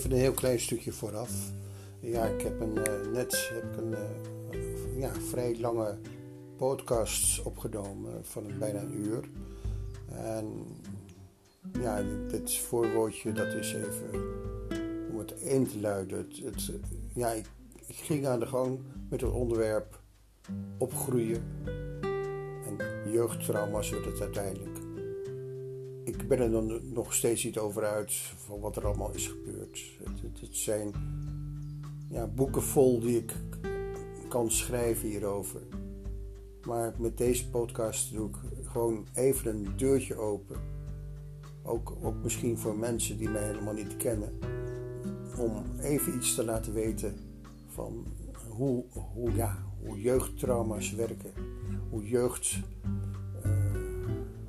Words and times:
even 0.00 0.12
een 0.12 0.18
heel 0.18 0.32
klein 0.32 0.60
stukje 0.60 0.92
vooraf. 0.92 1.30
Ja, 2.00 2.24
ik 2.24 2.42
heb 2.42 2.60
een, 2.60 2.76
uh, 2.76 3.12
net 3.12 3.50
heb 3.52 3.64
ik 3.64 3.76
een 3.76 3.90
uh, 3.90 5.00
ja, 5.00 5.12
vrij 5.12 5.56
lange 5.58 5.98
podcast 6.56 7.42
opgenomen 7.42 8.24
van 8.24 8.46
bijna 8.58 8.80
een 8.80 8.94
uur. 8.94 9.28
En 10.08 10.46
ja, 11.80 12.02
dit 12.28 12.56
voorwoordje, 12.56 13.32
dat 13.32 13.46
is 13.54 13.74
even 13.74 14.10
om 15.10 15.18
het 15.18 15.32
in 15.40 15.66
te 15.66 15.80
luiden. 15.80 16.18
Het, 16.18 16.72
ja, 17.14 17.30
ik, 17.30 17.46
ik 17.86 17.96
ging 17.96 18.26
aan 18.26 18.40
de 18.40 18.46
gang 18.46 18.80
met 19.10 19.20
het 19.20 19.32
onderwerp 19.32 20.00
opgroeien. 20.78 21.42
En 22.66 22.76
jeugdtrauma's 23.12 23.90
wordt 23.90 24.06
het 24.06 24.20
uiteindelijk. 24.20 24.78
Ik 26.04 26.28
ben 26.28 26.40
er 26.40 26.82
nog 26.82 27.14
steeds 27.14 27.44
niet 27.44 27.58
over 27.58 27.84
uit 27.84 28.12
van 28.46 28.60
wat 28.60 28.76
er 28.76 28.86
allemaal 28.86 29.14
is 29.14 29.28
gebeurd. 29.28 29.59
Zijn 30.50 30.92
ja, 32.08 32.26
boeken 32.26 32.62
vol 32.62 33.00
die 33.00 33.16
ik 33.16 33.34
kan 34.28 34.50
schrijven 34.50 35.08
hierover. 35.08 35.60
Maar 36.66 36.94
met 36.98 37.18
deze 37.18 37.50
podcast 37.50 38.12
doe 38.12 38.28
ik 38.28 38.36
gewoon 38.64 39.06
even 39.14 39.50
een 39.50 39.76
deurtje 39.76 40.14
open. 40.14 40.56
Ook, 41.62 41.92
ook 42.02 42.14
misschien 42.22 42.58
voor 42.58 42.76
mensen 42.76 43.18
die 43.18 43.28
mij 43.28 43.46
helemaal 43.46 43.74
niet 43.74 43.96
kennen. 43.96 44.38
Om 45.38 45.64
even 45.80 46.14
iets 46.14 46.34
te 46.34 46.44
laten 46.44 46.72
weten 46.72 47.14
van 47.66 48.06
hoe, 48.48 48.84
hoe, 49.14 49.34
ja, 49.34 49.64
hoe 49.82 50.00
jeugdtrauma's 50.00 50.94
werken. 50.94 51.32
Hoe 51.90 52.08
jeugd 52.08 52.60
uh, 53.46 53.52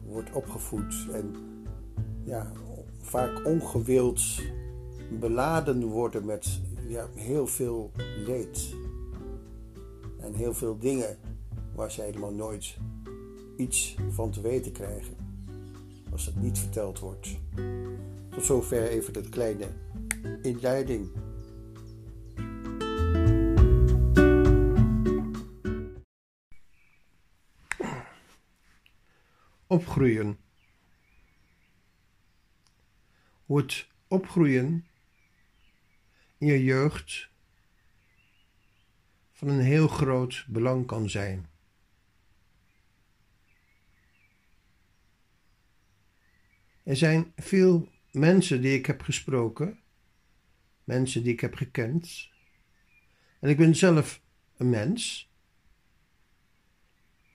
wordt 0.05 0.31
opgevoed 0.31 1.07
en 1.13 1.35
ja, 2.23 2.51
vaak 3.01 3.45
ongewild 3.45 4.21
beladen 5.19 5.83
worden 5.85 6.25
met 6.25 6.61
ja, 6.87 7.09
heel 7.15 7.47
veel 7.47 7.91
leed. 8.25 8.75
En 10.19 10.33
heel 10.33 10.53
veel 10.53 10.77
dingen 10.79 11.17
waar 11.75 11.91
ze 11.91 12.01
helemaal 12.01 12.33
nooit 12.33 12.77
iets 13.57 13.95
van 14.09 14.31
te 14.31 14.41
weten 14.41 14.71
krijgen. 14.71 15.15
Als 16.11 16.25
het 16.25 16.35
niet 16.35 16.59
verteld 16.59 16.99
wordt. 16.99 17.37
Tot 18.29 18.45
zover 18.45 18.87
even 18.87 19.13
het 19.13 19.29
kleine 19.29 19.67
inleiding. 20.41 21.09
Opgroeien. 29.67 30.37
Hoe 33.45 33.57
het 33.57 33.87
opgroeien 34.07 34.85
in 36.41 36.47
je 36.47 36.63
jeugd 36.63 37.29
van 39.31 39.47
een 39.47 39.59
heel 39.59 39.87
groot 39.87 40.45
belang 40.47 40.85
kan 40.85 41.09
zijn. 41.09 41.49
Er 46.83 46.95
zijn 46.95 47.33
veel 47.35 47.89
mensen 48.11 48.61
die 48.61 48.77
ik 48.77 48.85
heb 48.85 49.01
gesproken, 49.01 49.79
mensen 50.83 51.23
die 51.23 51.33
ik 51.33 51.39
heb 51.39 51.55
gekend, 51.55 52.29
en 53.39 53.49
ik 53.49 53.57
ben 53.57 53.75
zelf 53.75 54.21
een 54.57 54.69
mens 54.69 55.31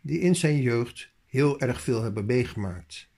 die 0.00 0.18
in 0.18 0.36
zijn 0.36 0.60
jeugd 0.60 1.10
heel 1.26 1.60
erg 1.60 1.80
veel 1.80 2.02
hebben 2.02 2.26
meegemaakt. 2.26 3.08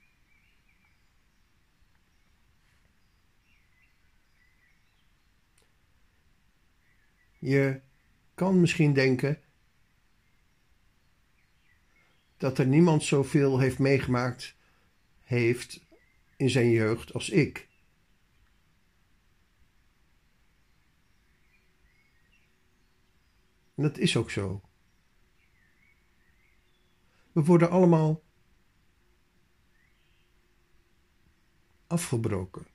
Je 7.39 7.81
kan 8.33 8.59
misschien 8.59 8.93
denken 8.93 9.41
dat 12.37 12.57
er 12.57 12.67
niemand 12.67 13.03
zoveel 13.03 13.59
heeft 13.59 13.79
meegemaakt 13.79 14.55
heeft 15.23 15.85
in 16.35 16.49
zijn 16.49 16.69
jeugd 16.69 17.13
als 17.13 17.29
ik. 17.29 17.67
En 23.75 23.83
dat 23.83 23.97
is 23.97 24.17
ook 24.17 24.31
zo. 24.31 24.61
We 27.31 27.43
worden 27.43 27.69
allemaal 27.69 28.23
afgebroken. 31.87 32.67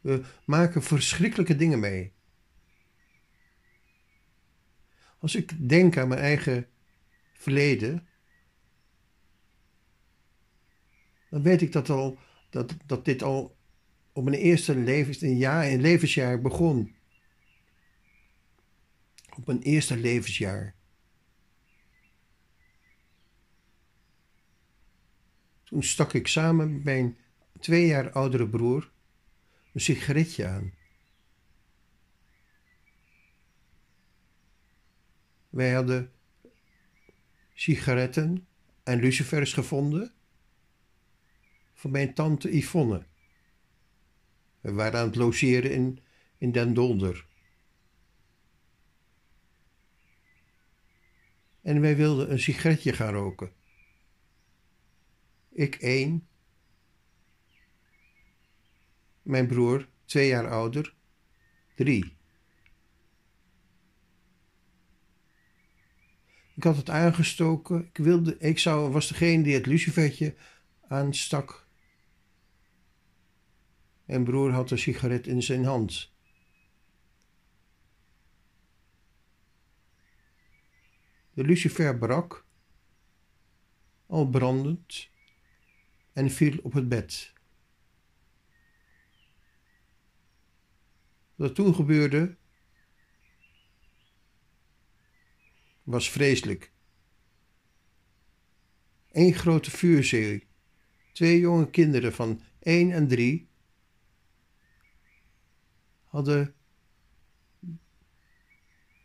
We 0.00 0.24
maken 0.44 0.82
verschrikkelijke 0.82 1.56
dingen 1.56 1.80
mee. 1.80 2.13
Als 5.24 5.34
ik 5.34 5.68
denk 5.68 5.96
aan 5.96 6.08
mijn 6.08 6.20
eigen 6.20 6.66
verleden, 7.32 8.08
dan 11.30 11.42
weet 11.42 11.62
ik 11.62 11.72
dat, 11.72 11.90
al, 11.90 12.18
dat, 12.50 12.74
dat 12.86 13.04
dit 13.04 13.22
al 13.22 13.56
op 14.12 14.24
mijn 14.24 14.36
eerste 14.36 14.76
levens, 14.76 15.20
een 15.20 15.36
jaar, 15.36 15.66
een 15.66 15.80
levensjaar 15.80 16.40
begon. 16.40 16.94
Op 19.36 19.46
mijn 19.46 19.62
eerste 19.62 19.96
levensjaar. 19.96 20.74
Toen 25.64 25.82
stak 25.82 26.12
ik 26.12 26.26
samen 26.26 26.72
met 26.72 26.84
mijn 26.84 27.18
twee 27.60 27.86
jaar 27.86 28.12
oudere 28.12 28.48
broer 28.48 28.90
een 29.72 29.80
sigaretje 29.80 30.46
aan. 30.46 30.72
Wij 35.54 35.72
hadden 35.72 36.12
sigaretten 37.52 38.46
en 38.82 39.00
lucifers 39.00 39.52
gevonden 39.52 40.12
van 41.72 41.90
mijn 41.90 42.14
tante 42.14 42.56
Yvonne. 42.56 43.06
We 44.60 44.72
waren 44.72 45.00
aan 45.00 45.06
het 45.06 45.16
logeren 45.16 45.72
in, 45.72 45.98
in 46.38 46.52
Den 46.52 46.74
Dolder. 46.74 47.26
En 51.62 51.80
wij 51.80 51.96
wilden 51.96 52.30
een 52.30 52.40
sigaretje 52.40 52.92
gaan 52.92 53.12
roken. 53.12 53.52
Ik 55.48 55.74
één. 55.74 56.28
Mijn 59.22 59.46
broer, 59.46 59.88
twee 60.04 60.28
jaar 60.28 60.48
ouder, 60.48 60.94
drie. 61.74 62.13
Ik 66.54 66.64
had 66.64 66.76
het 66.76 66.90
aangestoken. 66.90 67.86
Ik, 67.86 67.96
wilde, 67.96 68.38
ik 68.38 68.58
zou, 68.58 68.92
was 68.92 69.08
degene 69.08 69.42
die 69.42 69.54
het 69.54 69.66
lucifertje 69.66 70.34
aanstak. 70.88 71.66
Mijn 74.04 74.24
broer 74.24 74.50
had 74.50 74.70
een 74.70 74.78
sigaret 74.78 75.26
in 75.26 75.42
zijn 75.42 75.64
hand. 75.64 76.12
De 81.32 81.44
lucifer 81.44 81.98
brak, 81.98 82.44
al 84.06 84.28
brandend, 84.28 85.08
en 86.12 86.30
viel 86.30 86.58
op 86.62 86.72
het 86.72 86.88
bed. 86.88 87.32
Wat 91.34 91.54
toen 91.54 91.74
gebeurde, 91.74 92.36
was 95.84 96.10
vreselijk. 96.10 96.72
Eén 99.10 99.34
grote 99.34 99.70
vuurzee, 99.70 100.46
twee 101.12 101.38
jonge 101.38 101.70
kinderen 101.70 102.12
van 102.12 102.42
één 102.58 102.92
en 102.92 103.08
drie 103.08 103.48
hadden 106.04 106.54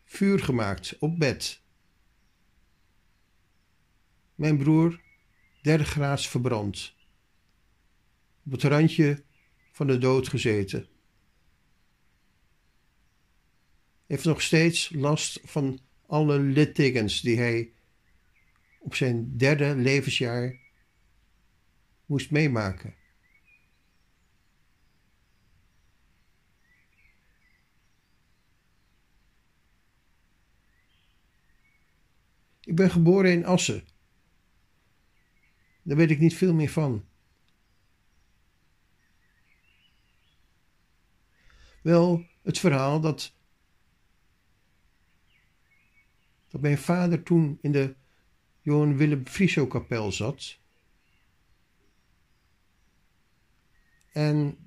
vuur 0.06 0.40
gemaakt 0.40 0.98
op 1.00 1.20
bed. 1.20 1.62
Mijn 4.36 4.58
broer, 4.58 5.02
derde 5.62 5.86
graads 5.86 6.30
verbrand, 6.30 6.96
op 8.46 8.52
het 8.52 8.64
randje 8.64 9.24
van 9.72 9.88
de 9.88 9.98
dood 9.98 10.28
gezeten. 10.28 10.88
Heeft 14.06 14.26
nog 14.26 14.42
steeds 14.42 14.90
last 14.90 15.40
van 15.44 15.80
alle 16.10 16.40
littekens 16.40 17.22
die 17.22 17.38
hij 17.38 17.72
op 18.80 18.96
zijn 18.96 19.38
derde 19.38 19.76
levensjaar 19.76 20.60
moest 22.06 22.32
meemaken. 22.32 22.96
Ik 32.64 32.76
ben 32.76 32.92
geboren 32.92 33.32
in 33.32 33.46
Assen. 33.46 33.88
Daar 35.82 35.98
weet 35.98 36.12
ik 36.12 36.20
niet 36.20 36.36
veel 36.36 36.54
meer 36.54 36.70
van. 36.70 37.06
Wel 41.82 42.26
het 42.42 42.60
verhaal 42.60 43.00
dat, 43.00 43.39
dat 46.50 46.62
mijn 46.62 46.78
vader 46.78 47.24
toen 47.24 47.58
in 47.62 47.72
de 47.72 47.96
Johan 48.62 48.98
Willem 48.98 49.28
Friso 49.28 49.68
kapel 49.68 50.12
zat. 50.12 50.60
En 54.12 54.58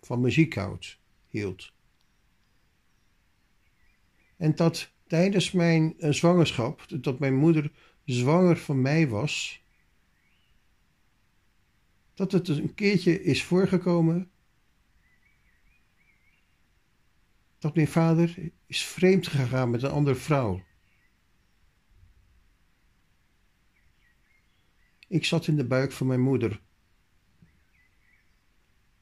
van 0.00 0.20
muziek 0.20 0.54
houdt, 0.54 0.98
hield. 1.28 1.72
En 4.36 4.54
dat 4.54 4.92
tijdens 5.06 5.52
mijn 5.52 5.94
uh, 5.98 6.12
zwangerschap, 6.12 6.86
dat 7.02 7.18
mijn 7.18 7.34
moeder 7.34 7.72
zwanger 8.04 8.56
van 8.56 8.80
mij 8.80 9.08
was, 9.08 9.62
dat 12.14 12.32
het 12.32 12.48
een 12.48 12.74
keertje 12.74 13.22
is 13.22 13.44
voorgekomen 13.44 14.30
dat 17.58 17.74
mijn 17.74 17.88
vader 17.88 18.52
is 18.66 18.84
vreemd 18.84 19.26
gegaan 19.26 19.70
met 19.70 19.82
een 19.82 19.90
andere 19.90 20.16
vrouw. 20.16 20.66
Ik 25.08 25.24
zat 25.24 25.46
in 25.46 25.56
de 25.56 25.66
buik 25.66 25.92
van 25.92 26.06
mijn 26.06 26.20
moeder. 26.20 26.60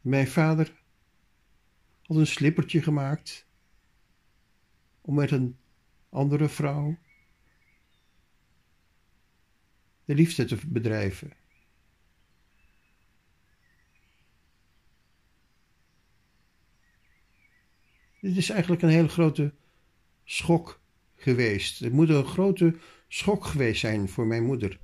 Mijn 0.00 0.28
vader 0.28 0.82
had 2.02 2.16
een 2.16 2.26
slippertje 2.26 2.82
gemaakt 2.82 3.46
om 5.00 5.14
met 5.14 5.30
een 5.30 5.58
andere 6.08 6.48
vrouw 6.48 6.98
de 10.04 10.14
liefde 10.14 10.44
te 10.44 10.58
bedrijven. 10.66 11.32
Dit 18.20 18.36
is 18.36 18.50
eigenlijk 18.50 18.82
een 18.82 18.88
hele 18.88 19.08
grote 19.08 19.54
schok 20.24 20.80
geweest. 21.14 21.78
Het 21.78 21.92
moet 21.92 22.08
een 22.08 22.24
grote 22.24 22.78
schok 23.08 23.44
geweest 23.44 23.80
zijn 23.80 24.08
voor 24.08 24.26
mijn 24.26 24.44
moeder. 24.44 24.78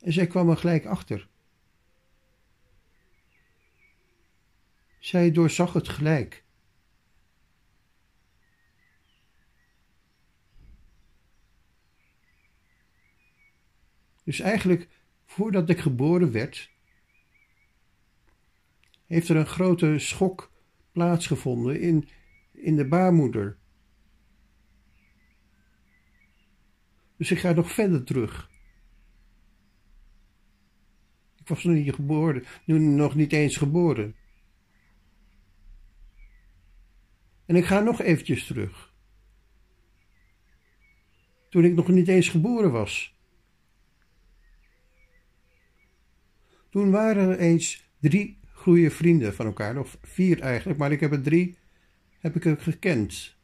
En 0.00 0.12
zij 0.12 0.26
kwam 0.26 0.50
er 0.50 0.56
gelijk 0.56 0.86
achter. 0.86 1.28
Zij 4.98 5.30
doorzag 5.30 5.72
het 5.72 5.88
gelijk. 5.88 6.44
Dus 14.24 14.40
eigenlijk, 14.40 14.88
voordat 15.24 15.68
ik 15.68 15.80
geboren 15.80 16.32
werd, 16.32 16.70
heeft 19.10 19.28
er 19.28 19.36
een 19.36 19.46
grote 19.46 19.98
schok 19.98 20.52
plaatsgevonden 20.92 21.80
in, 21.80 22.08
in 22.52 22.76
de 22.76 22.88
baarmoeder. 22.88 23.58
Dus 27.16 27.30
ik 27.30 27.38
ga 27.38 27.52
nog 27.52 27.72
verder 27.72 28.04
terug. 28.04 28.50
Ik 31.36 31.48
was 31.48 31.64
nog 31.64 31.74
niet 31.74 31.94
geboren, 31.94 32.44
nu 32.64 32.78
nog 32.78 33.14
niet 33.14 33.32
eens 33.32 33.56
geboren. 33.56 34.14
En 37.46 37.56
ik 37.56 37.64
ga 37.64 37.80
nog 37.80 38.00
eventjes 38.00 38.46
terug. 38.46 38.94
Toen 41.48 41.64
ik 41.64 41.74
nog 41.74 41.88
niet 41.88 42.08
eens 42.08 42.28
geboren 42.28 42.72
was. 42.72 43.16
Toen 46.70 46.90
waren 46.90 47.28
er 47.28 47.38
eens 47.38 47.88
drie 48.00 48.39
goede 48.60 48.90
vrienden 48.90 49.34
van 49.34 49.46
elkaar, 49.46 49.78
of 49.78 49.98
vier 50.02 50.40
eigenlijk, 50.40 50.78
maar 50.78 50.92
ik 50.92 51.00
heb 51.00 51.12
er 51.12 51.22
drie 51.22 51.58
heb 52.18 52.36
ik 52.36 52.60
gekend. 52.60 53.36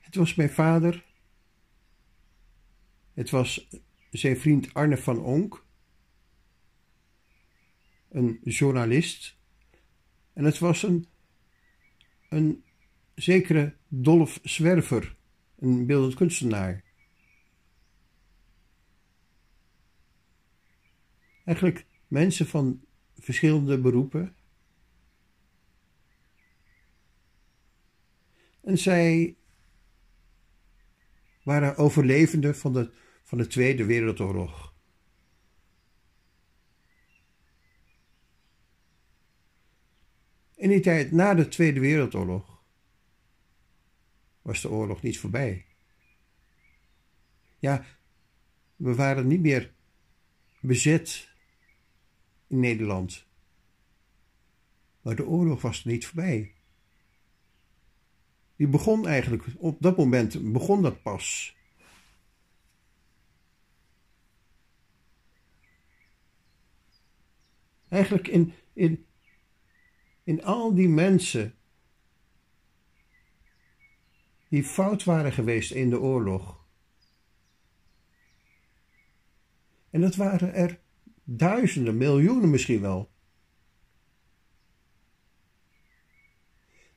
Het 0.00 0.14
was 0.14 0.34
mijn 0.34 0.50
vader, 0.50 1.04
het 3.14 3.30
was 3.30 3.68
zijn 4.10 4.40
vriend 4.40 4.74
Arne 4.74 4.96
van 4.96 5.18
Onk, 5.18 5.66
een 8.08 8.40
journalist, 8.44 9.36
en 10.32 10.44
het 10.44 10.58
was 10.58 10.82
een, 10.82 11.06
een 12.28 12.64
zekere 13.14 13.76
Dolf 13.88 14.40
Zwerver, 14.42 15.16
een 15.58 15.86
beeldend 15.86 16.14
kunstenaar. 16.14 16.91
Eigenlijk 21.44 21.86
mensen 22.08 22.46
van 22.46 22.84
verschillende 23.18 23.80
beroepen. 23.80 24.36
En 28.60 28.78
zij 28.78 29.36
waren 31.42 31.76
overlevenden 31.76 32.56
van 32.56 32.72
de, 32.72 32.92
van 33.22 33.38
de 33.38 33.46
Tweede 33.46 33.84
Wereldoorlog. 33.84 34.74
In 40.54 40.68
die 40.68 40.80
tijd 40.80 41.12
na 41.12 41.34
de 41.34 41.48
Tweede 41.48 41.80
Wereldoorlog 41.80 42.62
was 44.42 44.60
de 44.60 44.70
oorlog 44.70 45.02
niet 45.02 45.18
voorbij. 45.18 45.64
Ja, 47.58 47.84
we 48.76 48.94
waren 48.94 49.26
niet 49.26 49.40
meer 49.40 49.72
bezet 50.60 51.31
in 52.52 52.60
Nederland. 52.60 53.26
Maar 55.00 55.16
de 55.16 55.26
oorlog 55.26 55.62
was 55.62 55.84
niet 55.84 56.06
voorbij. 56.06 56.54
Die 58.56 58.66
begon 58.66 59.06
eigenlijk, 59.06 59.44
op 59.56 59.76
dat 59.80 59.96
moment 59.96 60.52
begon 60.52 60.82
dat 60.82 61.02
pas. 61.02 61.56
Eigenlijk 67.88 68.28
in, 68.28 68.52
in, 68.72 69.06
in 70.24 70.44
al 70.44 70.74
die 70.74 70.88
mensen 70.88 71.54
die 74.48 74.64
fout 74.64 75.04
waren 75.04 75.32
geweest 75.32 75.70
in 75.70 75.90
de 75.90 76.00
oorlog. 76.00 76.64
En 79.90 80.00
dat 80.00 80.16
waren 80.16 80.54
er 80.54 80.80
Duizenden, 81.24 81.96
miljoenen 81.96 82.50
misschien 82.50 82.80
wel. 82.80 83.10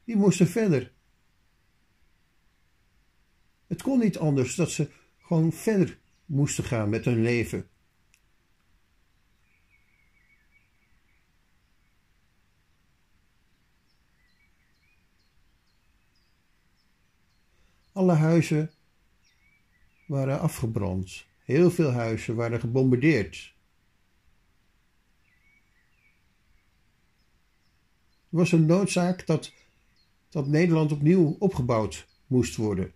Die 0.03 0.15
moesten 0.15 0.48
verder. 0.48 0.94
Het 3.67 3.82
kon 3.82 4.00
niet 4.00 4.17
anders 4.17 4.55
dat 4.55 4.72
ze 4.72 4.89
gewoon 5.17 5.51
verder 5.51 6.00
moesten 6.25 6.63
gaan 6.63 6.89
met 6.89 7.05
hun 7.05 7.22
leven. 7.22 7.70
Alle 17.91 18.13
huizen 18.13 18.72
waren 20.08 20.39
afgebrand. 20.39 21.25
Heel 21.44 21.72
veel 21.72 21.91
huizen 21.91 22.36
waren 22.36 22.60
gebombardeerd. 22.60 23.54
Was 28.35 28.51
een 28.51 28.65
noodzaak 28.65 29.25
dat, 29.25 29.53
dat 30.29 30.47
Nederland 30.47 30.91
opnieuw 30.91 31.35
opgebouwd 31.39 32.07
moest 32.27 32.55
worden. 32.55 32.93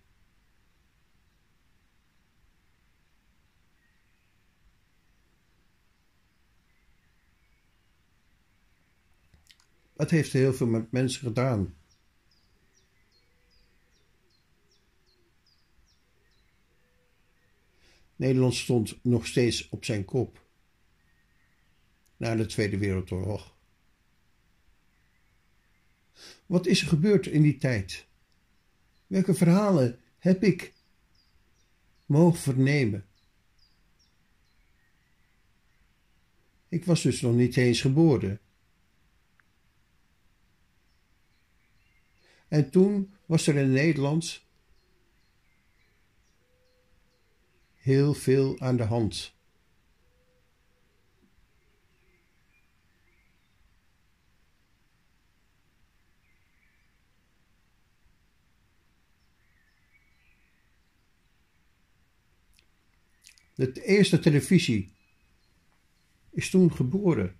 Dat 9.93 10.09
heeft 10.09 10.33
heel 10.33 10.53
veel 10.53 10.67
met 10.67 10.91
mensen 10.91 11.21
gedaan. 11.21 11.75
Nederland 18.15 18.55
stond 18.55 19.03
nog 19.03 19.27
steeds 19.27 19.69
op 19.69 19.85
zijn 19.85 20.05
kop 20.05 20.47
na 22.17 22.35
de 22.35 22.45
Tweede 22.45 22.77
Wereldoorlog. 22.77 23.57
Wat 26.45 26.65
is 26.65 26.81
er 26.81 26.87
gebeurd 26.87 27.27
in 27.27 27.41
die 27.41 27.57
tijd? 27.57 28.07
Welke 29.07 29.33
verhalen 29.33 29.99
heb 30.17 30.43
ik 30.43 30.73
mogen 32.05 32.39
vernemen? 32.39 33.05
Ik 36.69 36.85
was 36.85 37.01
dus 37.01 37.21
nog 37.21 37.35
niet 37.35 37.57
eens 37.57 37.81
geboren. 37.81 38.39
En 42.47 42.69
toen 42.69 43.13
was 43.25 43.47
er 43.47 43.55
in 43.55 43.71
Nederland 43.71 44.41
heel 47.73 48.13
veel 48.13 48.59
aan 48.59 48.77
de 48.77 48.83
hand. 48.83 49.33
De 63.59 63.83
eerste 63.83 64.19
televisie 64.19 64.91
is 66.29 66.49
toen 66.49 66.73
geboren. 66.73 67.37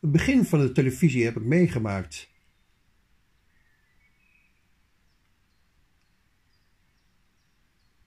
Het 0.00 0.12
begin 0.12 0.44
van 0.44 0.60
de 0.60 0.72
televisie 0.72 1.24
heb 1.24 1.36
ik 1.36 1.42
meegemaakt. 1.42 2.28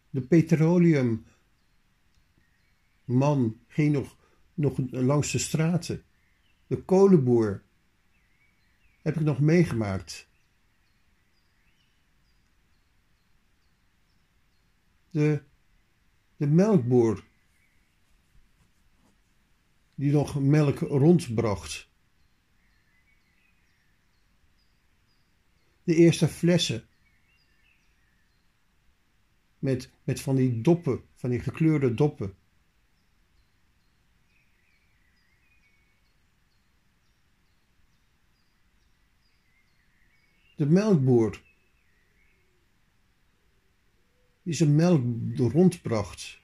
De 0.09 0.21
petroleumman 0.21 1.25
ging 3.67 3.93
nog, 3.93 4.17
nog 4.53 4.77
langs 4.89 5.31
de 5.31 5.37
straten. 5.37 6.03
De 6.67 6.83
kolenboer 6.83 7.63
heb 9.01 9.15
ik 9.15 9.21
nog 9.21 9.39
meegemaakt. 9.39 10.27
De, 15.15 15.43
de 16.37 16.47
melkboer 16.47 17.23
die 19.95 20.11
nog 20.11 20.39
melk 20.39 20.79
rondbracht. 20.79 21.89
De 25.83 25.95
eerste 25.95 26.27
flessen 26.27 26.87
met, 29.59 29.91
met 30.03 30.21
van 30.21 30.35
die 30.35 30.61
doppen, 30.61 31.03
van 31.13 31.29
die 31.29 31.39
gekleurde 31.39 31.93
doppen. 31.93 32.35
De 40.55 40.65
melkboer 40.65 41.44
die 44.45 44.53
zijn 44.53 44.75
melk 44.75 45.03
rondbracht. 45.37 46.39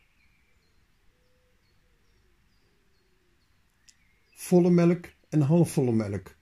Volle 4.33 4.69
melk 4.69 5.13
en 5.29 5.41
halfvolle 5.41 5.91
melk. 5.91 6.35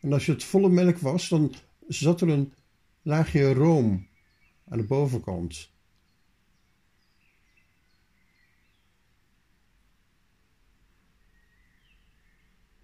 En 0.00 0.12
als 0.12 0.26
het 0.26 0.44
volle 0.44 0.68
melk 0.68 0.98
was, 0.98 1.28
dan 1.28 1.54
zat 1.88 2.20
er 2.20 2.28
een 2.28 2.52
laagje 3.02 3.52
room 3.52 4.08
aan 4.68 4.78
de 4.78 4.84
bovenkant. 4.84 5.70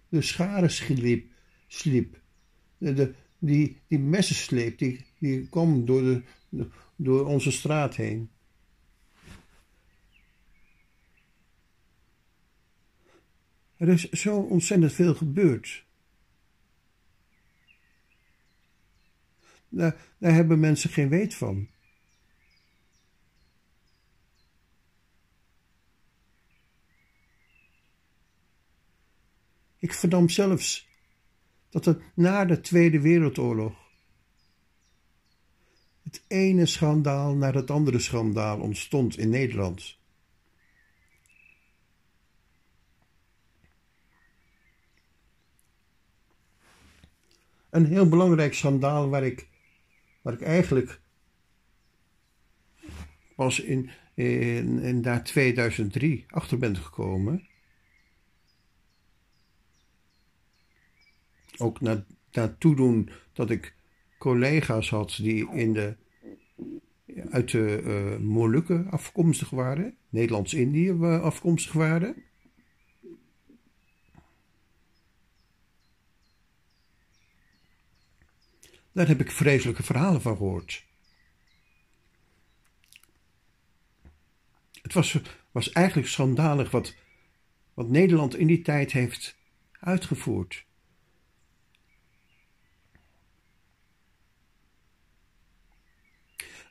De 0.09 0.21
scharen 0.21 0.71
sliep, 0.71 1.31
sliep. 1.67 2.21
De, 2.77 2.93
de, 2.93 3.15
die, 3.39 3.81
die 3.87 3.99
messensleep, 3.99 4.77
die, 4.77 5.05
die 5.19 5.49
kwam 5.49 5.85
door, 5.85 6.21
de, 6.49 6.67
door 6.95 7.25
onze 7.25 7.51
straat 7.51 7.95
heen. 7.95 8.29
Er 13.77 13.87
is 13.87 14.09
zo 14.09 14.37
ontzettend 14.37 14.93
veel 14.93 15.15
gebeurd. 15.15 15.85
Daar, 19.69 19.95
daar 20.17 20.33
hebben 20.33 20.59
mensen 20.59 20.89
geen 20.89 21.09
weet 21.09 21.33
van. 21.35 21.67
Ik 29.79 29.93
vernam 29.93 30.29
zelfs 30.29 30.87
dat 31.75 31.85
er 31.85 32.01
na 32.13 32.45
de 32.45 32.61
Tweede 32.61 33.01
Wereldoorlog 33.01 33.75
het 36.03 36.23
ene 36.27 36.65
schandaal 36.65 37.35
naar 37.35 37.53
het 37.53 37.71
andere 37.71 37.99
schandaal 37.99 38.59
ontstond 38.59 39.17
in 39.17 39.29
Nederland. 39.29 39.97
Een 47.69 47.85
heel 47.85 48.09
belangrijk 48.09 48.53
schandaal 48.53 49.09
waar 49.09 49.23
ik 49.25 49.47
waar 50.21 50.33
ik 50.33 50.41
eigenlijk 50.41 51.01
pas 53.35 53.59
in, 53.59 53.89
in, 54.13 54.79
in 54.79 55.01
daar 55.01 55.23
2003 55.23 56.25
achter 56.27 56.57
ben 56.57 56.77
gekomen. 56.77 57.47
Ook 61.57 61.81
na, 61.81 62.05
na 62.31 62.55
toedoen 62.59 63.09
dat 63.33 63.49
ik 63.49 63.75
collega's 64.17 64.89
had 64.89 65.15
die 65.21 65.51
in 65.51 65.73
de, 65.73 65.95
uit 67.29 67.51
de 67.51 67.81
uh, 67.83 68.17
Molukken 68.17 68.89
afkomstig 68.91 69.49
waren, 69.49 69.97
Nederlands-Indië 70.09 70.91
afkomstig 71.01 71.73
waren. 71.73 72.23
Daar 78.91 79.07
heb 79.07 79.19
ik 79.19 79.31
vreselijke 79.31 79.83
verhalen 79.83 80.21
van 80.21 80.37
gehoord. 80.37 80.85
Het 84.81 84.93
was, 84.93 85.19
was 85.51 85.71
eigenlijk 85.71 86.07
schandalig 86.07 86.71
wat, 86.71 86.95
wat 87.73 87.89
Nederland 87.89 88.35
in 88.35 88.47
die 88.47 88.61
tijd 88.61 88.91
heeft 88.91 89.37
uitgevoerd. 89.79 90.65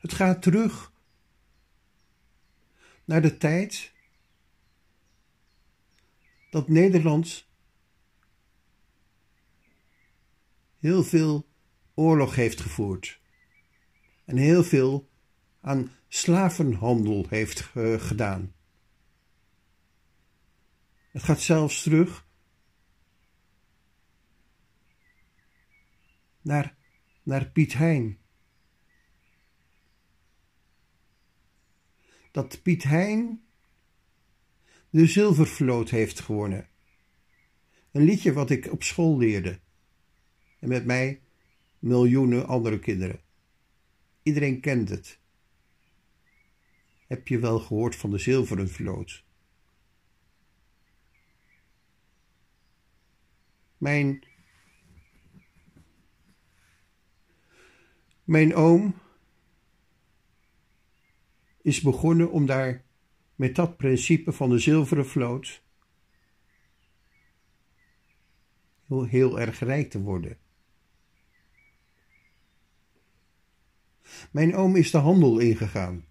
Het 0.05 0.13
gaat 0.13 0.41
terug 0.41 0.93
naar 3.05 3.21
de 3.21 3.37
tijd 3.37 3.93
dat 6.49 6.67
Nederland 6.67 7.47
heel 10.79 11.03
veel 11.03 11.47
oorlog 11.93 12.35
heeft 12.35 12.61
gevoerd. 12.61 13.19
En 14.25 14.37
heel 14.37 14.63
veel 14.63 15.09
aan 15.61 15.91
slavenhandel 16.07 17.25
heeft 17.29 17.71
uh, 17.75 18.01
gedaan. 18.01 18.53
Het 21.11 21.23
gaat 21.23 21.41
zelfs 21.41 21.83
terug 21.83 22.27
naar, 26.41 26.75
naar 27.23 27.45
Piet 27.45 27.73
Hein. 27.73 28.24
Dat 32.35 32.61
Piet 32.61 32.83
Hein 32.83 33.43
de 34.89 35.05
zilvervloot 35.05 35.89
heeft 35.89 36.19
gewonnen. 36.19 36.69
Een 37.91 38.03
liedje 38.03 38.33
wat 38.33 38.49
ik 38.49 38.71
op 38.71 38.83
school 38.83 39.17
leerde. 39.17 39.59
En 40.59 40.67
met 40.67 40.85
mij 40.85 41.21
miljoenen 41.79 42.47
andere 42.47 42.79
kinderen. 42.79 43.19
Iedereen 44.23 44.59
kent 44.59 44.89
het. 44.89 45.19
Heb 47.07 47.27
je 47.27 47.39
wel 47.39 47.59
gehoord 47.59 47.95
van 47.95 48.11
de 48.11 48.17
zilveren 48.17 48.69
vloot? 48.69 49.23
Mijn, 53.77 54.23
mijn 58.23 58.55
oom 58.55 58.95
is 61.65 61.81
begonnen 61.81 62.31
om 62.31 62.45
daar 62.45 62.83
met 63.35 63.55
dat 63.55 63.77
principe 63.77 64.31
van 64.31 64.49
de 64.49 64.59
zilveren 64.59 65.05
vloot 65.05 65.63
heel, 68.83 69.05
heel 69.05 69.39
erg 69.39 69.59
rijk 69.59 69.89
te 69.89 70.01
worden. 70.01 70.37
Mijn 74.31 74.55
oom 74.55 74.75
is 74.75 74.91
de 74.91 74.97
handel 74.97 75.39
ingegaan. 75.39 76.05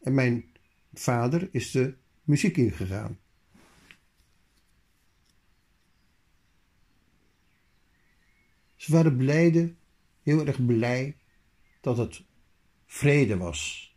En 0.00 0.14
mijn 0.14 0.44
vader 0.92 1.48
is 1.52 1.70
de 1.70 1.96
muziek 2.22 2.56
ingegaan. 2.56 3.18
Ze 8.76 8.92
waren 8.92 9.16
blijde, 9.16 9.74
heel 10.22 10.46
erg 10.46 10.66
blij 10.66 11.19
dat 11.80 11.96
het 11.96 12.24
vrede 12.86 13.36
was. 13.36 13.94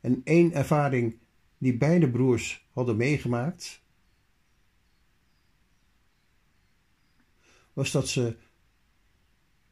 En 0.00 0.20
één 0.24 0.52
ervaring 0.52 1.18
die 1.58 1.76
beide 1.76 2.10
broers 2.10 2.66
hadden 2.72 2.96
meegemaakt, 2.96 3.82
was 7.72 7.90
dat 7.90 8.08
ze, 8.08 8.36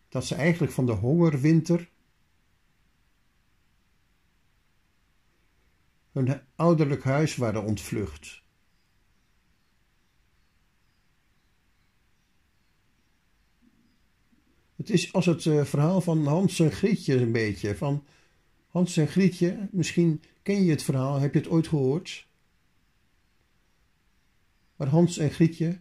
dat 0.09 0.25
ze 0.25 0.35
eigenlijk 0.35 0.73
van 0.73 0.87
de 0.87 0.93
hongerwinter 0.93 1.91
hun 6.13 6.41
ouderlijk 6.55 7.05
huis 7.05 7.37
waren 7.37 7.65
ontvlucht. 7.65 8.42
Het 14.83 14.91
is 14.91 15.13
als 15.13 15.27
het 15.27 15.45
uh, 15.45 15.65
verhaal 15.65 16.01
van 16.01 16.27
Hans 16.27 16.61
en 16.61 16.73
Grietje 16.73 17.17
een 17.17 17.33
beetje. 17.33 17.77
Van 17.77 18.05
Hans 18.69 18.97
en 18.97 19.09
Grietje, 19.09 19.69
misschien 19.71 20.23
ken 20.43 20.65
je 20.65 20.71
het 20.71 20.83
verhaal, 20.83 21.19
heb 21.21 21.33
je 21.33 21.39
het 21.39 21.49
ooit 21.49 21.69
gehoord? 21.69 22.27
Maar 24.77 24.89
Hans 24.89 25.19
en 25.19 25.31
Grietje 25.31 25.81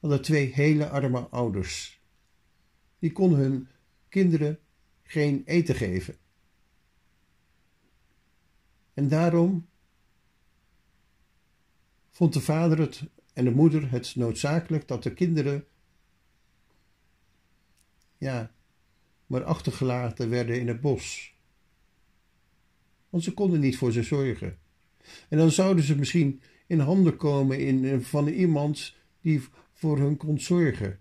hadden 0.00 0.22
twee 0.22 0.52
hele 0.52 0.88
arme 0.88 1.18
ouders. 1.18 2.00
Die 2.98 3.12
konden 3.12 3.38
hun 3.38 3.68
kinderen 4.08 4.58
geen 5.02 5.42
eten 5.44 5.74
geven. 5.74 6.16
En 8.94 9.08
daarom 9.08 9.66
vond 12.10 12.32
de 12.32 12.40
vader 12.40 12.78
het 12.78 13.02
en 13.32 13.44
de 13.44 13.54
moeder 13.54 13.90
het 13.90 14.16
noodzakelijk 14.16 14.88
dat 14.88 15.02
de 15.02 15.14
kinderen 15.14 15.66
ja, 18.24 18.54
maar 19.26 19.44
achtergelaten 19.44 20.30
werden 20.30 20.60
in 20.60 20.68
het 20.68 20.80
bos. 20.80 21.34
Want 23.08 23.24
ze 23.24 23.34
konden 23.34 23.60
niet 23.60 23.76
voor 23.76 23.92
ze 23.92 24.02
zorgen. 24.02 24.58
En 25.28 25.38
dan 25.38 25.50
zouden 25.50 25.84
ze 25.84 25.96
misschien 25.96 26.42
in 26.66 26.78
handen 26.78 27.16
komen 27.16 27.58
in, 27.58 28.02
van 28.02 28.28
iemand 28.28 28.96
die 29.20 29.42
voor 29.72 29.98
hun 29.98 30.16
kon 30.16 30.40
zorgen. 30.40 31.00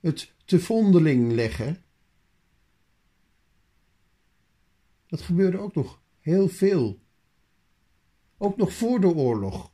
Het 0.00 0.32
te 0.44 0.60
vondeling 0.60 1.32
leggen, 1.32 1.84
dat 5.06 5.20
gebeurde 5.20 5.58
ook 5.58 5.74
nog 5.74 6.02
heel 6.20 6.48
veel. 6.48 7.02
Ook 8.36 8.56
nog 8.56 8.72
voor 8.72 9.00
de 9.00 9.06
oorlog. 9.06 9.72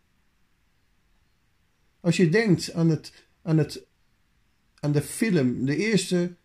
Als 2.01 2.17
je 2.17 2.29
denkt 2.29 2.73
aan, 2.73 2.89
het, 2.89 3.29
aan, 3.43 3.59
het, 3.59 3.87
aan 4.81 4.93
de 4.93 5.03
film, 5.03 5.65
de 5.65 5.77
eerste 5.77 6.37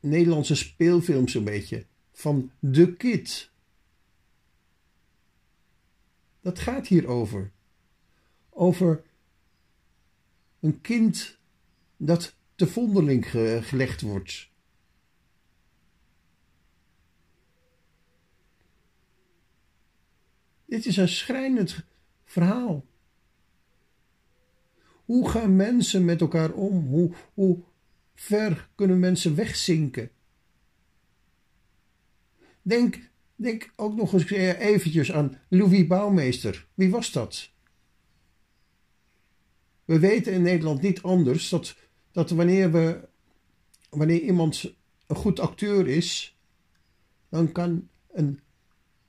Nederlandse 0.00 0.54
speelfilm 0.54 1.28
zo'n 1.28 1.44
beetje, 1.44 1.86
van 2.12 2.50
The 2.72 2.94
Kid. 2.96 3.50
Dat 6.40 6.58
gaat 6.58 6.86
hier 6.86 7.06
over. 7.06 7.50
Over 8.50 9.02
een 10.60 10.80
kind 10.80 11.38
dat 11.96 12.34
te 12.54 12.66
vondeling 12.66 13.30
gelegd 13.66 14.00
wordt. 14.00 14.48
Dit 20.64 20.86
is 20.86 20.96
een 20.96 21.08
schrijnend 21.08 21.84
verhaal. 22.24 22.84
Hoe 25.10 25.28
gaan 25.30 25.56
mensen 25.56 26.04
met 26.04 26.20
elkaar 26.20 26.52
om? 26.52 26.86
Hoe, 26.86 27.12
hoe 27.34 27.58
ver 28.14 28.68
kunnen 28.74 28.98
mensen 28.98 29.34
wegzinken? 29.34 30.10
Denk, 32.62 33.10
denk 33.36 33.72
ook 33.76 33.96
nog 33.96 34.12
eens 34.12 34.30
eventjes 34.30 35.12
aan 35.12 35.38
Louis 35.48 35.86
Bouwmeester. 35.86 36.66
Wie 36.74 36.90
was 36.90 37.12
dat? 37.12 37.50
We 39.84 39.98
weten 39.98 40.32
in 40.32 40.42
Nederland 40.42 40.80
niet 40.82 41.02
anders 41.02 41.48
dat, 41.48 41.76
dat 42.12 42.30
wanneer, 42.30 42.72
we, 42.72 43.08
wanneer 43.88 44.20
iemand 44.20 44.74
een 45.06 45.16
goed 45.16 45.40
acteur 45.40 45.88
is, 45.88 46.38
dan 47.28 47.52
kan 47.52 47.88
een 48.12 48.40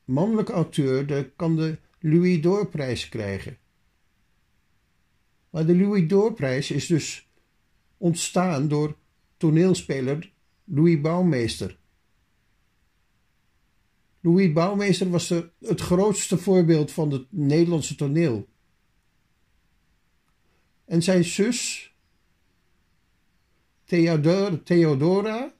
mannelijke 0.05 0.51
auteur 0.51 1.07
de, 1.07 1.31
kan 1.35 1.55
de 1.55 1.77
Louis 1.99 2.41
Doorprijs 2.41 3.09
krijgen. 3.09 3.57
Maar 5.51 5.65
de 5.65 5.75
Louis 5.75 6.07
Doorprijs 6.07 6.71
is 6.71 6.87
dus 6.87 7.29
ontstaan 7.97 8.67
door 8.67 8.97
toneelspeler 9.37 10.31
Louis 10.63 11.01
Bouwmeester. 11.01 11.79
Louis 14.19 14.51
Bouwmeester 14.51 15.09
was 15.09 15.29
het 15.59 15.81
grootste 15.81 16.37
voorbeeld 16.37 16.91
van 16.91 17.11
het 17.11 17.25
Nederlandse 17.29 17.95
toneel. 17.95 18.47
En 20.85 21.03
zijn 21.03 21.23
zus, 21.23 21.91
Theodor, 23.83 24.63
Theodora, 24.63 25.53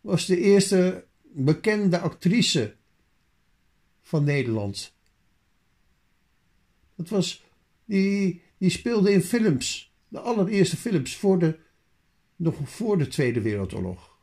was 0.00 0.26
de 0.26 0.40
eerste 0.40 1.06
bekende 1.22 1.98
actrice 1.98 2.76
van 4.02 4.24
Nederland. 4.24 4.92
Dat 6.94 7.08
was, 7.08 7.44
die, 7.88 8.42
speelde 8.58 9.12
in 9.12 9.22
films, 9.22 9.94
de 10.08 10.20
allereerste 10.20 10.76
films, 10.76 11.16
voor 11.16 11.38
de, 11.38 11.58
nog 12.36 12.56
voor 12.64 12.98
de 12.98 13.06
Tweede 13.06 13.40
Wereldoorlog. 13.40 14.16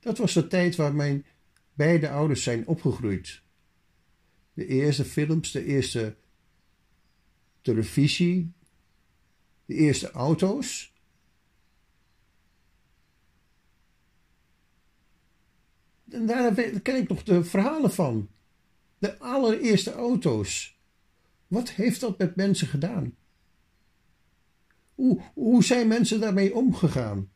Dat 0.00 0.18
was 0.18 0.32
de 0.32 0.46
tijd 0.46 0.76
waar 0.76 0.94
mijn 0.94 1.26
beide 1.74 2.10
ouders 2.10 2.42
zijn 2.42 2.66
opgegroeid. 2.66 3.42
De 4.52 4.66
eerste 4.66 5.04
films, 5.04 5.50
de 5.50 5.64
eerste 5.64 6.16
televisie, 7.60 8.52
de 9.64 9.74
eerste 9.74 10.10
auto's. 10.10 10.92
En 16.10 16.26
daar 16.26 16.54
ken 16.80 16.96
ik 16.96 17.08
nog 17.08 17.22
de 17.22 17.44
verhalen 17.44 17.92
van. 17.92 18.28
De 18.98 19.18
allereerste 19.18 19.92
auto's. 19.92 20.73
Wat 21.54 21.70
heeft 21.70 22.00
dat 22.00 22.18
met 22.18 22.36
mensen 22.36 22.66
gedaan? 22.66 23.16
Hoe, 24.94 25.20
hoe 25.34 25.64
zijn 25.64 25.88
mensen 25.88 26.20
daarmee 26.20 26.54
omgegaan? 26.54 27.30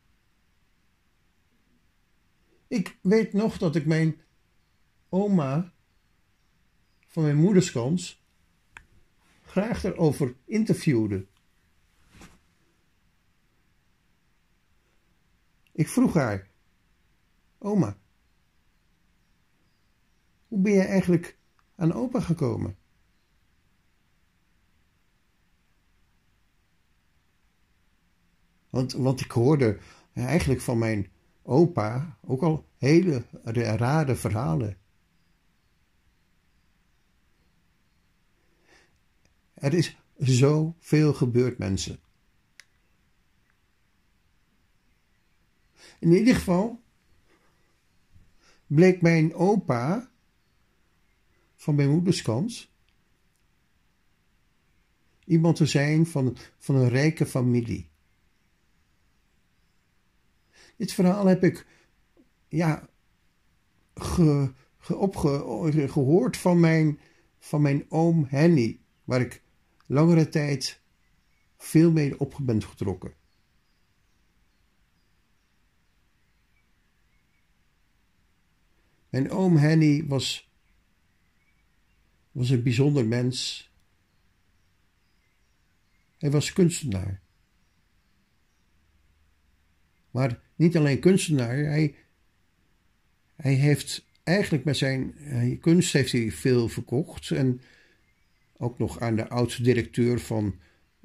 Ik 2.69 2.99
weet 3.03 3.33
nog 3.33 3.59
dat 3.59 3.77
ik 3.77 3.87
mijn 3.87 4.21
oma 5.09 5.73
van 7.07 7.23
mijn 7.23 7.37
moederskant 7.37 8.19
graag 9.45 9.85
erover 9.85 10.37
interviewde. 10.45 11.27
Ik 15.73 15.89
vroeg 15.89 16.15
haar: 16.15 16.51
Oma, 17.59 17.99
hoe 20.49 20.61
ben 20.61 20.73
je 20.73 20.83
eigenlijk 20.83 21.39
aan 21.77 21.93
opa 21.93 22.21
gekomen? 22.21 22.77
Want, 28.93 29.21
ik 29.21 29.31
hoorde 29.31 29.79
eigenlijk 30.13 30.61
van 30.61 30.79
mijn 30.79 31.11
opa 31.43 32.19
ook 32.21 32.43
al 32.43 32.69
hele 32.77 33.25
rare 33.43 34.17
verhalen. 34.17 34.77
Er 39.55 39.75
is 39.75 39.97
zoveel 40.17 41.15
gebeurd, 41.15 41.59
mensen. 41.59 42.01
In 45.99 46.13
ieder 46.13 46.35
geval 46.35 46.81
bleek 48.67 49.03
mijn 49.03 49.35
opa 49.35 50.11
van 51.55 51.75
mijn 51.75 51.91
moederskant 51.91 52.71
iemand 55.29 55.57
te 55.57 55.67
zijn 55.67 56.07
van, 56.07 56.37
van 56.59 56.75
een 56.75 56.89
rijke 56.89 57.27
familie. 57.27 57.89
Dit 60.79 60.93
verhaal 60.93 61.27
heb 61.27 61.45
ik 61.45 61.67
ja, 62.49 62.89
gehoord 65.89 66.37
van 66.37 66.61
mijn, 66.61 67.01
van 67.39 67.63
mijn 67.63 67.85
oom 67.89 68.27
Henny, 68.29 68.81
waar 69.05 69.21
ik 69.21 69.43
langere 69.87 70.29
tijd 70.29 70.81
veel 71.57 71.93
mee 71.93 72.21
op 72.21 72.39
ben 72.41 72.63
getrokken. 72.63 73.15
Mijn 79.09 79.31
oom 79.31 79.57
Henny 79.57 80.07
was, 80.07 80.51
was 82.33 82.51
een 82.51 82.63
bijzonder 82.63 83.07
mens. 83.07 83.71
Hij 86.19 86.31
was 86.31 86.53
kunstenaar. 86.53 87.21
Maar 90.11 90.47
niet 90.59 90.77
alleen 90.77 91.01
kunstenaar, 91.01 91.57
hij, 91.57 91.95
hij 93.37 93.55
heeft 93.55 94.07
eigenlijk 94.23 94.65
met 94.65 94.77
zijn 94.77 95.15
kunst 95.61 95.93
heeft 95.93 96.13
hij 96.13 96.31
veel 96.31 96.69
verkocht. 96.69 97.31
En 97.31 97.61
ook 98.57 98.79
nog 98.79 99.01
aan 99.01 99.17
de 99.17 99.29
oud-directeur 99.29 100.21
van, 100.21 100.59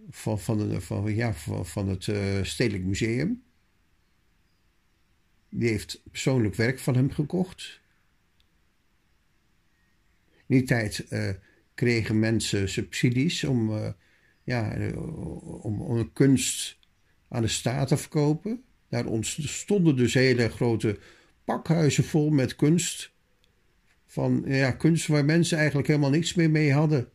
van, 0.10 0.40
van, 0.40 0.82
van, 0.82 1.16
ja, 1.16 1.34
van, 1.34 1.66
van 1.66 1.88
het 1.88 2.08
uh, 2.08 2.44
Stedelijk 2.44 2.84
Museum. 2.84 3.44
Die 5.50 5.70
heeft 5.70 6.02
persoonlijk 6.12 6.56
werk 6.56 6.80
van 6.80 6.96
hem 6.96 7.12
gekocht. 7.12 7.82
In 10.46 10.58
die 10.58 10.64
tijd 10.64 11.06
uh, 11.10 11.30
kregen 11.74 12.20
mensen 12.20 12.70
subsidies 12.70 13.44
om, 13.44 13.94
ja, 14.44 14.92
om, 15.62 15.82
om 15.82 16.14
kunst 16.14 16.78
aan 17.28 17.42
de 17.42 17.48
staat 17.48 17.88
te 17.88 17.98
verkopen. 17.98 18.64
Daar 18.94 19.06
stonden 19.40 19.96
dus 19.96 20.14
hele 20.14 20.50
grote 20.50 21.00
pakhuizen 21.44 22.04
vol 22.04 22.30
met 22.30 22.56
kunst. 22.56 23.12
Van 24.06 24.44
ja, 24.46 24.72
kunst 24.72 25.08
waar 25.08 25.26
mensen 25.26 25.58
eigenlijk 25.58 25.88
helemaal 25.88 26.10
niks 26.10 26.34
meer 26.34 26.50
mee 26.50 26.74
hadden. 26.74 27.10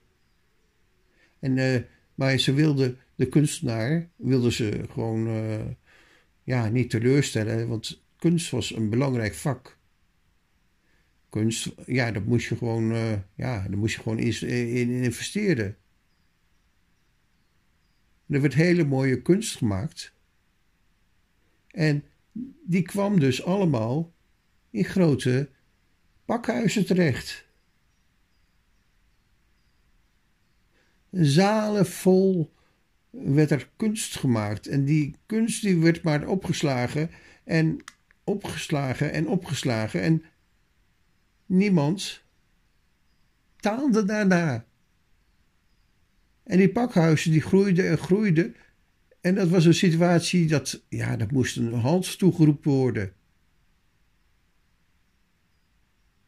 En, 1.38 1.56
uh, 1.56 1.80
maar 2.14 2.38
ze 2.38 2.52
wilden 2.52 2.98
de 3.14 3.28
kunstenaar 3.28 4.08
wilden 4.16 4.52
ze 4.52 4.84
gewoon 4.90 5.28
uh, 5.28 5.60
ja, 6.42 6.68
niet 6.68 6.90
teleurstellen, 6.90 7.68
want 7.68 8.02
kunst 8.16 8.50
was 8.50 8.74
een 8.74 8.90
belangrijk 8.90 9.34
vak. 9.34 9.78
Kunst, 11.28 11.74
ja, 11.86 12.12
dat 12.12 12.24
moest 12.24 12.48
je 12.48 12.56
gewoon, 12.56 12.92
uh, 12.92 13.12
ja, 13.34 13.68
daar 13.68 13.78
moest 13.78 13.94
je 13.94 14.02
gewoon 14.02 14.18
in, 14.18 14.68
in 14.68 14.90
investeren. 14.90 15.76
er 18.28 18.40
werd 18.40 18.54
hele 18.54 18.84
mooie 18.84 19.22
kunst 19.22 19.56
gemaakt. 19.56 20.16
En 21.70 22.04
die 22.64 22.82
kwam 22.82 23.20
dus 23.20 23.44
allemaal 23.44 24.12
in 24.70 24.84
grote 24.84 25.48
pakhuizen 26.24 26.86
terecht. 26.86 27.46
Zalen 31.10 31.86
vol 31.86 32.52
werd 33.10 33.50
er 33.50 33.68
kunst 33.76 34.16
gemaakt. 34.16 34.66
En 34.66 34.84
die 34.84 35.14
kunst 35.26 35.62
die 35.62 35.76
werd 35.76 36.02
maar 36.02 36.26
opgeslagen 36.26 37.10
en 37.44 37.84
opgeslagen 38.24 39.12
en 39.12 39.28
opgeslagen. 39.28 40.02
En 40.02 40.22
niemand 41.46 42.22
taalde 43.56 44.04
daarna. 44.04 44.66
En 46.42 46.58
die 46.58 46.72
pakhuizen 46.72 47.30
die 47.30 47.40
groeiden 47.40 47.88
en 47.88 47.98
groeiden. 47.98 48.54
En 49.28 49.34
dat 49.34 49.48
was 49.48 49.64
een 49.64 49.74
situatie 49.74 50.46
dat, 50.46 50.82
ja, 50.88 51.16
dat 51.16 51.30
moest 51.30 51.56
een 51.56 51.72
hals 51.72 52.16
toegeroepen 52.16 52.72
worden. 52.72 53.12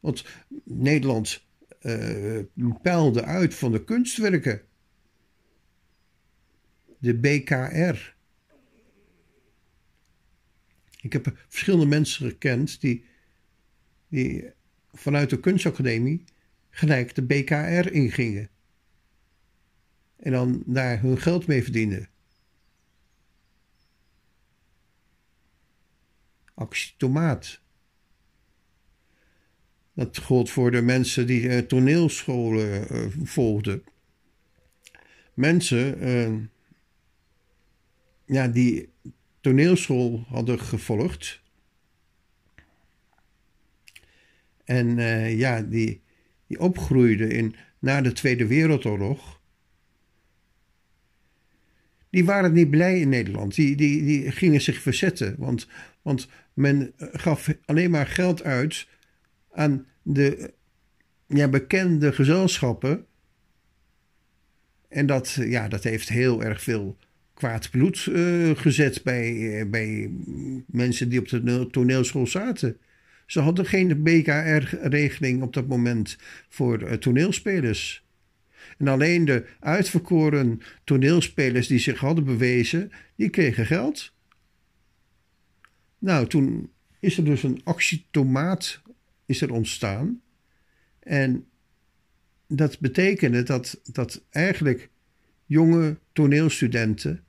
Want 0.00 0.24
Nederland 0.64 1.44
uh, 1.82 2.40
peilde 2.82 3.24
uit 3.24 3.54
van 3.54 3.72
de 3.72 3.84
kunstwerken. 3.84 4.62
De 6.98 7.14
BKR. 7.14 8.14
Ik 11.00 11.12
heb 11.12 11.44
verschillende 11.48 11.86
mensen 11.86 12.28
gekend 12.28 12.80
die, 12.80 13.04
die 14.08 14.50
vanuit 14.92 15.30
de 15.30 15.40
kunstacademie 15.40 16.24
gelijk 16.70 17.14
de 17.14 17.22
BKR 17.22 17.92
ingingen. 17.92 18.50
En 20.16 20.32
dan 20.32 20.62
daar 20.66 21.00
hun 21.00 21.18
geld 21.18 21.46
mee 21.46 21.62
verdienden. 21.62 22.09
Actie 26.60 26.94
Tomaat. 26.96 27.60
Dat 29.94 30.18
gold 30.18 30.50
voor 30.50 30.70
de 30.70 30.82
mensen 30.82 31.26
die 31.26 31.42
uh, 31.42 31.58
toneelscholen 31.58 32.92
uh, 32.92 33.06
volgden. 33.22 33.84
Mensen 35.34 36.08
uh, 36.08 36.38
ja, 38.24 38.48
die 38.48 38.88
toneelschool 39.40 40.24
hadden 40.28 40.60
gevolgd. 40.60 41.40
En 44.64 44.96
ja, 45.36 45.62
die, 45.62 46.00
die 46.46 46.60
opgroeiden 46.60 47.30
in, 47.30 47.54
na 47.78 48.00
de 48.00 48.12
Tweede 48.12 48.46
Wereldoorlog. 48.46 49.40
Die 52.10 52.24
waren 52.24 52.52
niet 52.52 52.70
blij 52.70 53.00
in 53.00 53.08
Nederland. 53.08 53.54
Die, 53.54 53.76
die, 53.76 54.04
die 54.04 54.30
gingen 54.30 54.60
zich 54.60 54.80
verzetten. 54.80 55.34
Want, 55.38 55.68
want 56.02 56.28
men 56.54 56.92
gaf 56.96 57.48
alleen 57.64 57.90
maar 57.90 58.06
geld 58.06 58.42
uit 58.42 58.86
aan 59.52 59.86
de 60.02 60.52
ja, 61.26 61.48
bekende 61.48 62.12
gezelschappen. 62.12 63.06
En 64.88 65.06
dat, 65.06 65.32
ja, 65.40 65.68
dat 65.68 65.84
heeft 65.84 66.08
heel 66.08 66.42
erg 66.42 66.62
veel 66.62 66.96
kwaad 67.34 67.70
bloed 67.70 68.06
uh, 68.06 68.50
gezet 68.56 69.02
bij, 69.02 69.32
uh, 69.32 69.70
bij 69.70 70.10
mensen 70.66 71.08
die 71.08 71.18
op 71.18 71.28
de 71.28 71.68
toneelschool 71.70 72.26
zaten. 72.26 72.76
Ze 73.26 73.40
hadden 73.40 73.66
geen 73.66 74.02
BKR-regeling 74.02 75.42
op 75.42 75.52
dat 75.52 75.66
moment 75.66 76.16
voor 76.48 76.98
toneelspelers. 76.98 78.04
En 78.78 78.88
alleen 78.88 79.24
de 79.24 79.44
uitverkoren 79.60 80.60
toneelspelers 80.84 81.66
die 81.66 81.78
zich 81.78 81.98
hadden 81.98 82.24
bewezen, 82.24 82.92
die 83.16 83.28
kregen 83.28 83.66
geld. 83.66 84.12
Nou, 86.00 86.26
toen 86.26 86.72
is 87.00 87.18
er 87.18 87.24
dus 87.24 87.42
een 87.42 87.60
actietomaat 87.64 88.82
is 89.26 89.40
er 89.40 89.52
ontstaan. 89.52 90.22
En 90.98 91.48
dat 92.46 92.78
betekende 92.78 93.42
dat, 93.42 93.80
dat 93.84 94.22
eigenlijk 94.30 94.90
jonge 95.46 95.98
toneelstudenten, 96.12 97.24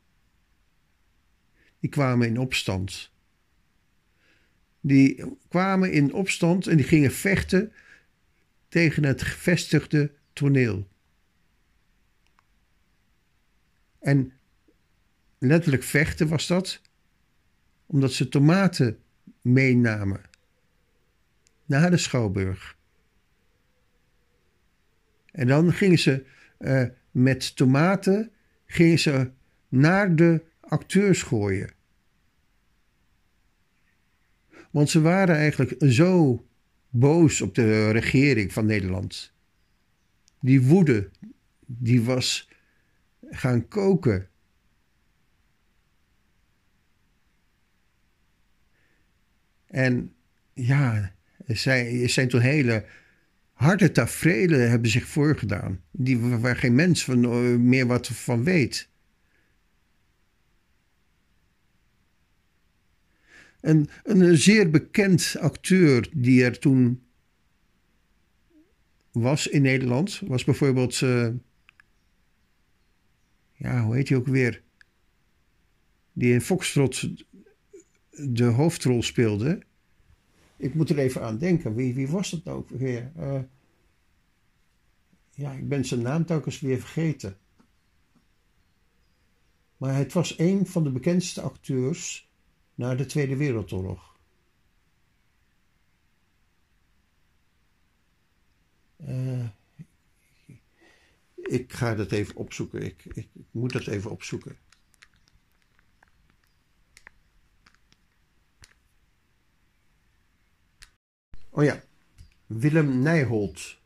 die 1.79 1.89
kwamen 1.89 2.27
in 2.27 2.37
opstand. 2.37 3.11
Die 4.81 5.23
kwamen 5.47 5.91
in 5.91 6.13
opstand 6.13 6.67
en 6.67 6.77
die 6.77 6.85
gingen 6.85 7.11
vechten 7.11 7.73
tegen 8.69 9.03
het 9.03 9.21
gevestigde 9.21 10.11
toneel. 10.33 10.87
En 13.99 14.33
letterlijk 15.37 15.83
vechten 15.83 16.27
was 16.27 16.47
dat, 16.47 16.81
omdat 17.91 18.11
ze 18.11 18.29
tomaten 18.29 18.99
meenamen 19.41 20.21
naar 21.65 21.91
de 21.91 21.97
Schouwburg. 21.97 22.77
En 25.31 25.47
dan 25.47 25.73
gingen 25.73 25.99
ze 25.99 26.25
uh, 26.59 26.83
met 27.11 27.55
tomaten 27.55 28.31
gingen 28.65 28.99
ze 28.99 29.31
naar 29.69 30.15
de 30.15 30.43
acteurs 30.59 31.21
gooien. 31.23 31.73
Want 34.69 34.89
ze 34.89 35.01
waren 35.01 35.35
eigenlijk 35.35 35.75
zo 35.79 36.45
boos 36.89 37.41
op 37.41 37.55
de 37.55 37.89
regering 37.91 38.53
van 38.53 38.65
Nederland. 38.65 39.33
Die 40.39 40.61
woede, 40.61 41.09
die 41.65 42.01
was 42.01 42.49
gaan 43.29 43.67
koken. 43.67 44.29
En 49.71 50.13
ja, 50.53 51.13
er 51.45 51.57
zijn 52.09 52.27
toen 52.27 52.41
hele 52.41 52.85
harde 53.53 53.91
tafereelen 53.91 54.69
hebben 54.69 54.89
zich 54.89 55.05
voorgedaan. 55.07 55.81
Die, 55.91 56.19
waar 56.19 56.55
geen 56.55 56.75
mens 56.75 57.07
eh, 57.07 57.17
meer 57.55 57.87
wat 57.87 58.07
van 58.07 58.43
weet. 58.43 58.89
En 63.59 63.87
een 64.03 64.37
zeer 64.37 64.69
bekend 64.69 65.35
acteur 65.39 66.09
die 66.13 66.43
er 66.43 66.59
toen 66.59 67.03
was 69.11 69.47
in 69.47 69.61
Nederland, 69.61 70.21
was 70.25 70.43
bijvoorbeeld, 70.43 71.01
uh, 71.01 71.27
ja, 73.53 73.83
hoe 73.83 73.95
heet 73.95 74.09
hij 74.09 74.17
ook 74.17 74.27
weer? 74.27 74.61
Die 76.13 76.33
in 76.33 76.41
Foxtrot 76.41 77.09
de 78.29 78.43
hoofdrol 78.43 79.03
speelde. 79.03 79.61
Ik 80.57 80.73
moet 80.73 80.89
er 80.89 80.97
even 80.97 81.21
aan 81.21 81.37
denken. 81.37 81.75
Wie, 81.75 81.93
wie 81.93 82.07
was 82.07 82.29
dat 82.29 82.53
ook 82.53 82.69
weer? 82.69 83.11
Uh, 83.17 83.39
ja, 85.33 85.51
ik 85.51 85.69
ben 85.69 85.85
zijn 85.85 86.01
naam 86.01 86.25
telkens 86.25 86.59
weer 86.59 86.79
vergeten. 86.79 87.37
Maar 89.77 89.95
het 89.95 90.13
was 90.13 90.39
een 90.39 90.65
van 90.65 90.83
de 90.83 90.91
bekendste 90.91 91.41
acteurs 91.41 92.29
na 92.75 92.95
de 92.95 93.05
Tweede 93.05 93.35
Wereldoorlog. 93.35 94.19
Uh, 99.07 99.45
ik 101.35 101.73
ga 101.73 101.95
dat 101.95 102.11
even 102.11 102.35
opzoeken. 102.35 102.81
Ik, 102.81 103.05
ik 103.13 103.27
moet 103.51 103.71
dat 103.73 103.87
even 103.87 104.11
opzoeken. 104.11 104.57
Oh 111.51 111.63
ja, 111.63 111.83
Willem 112.45 112.99
Nijholt. 112.99 113.79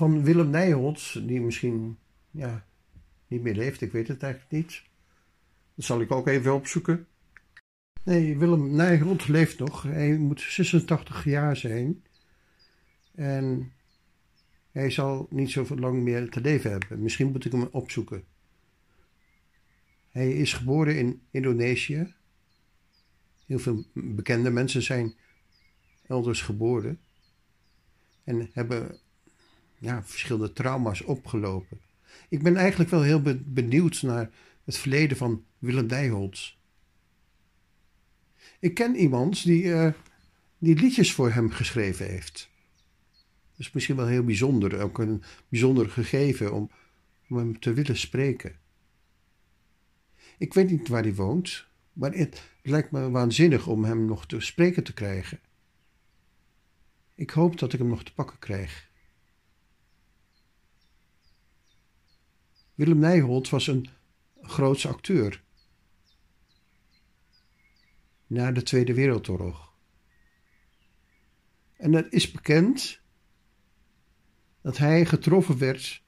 van 0.00 0.22
Willem 0.24 0.50
Nijholt, 0.50 1.28
die 1.28 1.40
misschien 1.40 1.98
ja, 2.30 2.66
niet 3.26 3.42
meer 3.42 3.54
leeft, 3.54 3.80
ik 3.80 3.92
weet 3.92 4.08
het 4.08 4.22
eigenlijk 4.22 4.52
niet. 4.52 4.82
Dat 5.74 5.84
zal 5.84 6.00
ik 6.00 6.10
ook 6.10 6.26
even 6.26 6.54
opzoeken. 6.54 7.06
Nee, 8.04 8.38
Willem 8.38 8.74
Nijholt 8.74 9.28
leeft 9.28 9.58
nog. 9.58 9.82
Hij 9.82 10.16
moet 10.16 10.40
86 10.40 11.24
jaar 11.24 11.56
zijn. 11.56 12.04
En 13.14 13.72
hij 14.70 14.90
zal 14.90 15.26
niet 15.30 15.50
zo 15.50 15.66
lang 15.76 16.02
meer 16.02 16.30
te 16.30 16.40
leven 16.40 16.70
hebben. 16.70 17.02
Misschien 17.02 17.30
moet 17.30 17.44
ik 17.44 17.52
hem 17.52 17.68
opzoeken. 17.70 18.24
Hij 20.10 20.32
is 20.32 20.52
geboren 20.52 20.98
in 20.98 21.22
Indonesië. 21.30 22.14
Heel 23.50 23.58
veel 23.58 23.84
bekende 23.92 24.50
mensen 24.50 24.82
zijn 24.82 25.14
elders 26.06 26.42
geboren. 26.42 27.00
En 28.24 28.50
hebben 28.52 28.98
ja, 29.78 30.04
verschillende 30.04 30.52
trauma's 30.52 31.02
opgelopen. 31.04 31.80
Ik 32.28 32.42
ben 32.42 32.56
eigenlijk 32.56 32.90
wel 32.90 33.02
heel 33.02 33.22
benieuwd 33.44 34.02
naar 34.02 34.30
het 34.64 34.76
verleden 34.76 35.16
van 35.16 35.44
Willem 35.58 35.86
Dijholz. 35.86 36.56
Ik 38.60 38.74
ken 38.74 38.96
iemand 38.96 39.44
die, 39.44 39.62
uh, 39.62 39.92
die 40.58 40.76
liedjes 40.76 41.12
voor 41.12 41.30
hem 41.30 41.50
geschreven 41.50 42.06
heeft. 42.06 42.50
Dat 43.50 43.66
is 43.66 43.72
misschien 43.72 43.96
wel 43.96 44.06
heel 44.06 44.24
bijzonder, 44.24 44.80
ook 44.80 44.98
een 44.98 45.22
bijzonder 45.48 45.90
gegeven 45.90 46.52
om, 46.52 46.70
om 47.28 47.36
hem 47.36 47.60
te 47.60 47.72
willen 47.72 47.96
spreken. 47.96 48.58
Ik 50.38 50.54
weet 50.54 50.70
niet 50.70 50.88
waar 50.88 51.02
hij 51.02 51.14
woont, 51.14 51.68
maar 52.00 52.12
het 52.12 52.50
lijkt 52.62 52.90
me 52.90 53.10
waanzinnig 53.10 53.66
om 53.66 53.84
hem 53.84 54.04
nog 54.04 54.26
te 54.26 54.40
spreken 54.40 54.84
te 54.84 54.92
krijgen. 54.92 55.40
Ik 57.14 57.30
hoop 57.30 57.58
dat 57.58 57.72
ik 57.72 57.78
hem 57.78 57.88
nog 57.88 58.04
te 58.04 58.14
pakken 58.14 58.38
krijg. 58.38 58.90
Willem 62.74 62.98
Nijholt 62.98 63.48
was 63.48 63.66
een 63.66 63.88
grootse 64.40 64.88
acteur. 64.88 65.42
Na 68.26 68.52
de 68.52 68.62
Tweede 68.62 68.94
Wereldoorlog. 68.94 69.74
En 71.76 71.92
het 71.92 72.12
is 72.12 72.30
bekend 72.30 73.00
dat 74.60 74.78
hij 74.78 75.06
getroffen 75.06 75.58
werd 75.58 76.02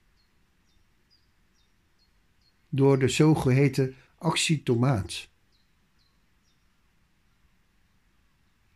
door 2.68 2.98
de 2.98 3.08
zogeheten 3.08 3.94
actie 4.16 4.62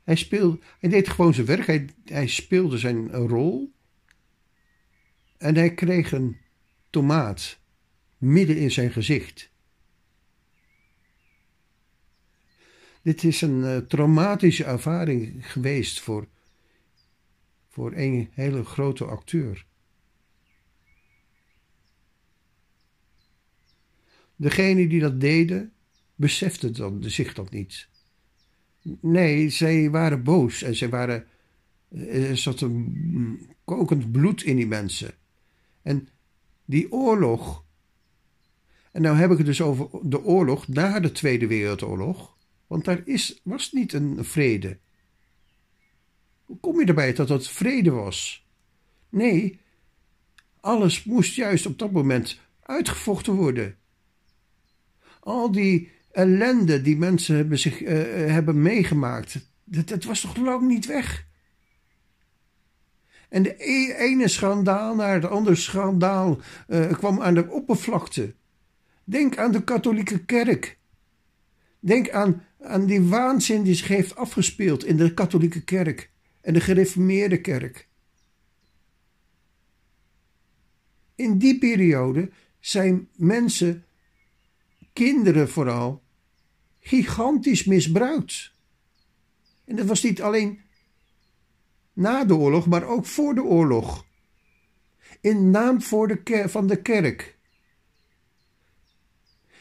Hij, 0.07 0.17
speelde, 0.17 0.59
hij 0.79 0.91
deed 0.91 1.09
gewoon 1.09 1.35
zijn 1.35 1.47
werk, 1.47 1.67
hij, 1.67 1.89
hij 2.05 2.27
speelde 2.27 2.79
zijn 2.79 3.11
rol 3.11 3.73
en 5.37 5.55
hij 5.55 5.75
kreeg 5.75 6.13
een 6.13 6.37
tomaat 6.91 7.59
midden 8.19 8.57
in 8.57 8.71
zijn 8.71 8.93
gezicht. 8.93 9.51
Dit 13.03 13.25
is 13.25 13.41
een 13.41 13.61
uh, 13.61 13.77
traumatische 13.77 14.65
ervaring 14.65 15.53
geweest 15.53 16.01
voor, 16.01 16.29
voor 17.69 17.93
een 17.93 18.31
hele 18.33 18.65
grote 18.65 19.05
acteur. 19.05 19.67
Degene 24.37 24.89
die 24.89 25.01
dat 25.01 25.21
deden, 25.21 25.73
besefte 26.15 26.71
dan, 26.71 27.03
zich 27.03 27.35
dat 27.35 27.51
niet. 27.51 27.89
Nee, 29.01 29.49
zij 29.49 29.91
waren 29.91 30.23
boos 30.23 30.63
en 30.63 30.77
zij 30.77 30.89
waren. 30.89 31.27
Er 32.09 32.37
zat 32.37 32.61
een 32.61 33.49
kokend 33.65 34.13
bloed 34.13 34.43
in 34.43 34.57
die 34.57 34.67
mensen. 34.67 35.11
En 35.83 36.09
die 36.65 36.93
oorlog 36.93 37.65
en 38.97 39.03
nou 39.03 39.17
heb 39.17 39.31
ik 39.31 39.37
het 39.37 39.47
dus 39.47 39.63
over 39.63 39.89
de 40.03 40.25
oorlog 40.25 40.69
na 40.69 41.01
de 41.01 41.13
Tweede 41.13 41.47
Wereldoorlog. 41.47 42.37
Want 42.67 42.85
daar 42.85 43.03
is, 43.05 43.41
was 43.43 43.73
niet 43.73 43.93
een 43.93 44.25
vrede. 44.25 44.79
Hoe 46.45 46.59
kom 46.61 46.81
je 46.81 46.87
erbij 46.87 47.13
dat 47.13 47.29
dat 47.29 47.49
vrede 47.49 47.91
was? 47.91 48.47
Nee, 49.09 49.61
alles 50.61 51.05
moest 51.05 51.35
juist 51.35 51.67
op 51.67 51.79
dat 51.79 51.93
moment 51.93 52.41
uitgevochten 52.63 53.35
worden. 53.35 53.77
Al 55.21 55.53
die 55.53 55.91
ellende 56.17 56.83
die 56.83 56.97
mensen 56.97 57.37
hebben, 57.37 57.59
zich, 57.59 57.83
uh, 57.83 57.89
hebben 58.33 58.63
meegemaakt, 58.63 59.39
dat, 59.65 60.05
was 60.05 60.21
toch 60.21 60.37
lang 60.37 60.69
niet 60.69 60.87
weg? 60.87 61.27
En 63.29 63.43
de 63.43 63.55
e-, 63.59 63.93
ene 63.93 64.29
schandaal 64.29 64.95
naar 64.95 65.15
het 65.15 65.25
andere 65.25 65.57
schandaal 65.57 66.41
uh, 66.69 66.93
kwam 66.93 67.23
aan 67.23 67.35
de 67.35 67.51
oppervlakte. 67.51 68.35
Denk 69.05 69.39
aan 69.39 69.53
de 69.53 69.65
katholieke 69.65 70.25
kerk. 70.25 70.79
Denk 71.81 72.11
aan, 72.11 72.43
aan 72.61 72.87
die 72.87 73.03
waanzin 73.03 73.63
die 73.63 73.75
zich 73.75 73.89
heeft 73.89 74.17
afgespeeld 74.17 74.85
in 74.85 74.97
de 74.97 75.15
katholieke 75.15 75.65
kerk 75.65 76.11
en 76.41 76.53
de 76.53 76.61
gereformeerde 76.61 77.41
kerk. 77.41 77.89
In 81.15 81.39
die 81.39 81.59
periode 81.59 82.31
zijn 82.61 83.09
mensen, 83.17 83.85
kinderen 84.93 85.49
vooral, 85.49 86.05
gigantisch 86.87 87.65
misbruikt. 87.65 88.53
En 89.65 89.77
dat 89.77 89.87
was 89.87 90.03
niet 90.03 90.23
alleen 90.23 90.61
na 91.93 92.25
de 92.25 92.35
oorlog, 92.35 92.67
maar 92.67 92.85
ook 92.85 93.07
voor 93.07 93.35
de 93.35 93.43
oorlog. 93.43 94.07
In 95.21 95.51
naam 95.51 95.83
voor 95.83 96.09
de 96.09 96.45
van 96.49 96.67
de 96.67 96.83
kerk. 96.83 97.39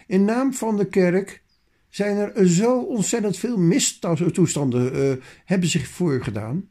In 0.08 0.26
naam 0.26 0.54
van 0.54 0.78
de 0.78 0.88
kerk 0.88 1.44
zijn 1.90 2.18
er 2.18 2.50
zo 2.50 2.82
ontzettend 2.82 3.38
veel 3.38 3.58
mistoestanden 3.58 4.96
uh, 4.96 5.24
hebben 5.46 5.70
zich 5.70 5.88
voorgedaan. 5.88 6.70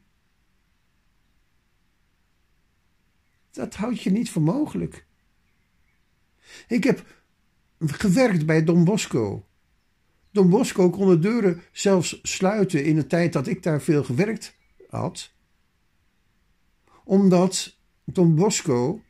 Dat 3.51 3.75
houd 3.75 4.01
je 4.01 4.11
niet 4.11 4.29
voor 4.29 4.41
mogelijk. 4.41 5.05
Ik 6.67 6.83
heb 6.83 7.05
gewerkt 7.79 8.45
bij 8.45 8.63
Don 8.63 8.83
Bosco. 8.83 9.45
Don 10.35 10.49
Bosco 10.49 10.89
kon 10.89 11.07
de 11.07 11.19
deuren 11.19 11.61
zelfs 11.71 12.19
sluiten 12.21 12.83
in 12.83 12.95
de 12.95 13.07
tijd 13.07 13.33
dat 13.33 13.47
ik 13.47 13.63
daar 13.63 13.81
veel 13.81 14.03
gewerkt 14.03 14.55
had. 14.89 15.31
Omdat 17.03 17.77
Don 18.03 18.35
Bosco 18.35 19.01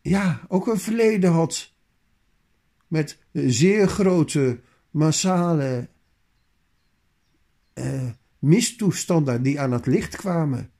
ja, 0.00 0.40
ook 0.48 0.66
een 0.66 0.78
verleden 0.78 1.30
had 1.30 1.72
met 2.86 3.18
zeer 3.32 3.88
grote, 3.88 4.60
massale 4.90 5.88
uh, 7.74 8.10
mistoestanden 8.38 9.42
die 9.42 9.60
aan 9.60 9.72
het 9.72 9.86
licht 9.86 10.16
kwamen. 10.16 10.70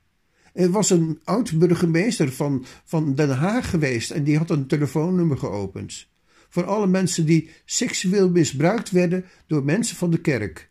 Er 0.53 0.71
was 0.71 0.91
een 0.91 1.21
oud-burgemeester 1.25 2.33
van, 2.33 2.65
van 2.85 3.15
Den 3.15 3.31
Haag 3.31 3.71
geweest 3.71 4.11
en 4.11 4.25
die 4.25 4.39
had 4.39 4.51
een 4.51 4.67
telefoonnummer 4.67 5.39
geopend. 5.39 6.09
Voor 6.51 6.65
alle 6.65 6.87
mensen 6.87 7.27
die 7.27 7.51
seksueel 7.65 8.31
misbruikt 8.31 8.91
werden 8.91 9.25
door 9.47 9.65
mensen 9.65 9.97
van 9.97 10.11
de 10.11 10.21
kerk. 10.21 10.71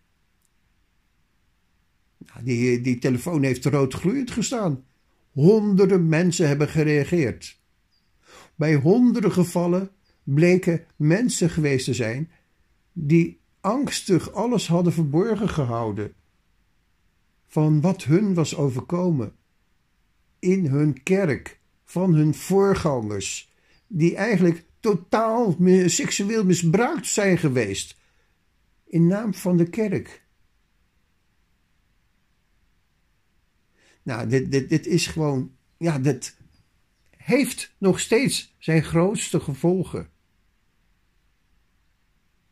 Nou, 2.18 2.44
die, 2.44 2.82
die 2.82 3.00
telefoon 3.00 3.44
heeft 3.44 3.66
roodgloeiend 3.66 4.32
gestaan. 4.32 4.84
Honderden 5.32 6.08
mensen 6.08 6.48
hebben 6.48 6.68
gereageerd. 6.68 7.60
Bij 8.56 8.76
honderden 8.76 9.32
gevallen 9.32 9.90
bleken 10.24 10.86
mensen 10.96 11.50
geweest 11.50 11.86
te 11.86 11.94
zijn 11.94 12.32
die 12.94 13.40
angstig 13.62 14.32
alles 14.32 14.68
hadden 14.68 14.94
verborgen 14.94 15.50
gehouden 15.50 16.14
van 17.48 17.82
wat 17.82 18.04
hun 18.04 18.34
was 18.34 18.56
overkomen 18.56 19.34
in 20.40 20.66
hun 20.66 21.04
kerk, 21.04 21.60
van 21.84 22.14
hun 22.14 22.34
voorgangers, 22.34 23.54
die 23.88 24.16
eigenlijk 24.16 24.66
totaal 24.80 25.58
seksueel 25.86 26.46
misbruikt 26.46 27.08
zijn 27.08 27.38
geweest 27.38 27.98
in 28.90 29.08
naam 29.08 29.34
van 29.34 29.58
de 29.58 29.70
kerk. 29.70 30.24
Nou, 34.04 34.28
dit, 34.28 34.52
dit, 34.52 34.70
dit 34.70 34.86
is 34.86 35.08
gewoon, 35.08 35.56
ja, 35.78 36.00
dit 36.00 36.38
heeft 37.10 37.76
nog 37.78 38.00
steeds 38.00 38.56
zijn 38.58 38.84
grootste 38.84 39.40
gevolgen. 39.40 40.10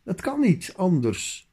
Dat 0.04 0.22
kan 0.22 0.40
niet 0.40 0.74
anders. 0.76 1.52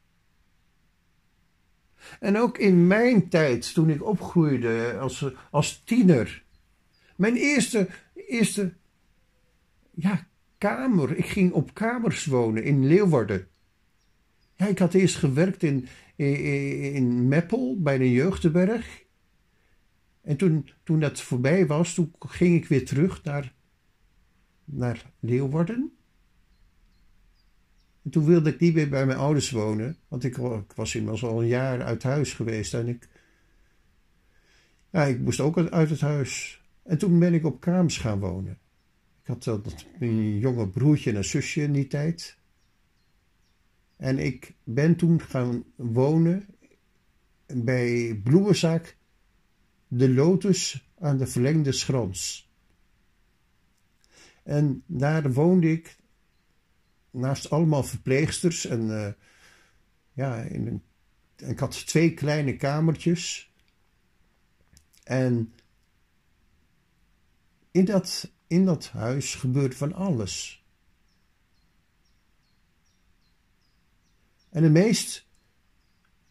En 2.20 2.38
ook 2.38 2.58
in 2.58 2.86
mijn 2.86 3.28
tijd, 3.28 3.74
toen 3.74 3.90
ik 3.90 4.04
opgroeide 4.04 4.98
als, 5.00 5.26
als 5.50 5.82
tiener. 5.84 6.44
Mijn 7.16 7.36
eerste, 7.36 7.88
eerste 8.14 8.74
ja, 9.90 10.28
kamer. 10.64 11.16
Ik 11.16 11.26
ging 11.26 11.52
op 11.52 11.74
kamers 11.74 12.24
wonen 12.26 12.64
in 12.64 12.86
Leeuwarden. 12.86 13.48
Ja, 14.56 14.66
ik 14.66 14.78
had 14.78 14.94
eerst 14.94 15.16
gewerkt 15.16 15.62
in, 15.62 15.86
in, 16.16 17.28
Meppel 17.28 17.80
bij 17.80 17.98
de 17.98 18.12
Jeugdenberg. 18.12 19.04
En 20.22 20.36
toen, 20.36 20.68
toen 20.82 21.00
dat 21.00 21.20
voorbij 21.20 21.66
was, 21.66 21.94
toen 21.94 22.12
ging 22.18 22.56
ik 22.56 22.66
weer 22.66 22.86
terug 22.86 23.24
naar, 23.24 23.54
naar 24.64 25.12
Leeuwarden. 25.20 25.92
En 28.02 28.10
toen 28.10 28.24
wilde 28.24 28.50
ik 28.50 28.60
niet 28.60 28.74
meer 28.74 28.88
bij 28.88 29.06
mijn 29.06 29.18
ouders 29.18 29.50
wonen, 29.50 29.96
want 30.08 30.24
ik, 30.24 30.36
was 30.74 30.94
inmiddels 30.94 31.24
al 31.24 31.42
een 31.42 31.48
jaar 31.48 31.82
uit 31.82 32.02
huis 32.02 32.32
geweest 32.32 32.74
en 32.74 32.88
ik, 32.88 33.08
ja, 34.90 35.04
ik 35.04 35.20
moest 35.20 35.40
ook 35.40 35.58
uit 35.58 35.90
het 35.90 36.00
huis. 36.00 36.62
En 36.82 36.98
toen 36.98 37.18
ben 37.18 37.34
ik 37.34 37.44
op 37.44 37.60
kamers 37.60 37.98
gaan 37.98 38.18
wonen. 38.18 38.58
Ik 39.24 39.30
had 39.30 39.44
dat, 39.44 39.86
een 39.98 40.38
jonge 40.38 40.68
broertje 40.68 41.12
en 41.12 41.24
zusje 41.24 41.62
in 41.62 41.72
die 41.72 41.86
tijd. 41.86 42.38
En 43.96 44.18
ik 44.18 44.54
ben 44.64 44.96
toen 44.96 45.20
gaan 45.20 45.64
wonen 45.76 46.46
bij 47.46 48.20
bloemenzaak 48.24 48.96
De 49.88 50.08
Lotus 50.08 50.88
aan 50.98 51.18
de 51.18 51.26
verlengde 51.26 51.72
schrans. 51.72 52.50
En 54.42 54.82
daar 54.86 55.32
woonde 55.32 55.70
ik 55.70 55.96
naast 57.10 57.50
allemaal 57.50 57.82
verpleegsters 57.82 58.66
en 58.66 58.82
uh, 58.82 59.12
ja, 60.12 60.42
in 60.42 60.66
een, 60.66 60.82
ik 61.48 61.58
had 61.58 61.86
twee 61.86 62.14
kleine 62.14 62.56
kamertjes. 62.56 63.52
En 65.04 65.52
in 67.70 67.84
dat, 67.84 68.32
in 68.46 68.64
dat 68.64 68.88
huis 68.88 69.34
gebeurde 69.34 69.76
van 69.76 69.92
alles. 69.92 70.64
En 74.50 74.62
de 74.62 74.70
meest 74.70 75.26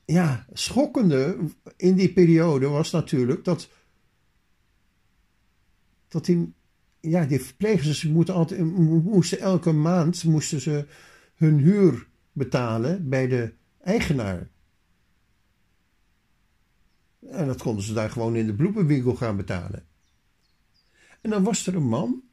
ja, 0.06 0.46
schokkende 0.54 1.38
in 1.76 1.96
die 1.96 2.14
periode 2.14 2.68
was 2.68 2.92
natuurlijk 2.92 3.44
dat, 3.44 3.70
dat 6.08 6.26
die, 6.26 6.54
ja, 7.00 7.26
die 7.26 7.42
verpleegsters 7.42 8.04
moeten 8.04 8.34
altijd, 8.34 8.62
moesten 9.04 9.40
elke 9.40 9.72
maand 9.72 10.24
moesten 10.24 10.62
ze 10.62 10.88
hun 11.36 11.58
huur 11.58 12.08
betalen 12.32 13.10
bij 13.10 13.28
de 13.28 13.54
eigenaar. 13.82 14.50
En 17.30 17.48
dat 17.48 17.62
konden 17.62 17.84
ze 17.84 17.94
daar 17.94 18.10
gewoon 18.10 18.36
in 18.36 18.46
de 18.46 18.54
bloemenwinkel 18.54 19.16
gaan 19.16 19.38
betalen. 19.38 19.86
En 21.24 21.30
dan 21.30 21.44
was 21.44 21.68
er 21.68 21.76
een 21.76 21.88
man 21.88 22.24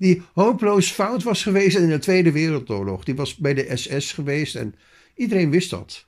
die 0.00 0.22
hopeloos 0.32 0.90
fout 0.90 1.22
was 1.22 1.42
geweest 1.42 1.76
in 1.76 1.88
de 1.88 1.98
Tweede 1.98 2.32
Wereldoorlog. 2.32 3.04
Die 3.04 3.14
was 3.14 3.36
bij 3.36 3.54
de 3.54 3.76
SS 3.76 4.12
geweest 4.12 4.56
en 4.56 4.74
iedereen 5.14 5.50
wist 5.50 5.70
dat. 5.70 6.06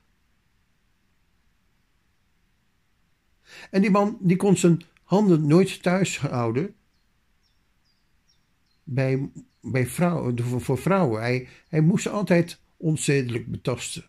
En 3.71 3.81
die 3.81 3.91
man 3.91 4.19
die 4.21 4.37
kon 4.37 4.57
zijn 4.57 4.83
handen 5.03 5.47
nooit 5.47 5.83
thuis 5.83 6.19
houden 6.19 6.75
bij, 8.85 9.31
bij 9.61 9.87
vrouwen, 9.87 10.61
voor 10.61 10.79
vrouwen. 10.79 11.21
Hij, 11.21 11.49
hij 11.69 11.81
moest 11.81 12.09
altijd 12.09 12.61
onzedelijk 12.77 13.51
betasten. 13.51 14.05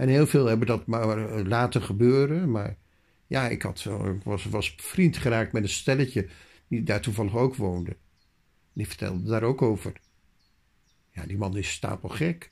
En 0.00 0.08
heel 0.08 0.26
veel 0.26 0.46
hebben 0.46 0.66
dat 0.66 0.86
maar 0.86 1.42
laten 1.42 1.82
gebeuren. 1.82 2.50
Maar 2.50 2.76
ja, 3.26 3.48
ik, 3.48 3.62
had, 3.62 3.86
was, 4.24 4.44
was 4.44 4.74
vriend 4.76 5.16
geraakt 5.16 5.52
met 5.52 5.62
een 5.62 5.68
stelletje 5.68 6.28
die 6.68 6.82
daar 6.82 7.00
toevallig 7.00 7.36
ook 7.36 7.56
woonde. 7.56 7.96
Die 8.72 8.86
vertelde 8.86 9.28
daar 9.28 9.42
ook 9.42 9.62
over. 9.62 9.92
Ja, 11.10 11.26
die 11.26 11.36
man 11.36 11.56
is 11.56 11.70
stapelgek. 11.70 12.50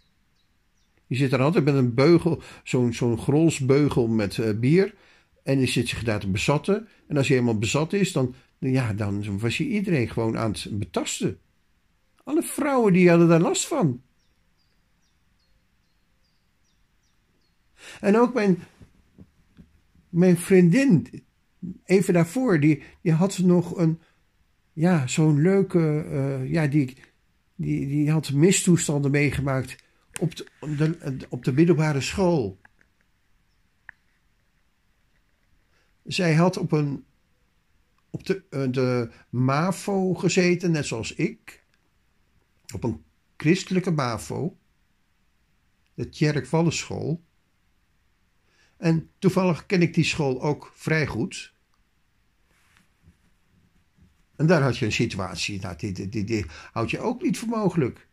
Die 1.07 1.19
zit 1.19 1.33
er 1.33 1.41
altijd 1.41 1.65
met 1.65 1.75
een 1.75 1.95
beugel, 1.95 2.43
zo'n 2.65 2.93
zo'n 2.93 3.19
grolsbeugel 3.19 4.07
met 4.07 4.37
uh, 4.37 4.59
bier. 4.59 4.95
En 5.43 5.59
die 5.59 5.69
zit 5.69 5.89
zich 5.89 6.05
daar 6.05 6.21
te 6.21 6.31
bezatten. 6.31 6.89
En 7.07 7.17
als 7.17 7.29
hij 7.29 7.37
helemaal 7.37 7.59
bezat 7.59 7.93
is, 7.93 8.13
dan, 8.13 8.35
ja, 8.59 8.93
dan 8.93 9.39
was 9.39 9.57
hij 9.57 9.67
iedereen 9.67 10.09
gewoon 10.09 10.39
aan 10.39 10.53
het 10.53 10.79
betasten. 10.79 11.39
Alle 12.25 12.43
vrouwen 12.43 12.93
die 12.93 13.09
hadden 13.09 13.29
daar 13.29 13.41
last 13.41 13.67
van. 13.67 14.03
En 18.01 18.17
ook 18.17 18.35
mijn, 18.35 18.59
mijn 20.09 20.37
vriendin, 20.37 21.23
even 21.85 22.15
daarvoor, 22.15 22.61
die, 22.61 22.83
die 23.03 23.13
had 23.13 23.39
nog 23.39 23.77
een, 23.77 24.01
ja, 24.73 25.07
zo'n 25.07 25.41
leuke, 25.41 26.05
uh, 26.11 26.51
ja, 26.51 26.67
die, 26.67 26.97
die, 27.55 27.87
die 27.87 28.11
had 28.11 28.33
mistoestanden 28.33 29.11
meegemaakt 29.11 29.77
op 30.21 30.35
de, 30.61 31.27
op 31.29 31.45
de 31.45 31.53
middelbare 31.53 32.01
school. 32.01 32.59
Zij 36.05 36.35
had 36.35 36.57
op, 36.57 36.73
een, 36.73 37.05
op 38.11 38.27
de, 38.27 38.43
eh, 38.51 38.65
de 38.71 39.11
MAVO 39.31 40.15
gezeten, 40.15 40.71
net 40.71 40.87
zoals 40.87 41.15
ik. 41.15 41.65
Op 42.75 42.85
een 42.85 43.03
christelijke 43.37 43.91
MAVO. 43.91 44.57
De 45.95 46.09
Tjerk 46.09 46.47
Wallenschool. 46.47 47.23
En 48.79 49.11
toevallig 49.19 49.67
ken 49.67 49.83
ik 49.83 49.95
die 49.95 50.05
school 50.05 50.43
ook 50.43 50.73
vrij 50.75 51.07
goed. 51.07 51.53
En 54.37 54.47
daar 54.47 54.63
had 54.63 54.79
je 54.79 54.85
een 54.85 54.93
situatie, 54.93 55.61
nou, 55.61 55.77
die, 55.77 55.93
die, 55.93 56.09
die, 56.09 56.25
die 56.25 56.47
houd 56.73 56.91
je 56.91 57.01
ook 57.01 57.23
niet 57.23 57.39
voor 57.39 57.49
mogelijk. 57.49 58.07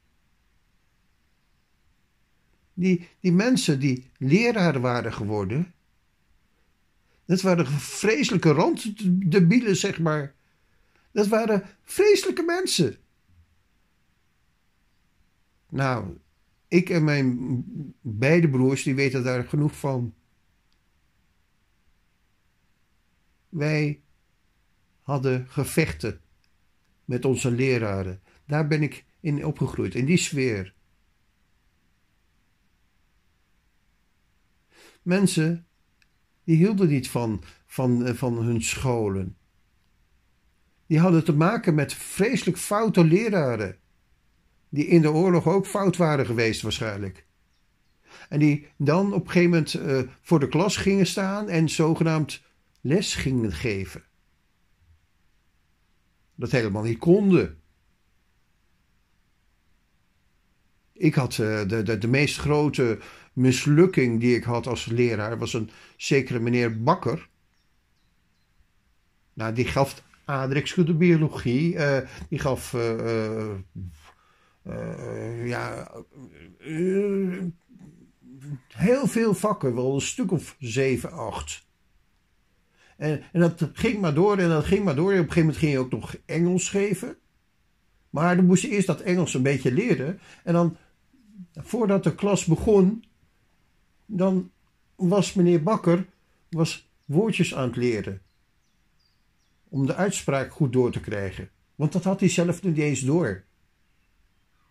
Die, 2.73 3.07
die 3.19 3.31
mensen 3.31 3.79
die 3.79 4.09
leraar 4.17 4.79
waren 4.79 5.13
geworden, 5.13 5.73
dat 7.25 7.41
waren 7.41 7.67
vreselijke 7.67 8.51
randdebielen, 8.51 9.75
zeg 9.75 9.99
maar. 9.99 10.33
Dat 11.11 11.27
waren 11.27 11.63
vreselijke 11.83 12.43
mensen. 12.43 12.97
Nou, 15.69 16.17
ik 16.67 16.89
en 16.89 17.03
mijn 17.03 17.53
beide 18.01 18.49
broers, 18.49 18.83
die 18.83 18.95
weten 18.95 19.23
daar 19.23 19.43
genoeg 19.43 19.77
van. 19.77 20.13
Wij 23.55 24.01
hadden 25.01 25.47
gevechten 25.49 26.21
met 27.05 27.25
onze 27.25 27.51
leraren. 27.51 28.21
Daar 28.45 28.67
ben 28.67 28.83
ik 28.83 29.05
in 29.19 29.45
opgegroeid, 29.45 29.95
in 29.95 30.05
die 30.05 30.17
sfeer. 30.17 30.73
Mensen 35.01 35.65
die 36.43 36.55
hielden 36.55 36.87
niet 36.87 37.09
van, 37.09 37.43
van, 37.65 38.05
eh, 38.05 38.13
van 38.13 38.37
hun 38.37 38.61
scholen. 38.61 39.37
Die 40.87 40.99
hadden 40.99 41.23
te 41.23 41.33
maken 41.33 41.75
met 41.75 41.93
vreselijk 41.93 42.57
foute 42.57 43.03
leraren. 43.03 43.77
Die 44.69 44.85
in 44.85 45.01
de 45.01 45.11
oorlog 45.11 45.47
ook 45.47 45.67
fout 45.67 45.97
waren 45.97 46.25
geweest 46.25 46.61
waarschijnlijk. 46.61 47.25
En 48.29 48.39
die 48.39 48.67
dan 48.77 49.13
op 49.13 49.25
een 49.25 49.31
gegeven 49.31 49.49
moment 49.49 49.73
uh, 49.73 50.11
voor 50.21 50.39
de 50.39 50.47
klas 50.47 50.77
gingen 50.77 51.07
staan 51.07 51.49
en 51.49 51.69
zogenaamd 51.69 52.43
les 52.85 53.15
gingen 53.15 53.51
geven. 53.51 54.03
Dat 56.35 56.51
helemaal 56.51 56.83
niet 56.83 56.97
konden. 56.97 57.61
Ik 60.93 61.15
had 61.15 61.37
uh, 61.37 61.67
de, 61.67 61.83
de, 61.83 61.97
de 61.97 62.07
meest 62.07 62.37
grote 62.37 62.99
mislukking 63.33 64.19
die 64.19 64.35
ik 64.35 64.43
had 64.43 64.67
als 64.67 64.85
leraar 64.85 65.37
was 65.37 65.53
een 65.53 65.69
zekere 65.97 66.39
meneer 66.39 66.83
Bakker. 66.83 67.29
Nou, 69.33 69.53
die 69.53 69.65
gaf 69.65 70.03
aardrijkskunde 70.25 70.93
biologie, 70.93 71.73
uh, 71.73 71.99
die 72.29 72.39
gaf 72.39 72.73
uh, 72.73 73.55
ja, 75.47 75.91
heel 78.67 79.07
veel 79.07 79.33
vakken, 79.33 79.75
wel 79.75 79.93
een 79.93 80.01
stuk 80.01 80.31
of 80.31 80.55
zeven, 80.59 81.11
acht. 81.11 81.64
En, 82.95 83.21
en 83.31 83.39
dat 83.39 83.69
ging 83.73 83.99
maar 83.99 84.13
door 84.13 84.37
en 84.37 84.49
dat 84.49 84.65
ging 84.65 84.83
maar 84.83 84.95
door. 84.95 85.11
En 85.11 85.19
op 85.19 85.25
een 85.25 85.31
gegeven 85.31 85.41
moment 85.41 85.57
ging 85.57 85.71
je 85.71 85.79
ook 85.79 85.91
nog 85.91 86.15
Engels 86.25 86.69
geven. 86.69 87.17
Maar 88.09 88.35
dan 88.35 88.45
moest 88.45 88.61
je 88.61 88.69
eerst 88.69 88.87
dat 88.87 89.01
Engels 89.01 89.33
een 89.33 89.43
beetje 89.43 89.71
leren. 89.71 90.19
En 90.43 90.53
dan, 90.53 90.77
voordat 91.53 92.03
de 92.03 92.15
klas 92.15 92.45
begon, 92.45 93.03
dan 94.05 94.51
was 94.95 95.33
meneer 95.33 95.63
Bakker 95.63 96.05
was 96.49 96.89
woordjes 97.05 97.55
aan 97.55 97.67
het 97.67 97.75
leren. 97.75 98.21
Om 99.69 99.85
de 99.85 99.95
uitspraak 99.95 100.51
goed 100.51 100.73
door 100.73 100.91
te 100.91 100.99
krijgen. 100.99 101.49
Want 101.75 101.91
dat 101.91 102.03
had 102.03 102.19
hij 102.19 102.29
zelf 102.29 102.63
niet 102.63 102.77
eens 102.77 102.99
door. 102.99 103.43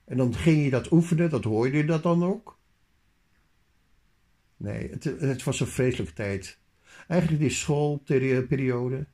En 0.04 0.16
dan 0.16 0.34
ging 0.34 0.64
je 0.64 0.70
dat 0.70 0.90
oefenen, 0.90 1.30
dat 1.30 1.44
hoorde 1.44 1.76
je 1.76 1.84
dat 1.84 2.02
dan 2.02 2.24
ook. 2.24 2.58
Nee, 4.56 4.90
het, 4.90 5.04
het 5.04 5.42
was 5.42 5.60
een 5.60 5.66
vreselijke 5.66 6.14
tijd. 6.14 6.58
Eigenlijk 7.08 7.40
die 7.40 7.50
schoolperiode. 7.50 9.06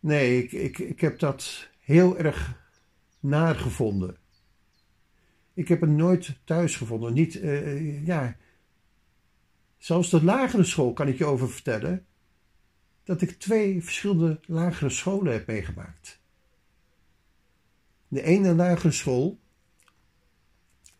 Nee, 0.00 0.42
ik, 0.42 0.52
ik, 0.52 0.78
ik 0.78 1.00
heb 1.00 1.18
dat 1.18 1.68
heel 1.80 2.18
erg 2.18 2.60
naar 3.20 3.54
gevonden. 3.54 4.16
Ik 5.54 5.68
heb 5.68 5.80
hem 5.80 5.96
nooit 5.96 6.38
thuis 6.44 6.76
gevonden. 6.76 7.12
Niet, 7.12 7.34
uh, 7.34 8.06
ja. 8.06 8.36
Zelfs 9.78 10.10
de 10.10 10.24
lagere 10.24 10.64
school 10.64 10.92
kan 10.92 11.08
ik 11.08 11.18
je 11.18 11.24
over 11.24 11.50
vertellen. 11.50 12.06
Dat 13.04 13.22
ik 13.22 13.30
twee 13.30 13.82
verschillende 13.82 14.40
lagere 14.46 14.90
scholen 14.90 15.32
heb 15.32 15.46
meegemaakt. 15.46 16.20
De 18.08 18.22
ene 18.22 18.54
lagere 18.54 18.92
school, 18.92 19.40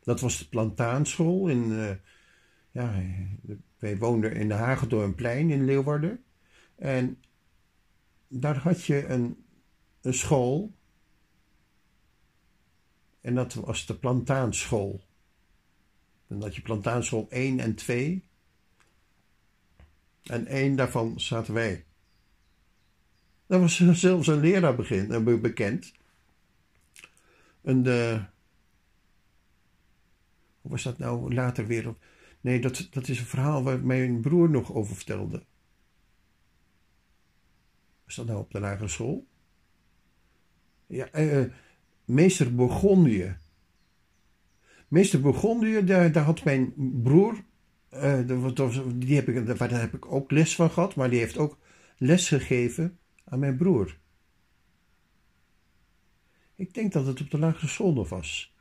dat 0.02 0.20
was 0.20 0.38
de 0.38 0.48
Plantaanschool. 0.48 1.48
In, 1.48 1.70
uh, 1.70 1.90
ja, 2.70 3.02
wij 3.82 3.98
woonden 3.98 4.32
in 4.32 4.48
de 4.48 4.54
Hagedornplein 4.54 5.50
in 5.50 5.64
Leeuwarden. 5.64 6.24
En 6.76 7.22
daar 8.28 8.56
had 8.56 8.84
je 8.84 9.06
een, 9.06 9.44
een 10.00 10.14
school 10.14 10.72
en 13.20 13.34
dat 13.34 13.54
was 13.54 13.86
de 13.86 13.94
Plantaanschool. 13.94 15.04
Dan 16.26 16.42
had 16.42 16.54
je 16.54 16.62
Plantaanschool 16.62 17.26
1 17.30 17.60
en 17.60 17.74
2. 17.74 18.24
En 20.22 20.46
één 20.46 20.76
daarvan 20.76 21.20
zaten 21.20 21.54
wij. 21.54 21.84
Daar 23.46 23.60
was 23.60 23.76
zelfs 23.92 24.26
een 24.26 24.40
leraar 24.40 24.76
begin, 24.76 25.12
eh, 25.12 25.40
bekend. 25.40 25.92
Een, 27.62 27.84
uh, 27.84 28.24
hoe 30.60 30.70
was 30.70 30.82
dat 30.82 30.98
nou 30.98 31.34
later 31.34 31.66
weer? 31.66 31.88
Op? 31.88 32.04
Nee, 32.42 32.60
dat, 32.60 32.88
dat 32.90 33.08
is 33.08 33.18
een 33.18 33.26
verhaal 33.26 33.62
waar 33.62 33.80
mijn 33.80 34.20
broer 34.20 34.50
nog 34.50 34.72
over 34.72 34.94
vertelde. 34.94 35.44
Was 38.04 38.14
dat 38.14 38.26
nou 38.26 38.38
op 38.38 38.50
de 38.50 38.60
lagere 38.60 38.88
school? 38.88 39.26
Ja, 40.86 41.18
uh, 41.18 41.52
meester 42.04 42.54
Bourgondië. 42.54 43.36
Meester 44.88 45.20
Bourgondië, 45.20 45.84
daar, 45.84 46.12
daar 46.12 46.24
had 46.24 46.44
mijn 46.44 46.74
broer, 47.02 47.44
uh, 47.92 48.18
die 48.94 49.14
heb 49.14 49.28
ik, 49.28 49.46
daar 49.46 49.80
heb 49.80 49.94
ik 49.94 50.12
ook 50.12 50.30
les 50.30 50.54
van 50.54 50.70
gehad, 50.70 50.94
maar 50.94 51.10
die 51.10 51.18
heeft 51.18 51.38
ook 51.38 51.58
les 51.96 52.28
gegeven 52.28 52.98
aan 53.24 53.38
mijn 53.38 53.56
broer. 53.56 53.98
Ik 56.54 56.74
denk 56.74 56.92
dat 56.92 57.06
het 57.06 57.20
op 57.20 57.30
de 57.30 57.38
lagere 57.38 57.68
school 57.68 57.92
nog 57.92 58.08
was. 58.08 58.54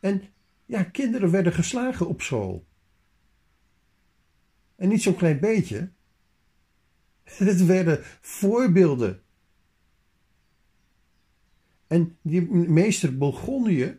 En 0.00 0.22
ja, 0.68 0.82
kinderen 0.82 1.30
werden 1.30 1.52
geslagen 1.52 2.08
op 2.08 2.22
school. 2.22 2.66
En 4.76 4.88
niet 4.88 5.02
zo'n 5.02 5.16
klein 5.16 5.40
beetje. 5.40 5.90
Het 7.24 7.66
werden 7.66 8.00
voorbeelden 8.20 9.22
en 11.88 12.16
die 12.22 12.42
meester 12.50 13.18
Bourgondië, 13.18 13.98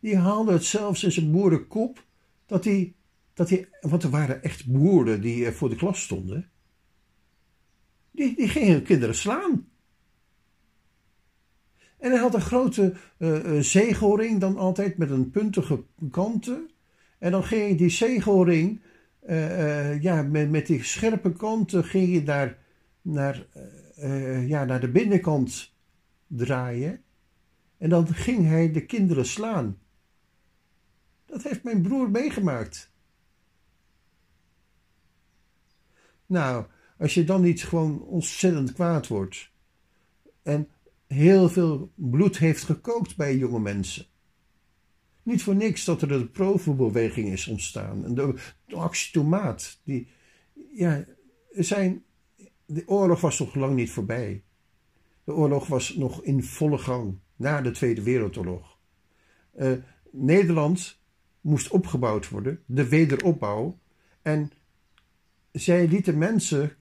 die 0.00 0.16
haalde 0.16 0.52
het 0.52 0.64
zelfs 0.64 1.04
in 1.04 1.12
zijn 1.12 1.32
boerenkop, 1.32 2.06
dat 2.46 2.64
hij, 2.64 2.94
dat 3.34 3.50
hij, 3.50 3.68
want 3.80 4.02
er 4.02 4.10
waren 4.10 4.42
echt 4.42 4.66
boeren 4.66 5.20
die 5.20 5.50
voor 5.50 5.68
de 5.68 5.76
klas 5.76 6.02
stonden, 6.02 6.50
die, 8.10 8.36
die 8.36 8.48
gingen 8.48 8.82
kinderen 8.82 9.14
slaan. 9.14 9.68
En 11.98 12.10
hij 12.10 12.20
had 12.20 12.34
een 12.34 12.40
grote 12.40 12.94
uh, 13.18 13.58
zegelring 13.60 14.40
dan 14.40 14.56
altijd 14.56 14.98
met 14.98 15.10
een 15.10 15.30
puntige 15.30 15.84
kanten. 16.10 16.70
En 17.18 17.30
dan 17.30 17.44
ging 17.44 17.68
je 17.68 17.74
die 17.74 17.88
zegelring, 17.88 18.80
uh, 19.28 20.02
ja, 20.02 20.22
met, 20.22 20.50
met 20.50 20.66
die 20.66 20.84
scherpe 20.84 21.32
kanten 21.32 21.84
ging 21.84 22.12
je 22.12 22.22
daar 22.22 22.58
naar, 23.02 23.46
ja, 24.46 24.64
naar 24.64 24.80
de 24.80 24.88
binnenkant 24.88 25.72
draaien 26.26 27.02
en 27.78 27.88
dan 27.88 28.14
ging 28.14 28.46
hij 28.46 28.72
de 28.72 28.86
kinderen 28.86 29.26
slaan. 29.26 29.78
Dat 31.26 31.42
heeft 31.42 31.62
mijn 31.62 31.82
broer 31.82 32.10
meegemaakt. 32.10 32.92
Nou, 36.26 36.66
als 36.98 37.14
je 37.14 37.24
dan 37.24 37.40
niet 37.40 37.64
gewoon 37.64 38.02
ontzettend 38.02 38.72
kwaad 38.72 39.06
wordt 39.06 39.50
en 40.42 40.68
heel 41.08 41.48
veel 41.48 41.92
bloed 41.94 42.38
heeft 42.38 42.64
gekookt 42.64 43.16
bij 43.16 43.36
jonge 43.36 43.60
mensen. 43.60 44.06
Niet 45.22 45.42
voor 45.42 45.54
niks 45.54 45.84
dat 45.84 46.02
er 46.02 46.12
een 46.12 46.30
profilbeweging 46.30 47.28
is 47.28 47.46
ontstaan. 47.46 48.14
De, 48.14 48.34
de 48.66 48.76
actie 48.76 49.12
tomaat. 49.12 49.80
Die, 49.84 50.08
ja, 50.72 51.04
zijn, 51.50 52.04
de 52.66 52.82
oorlog 52.86 53.20
was 53.20 53.38
nog 53.38 53.54
lang 53.54 53.74
niet 53.74 53.90
voorbij. 53.90 54.42
De 55.24 55.32
oorlog 55.34 55.66
was 55.66 55.94
nog 55.94 56.22
in 56.22 56.42
volle 56.42 56.78
gang 56.78 57.18
na 57.36 57.60
de 57.60 57.70
Tweede 57.70 58.02
Wereldoorlog. 58.02 58.78
Uh, 59.58 59.72
Nederland 60.10 61.00
moest 61.40 61.68
opgebouwd 61.68 62.28
worden, 62.28 62.62
de 62.66 62.88
wederopbouw. 62.88 63.78
En 64.22 64.50
zij 65.52 65.88
lieten 65.88 66.18
mensen 66.18 66.76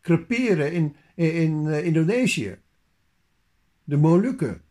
creperen 0.00 0.72
in, 0.72 0.96
in, 1.14 1.32
in 1.32 1.64
uh, 1.64 1.84
Indonesië, 1.84 2.58
de 3.90 3.96
Molukken. 3.96 4.62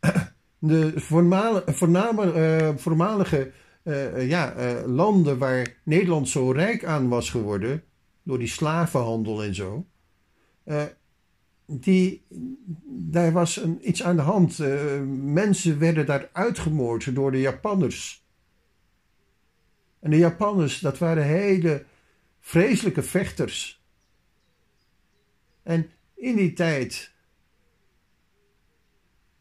De 0.58 1.00
voormalige, 1.00 1.72
voorname, 1.72 2.34
uh, 2.34 2.76
voormalige 2.76 3.52
ja, 4.18 4.54
landen 4.86 5.38
waar 5.38 5.80
Nederland 5.82 6.28
zo 6.28 6.50
rijk 6.50 6.84
aan 6.84 7.08
was 7.08 7.30
geworden, 7.30 7.82
door 8.22 8.38
die 8.38 8.48
slavenhandel 8.48 9.42
en 9.42 9.54
zo 9.54 9.86
die, 11.66 12.26
daar 12.86 13.32
was 13.32 13.56
een, 13.56 13.88
iets 13.88 14.02
aan 14.02 14.16
de 14.16 14.22
hand. 14.22 14.58
Mensen 15.22 15.78
werden 15.78 16.06
daar 16.06 16.28
uitgemoord 16.32 17.14
door 17.14 17.30
de 17.30 17.40
Japanners. 17.40 18.26
En 20.00 20.10
de 20.10 20.18
Japanners, 20.18 20.80
dat 20.80 20.98
waren 20.98 21.24
hele 21.24 21.84
vreselijke 22.40 23.02
vechters. 23.02 23.82
En 25.62 25.90
in 26.14 26.36
die 26.36 26.52
tijd, 26.52 27.13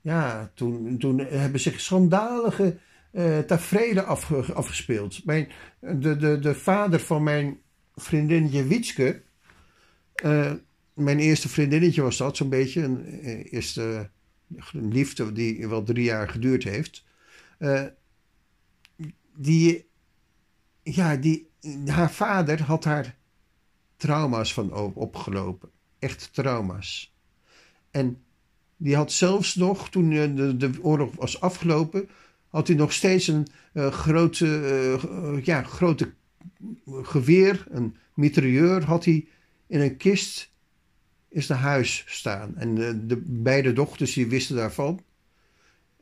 ja, 0.03 0.51
toen, 0.53 0.97
toen 0.97 1.19
hebben 1.19 1.59
zich 1.59 1.79
schandalige 1.79 2.77
uh, 3.11 3.39
tafereelen 3.39 4.05
afge, 4.05 4.53
afgespeeld. 4.53 5.25
Mijn, 5.25 5.47
de, 5.79 6.17
de, 6.17 6.39
de 6.39 6.55
vader 6.55 6.99
van 6.99 7.23
mijn 7.23 7.59
vriendin 7.95 8.67
Witske, 8.67 9.21
uh, 10.25 10.51
mijn 10.93 11.19
eerste 11.19 11.49
vriendinnetje 11.49 12.01
was 12.01 12.17
dat, 12.17 12.37
zo'n 12.37 12.49
beetje. 12.49 12.81
Een 12.81 13.05
eh, 13.05 13.53
eerste 13.53 14.09
liefde 14.71 15.31
die 15.31 15.67
wel 15.67 15.83
drie 15.83 16.03
jaar 16.03 16.29
geduurd 16.29 16.63
heeft. 16.63 17.05
Die, 19.35 19.89
ja, 20.83 21.15
die, 21.15 21.49
haar 21.85 22.11
vader 22.11 22.63
had 22.63 22.83
haar 22.83 23.17
trauma's 23.95 24.53
van 24.53 24.73
opgelopen. 24.93 25.69
Echt 25.99 26.33
trauma's. 26.33 27.15
En 27.91 28.22
die 28.83 28.95
had 28.95 29.11
zelfs 29.11 29.55
nog, 29.55 29.89
toen 29.89 30.09
de, 30.09 30.57
de 30.57 30.71
oorlog 30.81 31.15
was 31.15 31.41
afgelopen, 31.41 32.09
had 32.47 32.67
hij 32.67 32.75
nog 32.75 32.93
steeds 32.93 33.27
een 33.27 33.47
uh, 33.73 33.87
grote, 33.91 34.45
uh, 34.45 35.43
ja, 35.43 35.63
grote 35.63 36.13
geweer, 36.85 37.65
een 37.69 37.95
mitrailleur, 38.13 38.83
had 38.83 39.05
hij 39.05 39.27
in 39.67 39.79
een 39.79 39.97
kist 39.97 40.51
is 41.29 41.47
naar 41.47 41.57
huis 41.57 42.03
staan. 42.07 42.57
En 42.57 42.75
de, 42.75 43.05
de, 43.05 43.21
beide 43.25 43.73
dochters 43.73 44.13
die 44.13 44.27
wisten 44.27 44.55
daarvan. 44.55 45.03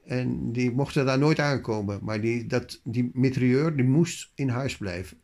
En 0.05 0.51
die 0.51 0.71
mochten 0.71 1.05
daar 1.05 1.19
nooit 1.19 1.39
aankomen. 1.39 1.99
Maar 2.03 2.21
die, 2.21 2.47
dat, 2.47 2.81
die 2.83 3.09
mitrailleur 3.13 3.75
die 3.75 3.85
moest 3.85 4.31
in 4.35 4.49
huis 4.49 4.77
blijven. 4.77 5.17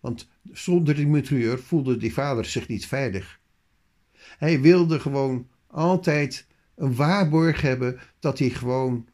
Want 0.00 0.28
zonder 0.52 0.94
die 0.94 1.06
mitrailleur 1.06 1.58
voelde 1.58 1.96
die 1.96 2.12
vader 2.12 2.44
zich 2.44 2.68
niet 2.68 2.86
veilig. 2.86 3.40
Hij 4.38 4.60
wilde 4.60 5.00
gewoon 5.00 5.48
altijd 5.66 6.46
een 6.74 6.94
waarborg 6.94 7.60
hebben 7.60 8.00
dat 8.18 8.38
hij 8.38 8.50
gewoon, 8.50 9.08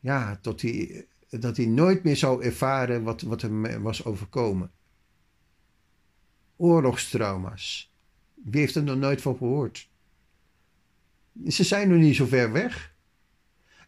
ja, 0.00 0.38
dat 0.42 0.60
hij, 0.60 1.06
dat 1.28 1.56
hij 1.56 1.66
nooit 1.66 2.02
meer 2.02 2.16
zou 2.16 2.42
ervaren 2.42 3.02
wat, 3.02 3.22
wat 3.22 3.42
hem 3.42 3.82
was 3.82 4.04
overkomen. 4.04 4.70
Oorlogstrauma's. 6.56 7.92
Wie 8.34 8.60
heeft 8.60 8.74
er 8.74 8.82
nog 8.82 8.96
nooit 8.96 9.22
van 9.22 9.36
gehoord? 9.36 9.88
Ze 11.46 11.64
zijn 11.64 11.88
nog 11.88 11.98
niet 11.98 12.16
zo 12.16 12.26
ver 12.26 12.52
weg. 12.52 12.94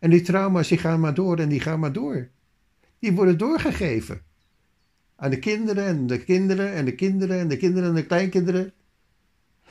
En 0.01 0.11
die 0.11 0.23
trauma's 0.23 0.69
die 0.69 0.79
gaan 0.79 1.01
maar 1.01 1.15
door 1.15 1.39
en 1.39 1.49
die 1.49 1.61
gaan 1.61 1.81
maar 1.81 1.93
door. 1.93 2.29
Die 2.99 3.13
worden 3.13 3.39
doorgegeven. 3.39 4.23
Aan 5.17 5.31
de 5.31 5.39
kinderen 5.39 5.85
en 5.85 6.07
de 6.07 6.25
kinderen 6.25 6.73
en 6.73 6.85
de 6.85 6.95
kinderen 6.95 7.39
en 7.39 7.49
de 7.49 7.57
kinderen 7.57 7.89
en 7.89 7.95
de 7.95 8.07
kleinkinderen. 8.07 8.73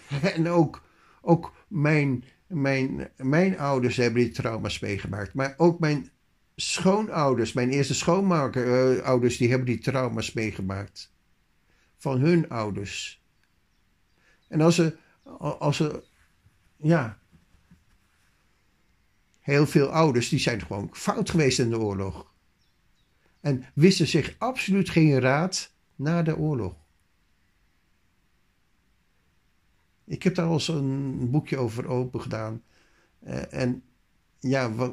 En 0.35 0.47
ook, 0.47 0.83
ook 1.21 1.53
mijn, 1.67 2.23
mijn, 2.49 3.09
mijn 3.17 3.59
ouders 3.59 3.97
hebben 3.97 4.21
die 4.21 4.31
trauma's 4.31 4.79
meegemaakt. 4.79 5.33
Maar 5.33 5.53
ook 5.57 5.79
mijn 5.79 6.09
schoonouders, 6.55 7.53
mijn 7.53 7.69
eerste 7.69 7.93
schoonmaker, 7.93 9.21
die 9.37 9.49
hebben 9.49 9.67
die 9.67 9.79
trauma's 9.79 10.33
meegemaakt. 10.33 11.13
Van 11.97 12.19
hun 12.19 12.49
ouders. 12.49 13.23
En 14.47 14.61
als 14.61 14.75
ze, 14.75 14.97
als 15.39 15.77
ze, 15.77 16.03
ja, 16.77 17.19
heel 19.39 19.67
veel 19.67 19.87
ouders 19.87 20.29
die 20.29 20.39
zijn 20.39 20.61
gewoon 20.61 20.89
fout 20.91 21.29
geweest 21.29 21.59
in 21.59 21.69
de 21.69 21.79
oorlog. 21.79 22.33
En 23.41 23.65
wisten 23.73 24.07
zich 24.07 24.35
absoluut 24.37 24.89
geen 24.89 25.19
raad 25.19 25.73
na 25.95 26.23
de 26.23 26.37
oorlog. 26.37 26.75
Ik 30.09 30.23
heb 30.23 30.35
daar 30.35 30.45
al 30.45 30.53
eens 30.53 30.67
een 30.67 31.29
boekje 31.29 31.57
over 31.57 31.87
open 31.87 32.21
gedaan. 32.21 32.61
Uh, 33.27 33.53
en 33.53 33.83
ja, 34.39 34.91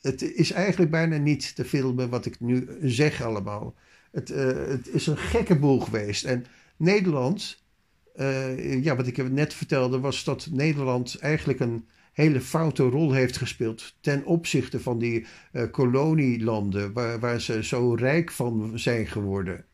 het 0.00 0.22
is 0.22 0.50
eigenlijk 0.50 0.90
bijna 0.90 1.16
niet 1.16 1.54
te 1.54 1.64
filmen 1.64 2.10
wat 2.10 2.26
ik 2.26 2.40
nu 2.40 2.68
zeg 2.82 3.22
allemaal. 3.22 3.74
Het, 4.10 4.30
uh, 4.30 4.66
het 4.66 4.88
is 4.88 5.06
een 5.06 5.16
gekke 5.16 5.58
boel 5.58 5.80
geweest. 5.80 6.24
En 6.24 6.44
Nederland, 6.76 7.64
uh, 8.16 8.82
ja, 8.82 8.96
wat 8.96 9.06
ik 9.06 9.30
net 9.30 9.54
vertelde, 9.54 10.00
was 10.00 10.24
dat 10.24 10.48
Nederland 10.50 11.18
eigenlijk 11.18 11.60
een 11.60 11.86
hele 12.12 12.40
foute 12.40 12.82
rol 12.82 13.12
heeft 13.12 13.36
gespeeld 13.36 13.94
ten 14.00 14.24
opzichte 14.24 14.80
van 14.80 14.98
die 14.98 15.26
kolonielanden 15.70 16.92
waar, 16.92 17.20
waar 17.20 17.40
ze 17.40 17.64
zo 17.64 17.94
rijk 17.94 18.30
van 18.30 18.78
zijn 18.78 19.06
geworden. 19.06 19.64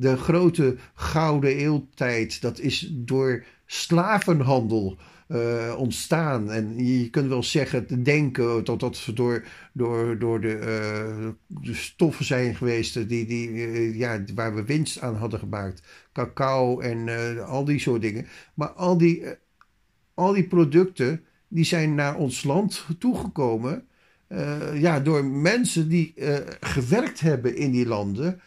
De 0.00 0.16
grote 0.16 0.76
gouden 0.94 1.56
eeuwtijd, 1.56 2.40
dat 2.40 2.58
is 2.58 2.90
door 2.92 3.44
slavenhandel 3.66 4.98
uh, 5.28 5.74
ontstaan. 5.78 6.50
En 6.50 6.86
je 6.86 7.10
kunt 7.10 7.28
wel 7.28 7.42
zeggen, 7.42 8.02
denken 8.02 8.64
dat 8.64 8.80
dat 8.80 9.08
door, 9.14 9.44
door, 9.72 10.18
door 10.18 10.40
de, 10.40 10.58
uh, 10.58 11.28
de 11.46 11.74
stoffen 11.74 12.24
zijn 12.24 12.54
geweest 12.54 13.08
die, 13.08 13.26
die, 13.26 13.48
uh, 13.48 13.98
ja, 13.98 14.24
waar 14.34 14.54
we 14.54 14.64
winst 14.64 15.00
aan 15.00 15.14
hadden 15.14 15.38
gemaakt. 15.38 15.82
Cacao 16.12 16.80
en 16.80 17.08
al 17.46 17.64
die 17.64 17.78
soort 17.78 18.02
dingen. 18.02 18.26
Maar 18.54 18.68
al 18.68 18.98
die, 18.98 19.24
al 20.14 20.32
die 20.32 20.46
producten 20.46 21.24
die 21.48 21.64
zijn 21.64 21.94
naar 21.94 22.16
ons 22.16 22.44
land 22.44 22.86
toegekomen. 22.98 23.84
ja, 24.74 25.00
door 25.00 25.24
mensen 25.24 25.88
die 25.88 26.14
gewerkt 26.60 27.20
hebben 27.20 27.56
in 27.56 27.70
die 27.70 27.86
landen 27.86 28.40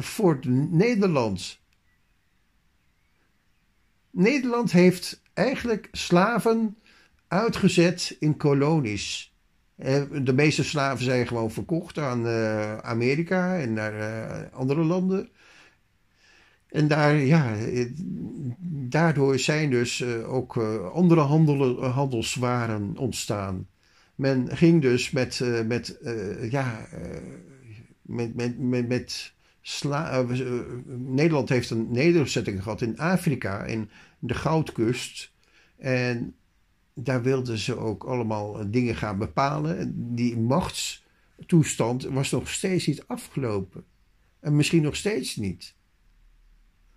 voor 0.00 0.38
Nederland. 0.70 1.60
Nederland 4.10 4.72
heeft 4.72 5.22
eigenlijk 5.34 5.88
slaven 5.92 6.76
uitgezet 7.28 8.16
in 8.18 8.36
kolonies. 8.36 9.34
Eh, 9.76 10.02
de 10.22 10.32
meeste 10.32 10.64
slaven 10.64 11.04
zijn 11.04 11.26
gewoon 11.26 11.50
verkocht 11.50 11.98
aan 11.98 12.26
eh, 12.26 12.78
Amerika 12.78 13.58
en 13.58 13.72
naar 13.72 13.98
eh, 13.98 14.52
andere 14.52 14.84
landen. 14.84 15.28
En 16.68 16.88
daar, 16.88 17.16
ja, 17.16 17.54
daardoor 18.88 19.38
zijn 19.38 19.70
dus 19.70 20.04
ook 20.04 20.56
andere 20.92 21.20
handel, 21.20 21.84
handelswaren 21.84 22.96
ontstaan. 22.96 23.68
Men 24.14 24.56
ging 24.56 24.82
dus 24.82 25.10
met, 25.10 25.40
met 25.66 25.98
ja, 26.50 26.86
met, 28.02 28.34
met, 28.58 28.88
met, 28.88 29.32
sla 29.60 30.24
Nederland 30.86 31.48
heeft 31.48 31.70
een 31.70 31.92
nederzetting 31.92 32.62
gehad 32.62 32.80
in 32.80 32.98
Afrika, 32.98 33.64
in 33.64 33.90
de 34.18 34.34
Goudkust. 34.34 35.32
En 35.76 36.34
daar 36.94 37.22
wilden 37.22 37.58
ze 37.58 37.76
ook 37.76 38.04
allemaal 38.04 38.58
eh, 38.58 38.66
dingen 38.68 38.96
gaan 38.96 39.18
bepalen. 39.18 39.94
Die 40.14 40.36
machtstoestand 40.36 42.04
was 42.04 42.30
nog 42.30 42.48
steeds 42.48 42.86
niet 42.86 43.06
afgelopen. 43.06 43.84
En 44.40 44.56
misschien 44.56 44.82
nog 44.82 44.96
steeds 44.96 45.36
niet. 45.36 45.74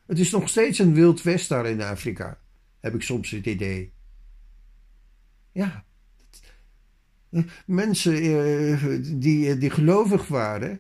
Het 0.06 0.20
is 0.20 0.32
nog 0.32 0.50
steeds 0.50 0.80
een 0.80 0.94
wild 0.94 1.22
west 1.22 1.50
daar 1.50 1.66
in 1.66 1.82
Afrika, 1.82 2.40
heb 2.80 2.96
ik 2.96 3.02
soms 3.02 3.30
het 3.30 3.46
idee. 3.46 3.92
Ja. 5.52 5.86
Mensen 7.66 8.14
eh, 8.14 9.00
die, 9.20 9.58
die 9.58 9.70
gelovig 9.70 10.28
waren 10.28 10.80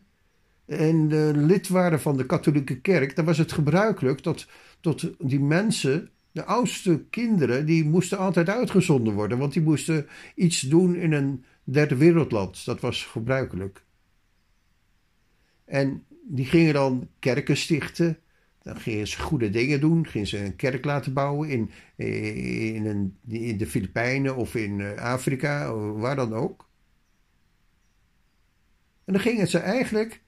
en 0.65 1.45
lid 1.45 1.67
waren 1.67 2.01
van 2.01 2.17
de 2.17 2.25
katholieke 2.25 2.81
kerk, 2.81 3.15
dan 3.15 3.25
was 3.25 3.37
het 3.37 3.51
gebruikelijk 3.51 4.23
dat, 4.23 4.47
dat 4.81 5.11
die 5.19 5.39
mensen 5.39 6.09
de 6.31 6.45
oudste 6.45 7.05
kinderen 7.09 7.65
die 7.65 7.85
moesten 7.85 8.17
altijd 8.17 8.49
uitgezonden 8.49 9.13
worden, 9.13 9.37
want 9.37 9.53
die 9.53 9.61
moesten 9.61 10.07
iets 10.35 10.61
doen 10.61 10.95
in 10.95 11.11
een 11.11 11.43
derde 11.63 11.95
wereldland. 11.95 12.65
Dat 12.65 12.79
was 12.79 13.05
gebruikelijk. 13.05 13.83
En 15.65 16.05
die 16.27 16.45
gingen 16.45 16.73
dan 16.73 17.09
kerken 17.19 17.57
stichten. 17.57 18.19
Dan 18.63 18.79
gingen 18.79 19.07
ze 19.07 19.19
goede 19.19 19.49
dingen 19.49 19.79
doen. 19.79 20.07
Gingen 20.07 20.27
ze 20.27 20.45
een 20.45 20.55
kerk 20.55 20.85
laten 20.85 21.13
bouwen 21.13 21.49
in, 21.49 21.71
in, 22.75 22.85
een, 22.85 23.17
in 23.27 23.57
de 23.57 23.67
Filipijnen 23.67 24.35
of 24.35 24.55
in 24.55 24.81
eh, 24.81 25.03
Afrika, 25.03 25.73
waar 25.75 26.15
dan 26.15 26.33
ook. 26.33 26.69
En 29.05 29.13
dan 29.13 29.21
gingen 29.21 29.47
ze 29.47 29.57
eigenlijk 29.57 30.23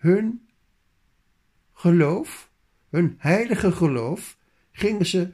hun 0.00 0.48
geloof, 1.72 2.50
hun 2.88 3.14
heilige 3.18 3.72
geloof, 3.72 4.38
gingen 4.72 5.06
ze 5.06 5.32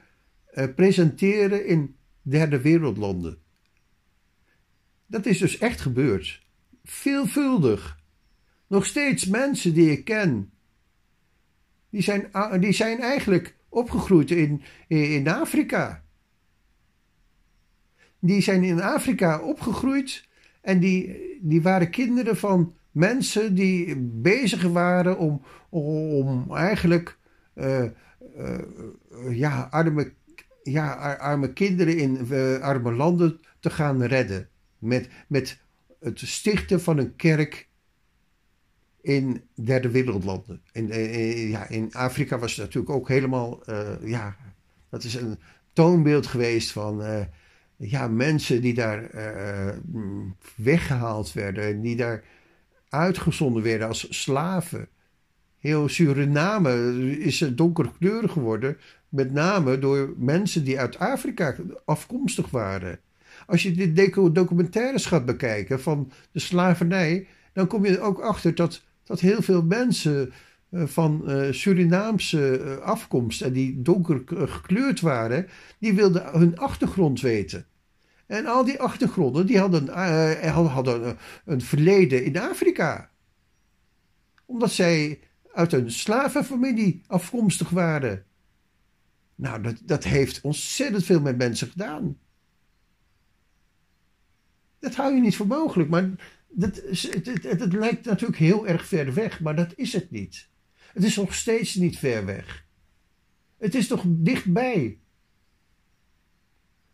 uh, 0.55 0.75
presenteren 0.75 1.67
in 1.67 1.97
derde 2.23 2.61
wereldlanden. 2.61 3.39
Dat 5.07 5.27
is 5.27 5.39
dus 5.39 5.59
echt 5.59 5.81
gebeurd. 5.81 6.43
Veelvuldig. 6.85 8.01
Nog 8.67 8.87
steeds 8.87 9.27
mensen 9.27 9.75
die 9.75 9.91
ik 9.91 10.05
ken, 10.05 10.51
die 11.91 12.03
zijn, 12.03 12.31
die 12.61 12.73
zijn 12.73 13.01
eigenlijk 13.01 13.57
opgegroeid 13.69 14.31
in, 14.31 14.63
in 14.87 15.29
Afrika. 15.29 16.05
Die 18.19 18.41
zijn 18.41 18.65
in 18.65 18.81
Afrika 18.81 19.41
opgegroeid 19.41 20.29
en 20.61 20.81
die, 20.81 21.17
die 21.41 21.63
waren 21.63 21.91
kinderen 21.91 22.37
van 22.37 22.76
mensen 22.97 23.55
die 23.55 23.97
bezig 23.99 24.63
waren 24.63 25.19
om, 25.19 25.43
om 25.69 26.47
eigenlijk 26.55 27.19
uh, 27.55 27.85
uh, 28.39 28.59
ja, 29.31 29.69
arme 29.71 30.13
ja, 30.63 31.15
arme 31.15 31.53
kinderen 31.53 31.99
in 31.99 32.27
uh, 32.31 32.59
arme 32.59 32.93
landen 32.93 33.41
te 33.61 33.71
gaan 33.71 34.03
redden. 34.03 34.49
Met, 34.79 35.09
met 35.27 35.59
het 36.01 36.21
stichten 36.21 36.81
van 36.81 36.99
een 36.99 37.17
kerk 37.17 37.69
in 39.01 39.43
derde 39.55 39.91
wereldlanden. 39.91 40.61
In, 40.73 40.89
ja, 41.49 41.69
in 41.69 41.93
Afrika 41.93 42.39
was 42.39 42.57
het 42.57 42.65
natuurlijk 42.65 42.95
ook 42.95 43.09
helemaal, 43.09 43.63
ja, 44.05 44.37
dat 44.91 45.05
is 45.05 45.15
een 45.15 45.39
toonbeeld 45.73 46.27
geweest 46.27 46.73
van 46.73 47.03
ja, 47.77 48.09
mensen 48.09 48.61
die 48.61 48.75
daar 48.75 49.11
weggehaald 50.57 51.33
werden, 51.33 51.81
die 51.81 51.97
daar 51.97 52.25
uitgezonden 52.89 53.63
werden 53.63 53.89
als 53.89 54.23
slaven. 54.23 54.89
Heel 55.59 55.89
Suriname 55.89 57.19
is 57.19 57.39
donkerkleurig 57.39 58.33
geworden 58.33 58.77
met 59.09 59.33
name 59.33 59.79
door 59.79 60.15
mensen 60.17 60.65
die 60.65 60.79
uit 60.81 60.99
Afrika 60.99 61.55
afkomstig 61.85 62.51
waren. 62.51 62.99
Als 63.47 63.63
je 63.63 63.93
de 63.93 64.33
documentaires 64.33 65.07
gaat 65.07 65.25
bekijken 65.25 65.81
van 65.81 66.13
de 66.33 66.39
slavernij, 66.39 67.27
dan 67.53 67.67
kom 67.67 67.87
je 67.87 68.01
ook 68.01 68.21
achter 68.21 68.55
dat, 68.55 68.83
dat 69.05 69.21
heel 69.21 69.43
veel 69.43 69.63
mensen 69.63 70.33
eh, 70.71 70.83
van 70.87 71.23
uh, 71.27 71.53
Surinaamse 71.53 72.61
uh, 72.61 72.77
afkomst 72.77 73.43
en 73.43 73.53
die 73.53 73.83
donker 73.83 74.23
gekleurd 74.27 75.01
waren, 75.01 75.47
die 75.79 75.95
wilden 75.95 76.39
hun 76.39 76.59
achtergrond 76.59 77.21
weten. 77.21 77.67
En 78.27 78.47
al 78.47 78.65
die 78.65 78.81
achtergronden 78.81 79.47
die 79.47 79.59
hadden, 79.59 79.89
hadden 80.49 81.19
een 81.45 81.61
verleden 81.61 82.25
in 82.25 82.39
Afrika. 82.39 83.11
Omdat 84.45 84.71
zij 84.71 85.21
uit 85.53 85.73
een 85.73 85.91
slavenfamilie 85.91 87.03
afkomstig 87.07 87.69
waren. 87.71 88.25
Nou, 89.35 89.63
dat, 89.63 89.77
dat 89.85 90.05
heeft 90.05 90.41
ontzettend 90.41 91.05
veel 91.05 91.21
met 91.21 91.37
mensen 91.37 91.69
gedaan. 91.69 92.19
Dat 94.79 94.95
hou 94.95 95.15
je 95.15 95.21
niet 95.21 95.37
voor 95.37 95.47
mogelijk, 95.47 95.91
maar 95.91 96.11
dat, 96.49 96.77
het, 96.77 97.43
het, 97.43 97.73
lijkt 97.73 98.05
natuurlijk 98.05 98.39
heel 98.39 98.67
erg 98.67 98.87
ver 98.87 99.15
weg, 99.15 99.41
maar 99.41 99.57
dat 99.57 99.73
is 99.77 99.93
het 99.93 100.11
niet. 100.11 100.49
Het 100.93 101.05
is 101.05 101.17
nog 101.17 101.35
steeds 101.35 101.75
niet 101.75 101.99
ver 101.99 102.25
weg. 102.25 102.67
Het 103.59 103.75
is 103.75 103.87
toch 103.87 104.03
dichtbij. 104.07 104.99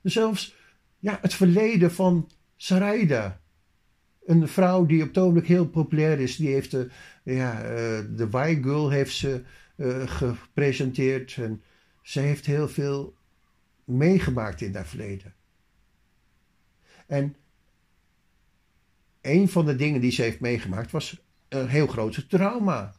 Zelfs 0.02 0.54
ja, 1.02 1.18
het 1.20 1.34
verleden 1.34 1.92
van 1.92 2.30
Saraida. 2.56 3.40
Een 4.24 4.48
vrouw 4.48 4.86
die 4.86 5.02
op 5.02 5.34
het 5.34 5.46
heel 5.46 5.68
populair 5.68 6.20
is. 6.20 6.36
Die 6.36 6.48
heeft 6.48 6.70
de, 6.70 6.90
ja, 7.22 7.62
de 8.02 8.28
Y-Girl 8.32 8.90
heeft 8.90 9.14
ze 9.14 9.42
uh, 9.76 10.06
gepresenteerd. 10.06 11.36
En 11.36 11.62
ze 12.02 12.20
heeft 12.20 12.46
heel 12.46 12.68
veel 12.68 13.14
meegemaakt 13.84 14.60
in 14.60 14.74
haar 14.74 14.86
verleden. 14.86 15.34
En 17.06 17.36
een 19.20 19.48
van 19.48 19.66
de 19.66 19.76
dingen 19.76 20.00
die 20.00 20.12
ze 20.12 20.22
heeft 20.22 20.40
meegemaakt 20.40 20.90
was 20.90 21.22
een 21.48 21.68
heel 21.68 21.86
groot 21.86 22.28
trauma. 22.28 22.94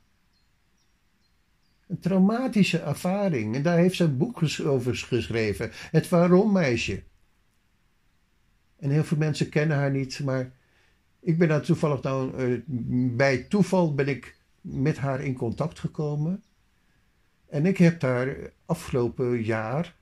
Een 1.88 2.00
traumatische 2.00 2.80
ervaring. 2.80 3.56
En 3.56 3.64
daar 3.64 3.78
heeft 3.78 3.96
ze 3.96 4.04
een 4.04 4.18
boek 4.18 4.42
over 4.66 4.96
geschreven. 4.96 5.72
Het 5.74 6.10
Waarom 6.10 6.52
Meisje. 6.52 7.04
En 8.84 8.90
heel 8.90 9.04
veel 9.04 9.18
mensen 9.18 9.50
kennen 9.50 9.78
haar 9.78 9.92
niet, 9.92 10.20
maar 10.20 10.52
ik 11.20 11.38
ben 11.38 11.48
daar 11.48 11.62
toevallig 11.62 12.02
nou, 12.02 12.48
uh, 12.48 12.62
bij 13.16 13.44
toeval 13.44 13.94
ben 13.94 14.08
ik 14.08 14.38
met 14.62 14.98
haar 14.98 15.22
in 15.24 15.34
contact 15.34 15.80
gekomen. 15.80 16.44
En 17.50 17.66
ik 17.66 17.78
heb 17.78 18.00
daar 18.00 18.52
afgelopen 18.66 19.44
jaar, 19.44 19.96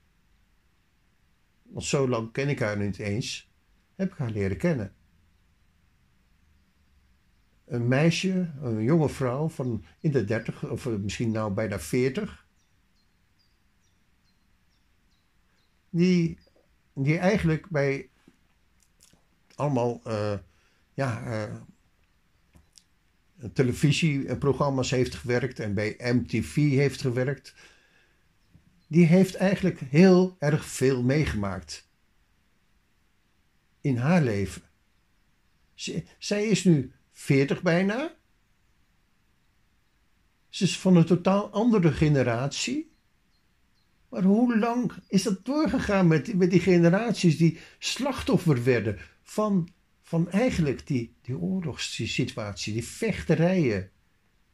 want 1.62 1.84
zo 1.84 2.08
lang 2.08 2.32
ken 2.32 2.48
ik 2.48 2.58
haar 2.58 2.78
niet 2.78 2.98
eens, 2.98 3.50
heb 3.94 4.12
ik 4.12 4.18
haar 4.18 4.30
leren 4.30 4.56
kennen. 4.56 4.94
Een 7.64 7.88
meisje, 7.88 8.50
een 8.60 8.82
jonge 8.82 9.08
vrouw 9.08 9.48
van 9.48 9.84
in 10.00 10.10
de 10.10 10.24
dertig, 10.24 10.70
of 10.70 10.88
misschien 10.88 11.30
nou 11.30 11.52
bijna 11.52 11.78
veertig. 11.78 12.46
Die, 15.90 16.38
die 16.92 17.18
eigenlijk 17.18 17.68
bij 17.68 18.10
allemaal 19.56 20.00
uh, 20.06 20.38
ja, 20.94 21.22
uh, 21.26 21.54
televisieprogramma's 23.52 24.90
heeft 24.90 25.14
gewerkt 25.14 25.60
en 25.60 25.74
bij 25.74 25.96
MTV 25.98 26.54
heeft 26.54 27.00
gewerkt. 27.00 27.54
Die 28.86 29.06
heeft 29.06 29.34
eigenlijk 29.34 29.80
heel 29.80 30.36
erg 30.38 30.64
veel 30.64 31.02
meegemaakt 31.02 31.88
in 33.80 33.96
haar 33.96 34.22
leven. 34.22 34.62
zij 36.18 36.46
is 36.46 36.64
nu 36.64 36.92
40 37.12 37.62
bijna. 37.62 38.14
Ze 40.48 40.64
is 40.64 40.78
van 40.78 40.96
een 40.96 41.04
totaal 41.04 41.50
andere 41.50 41.92
generatie. 41.92 42.90
Maar 44.08 44.22
hoe 44.22 44.58
lang 44.58 44.92
is 45.08 45.22
dat 45.22 45.44
doorgegaan 45.44 46.06
met, 46.06 46.34
met 46.34 46.50
die 46.50 46.60
generaties 46.60 47.36
die 47.36 47.58
slachtoffer 47.78 48.64
werden 48.64 48.98
van, 49.32 49.68
van 50.02 50.30
eigenlijk 50.30 50.86
die, 50.86 51.14
die 51.22 51.38
oorlogssituatie, 51.38 52.72
die 52.72 52.84
vechterijen 52.84 53.90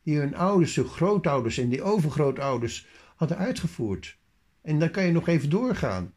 die 0.03 0.19
hun 0.19 0.37
ouders, 0.37 0.77
hun 0.77 0.89
grootouders 0.89 1.59
en 1.59 1.69
die 1.69 1.83
overgrootouders 1.83 2.87
hadden 3.17 3.37
uitgevoerd. 3.37 4.17
En 4.63 4.79
dan 4.79 4.91
kan 4.91 5.05
je 5.05 5.13
nog 5.13 5.29
even 5.29 5.51
doorgaan. 5.51 6.15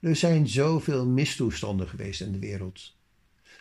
Er 0.00 0.16
zijn 0.16 0.48
zoveel 0.48 1.06
mistoestanden 1.06 1.88
geweest 1.88 2.20
in 2.20 2.32
de 2.32 2.38
wereld. 2.38 2.96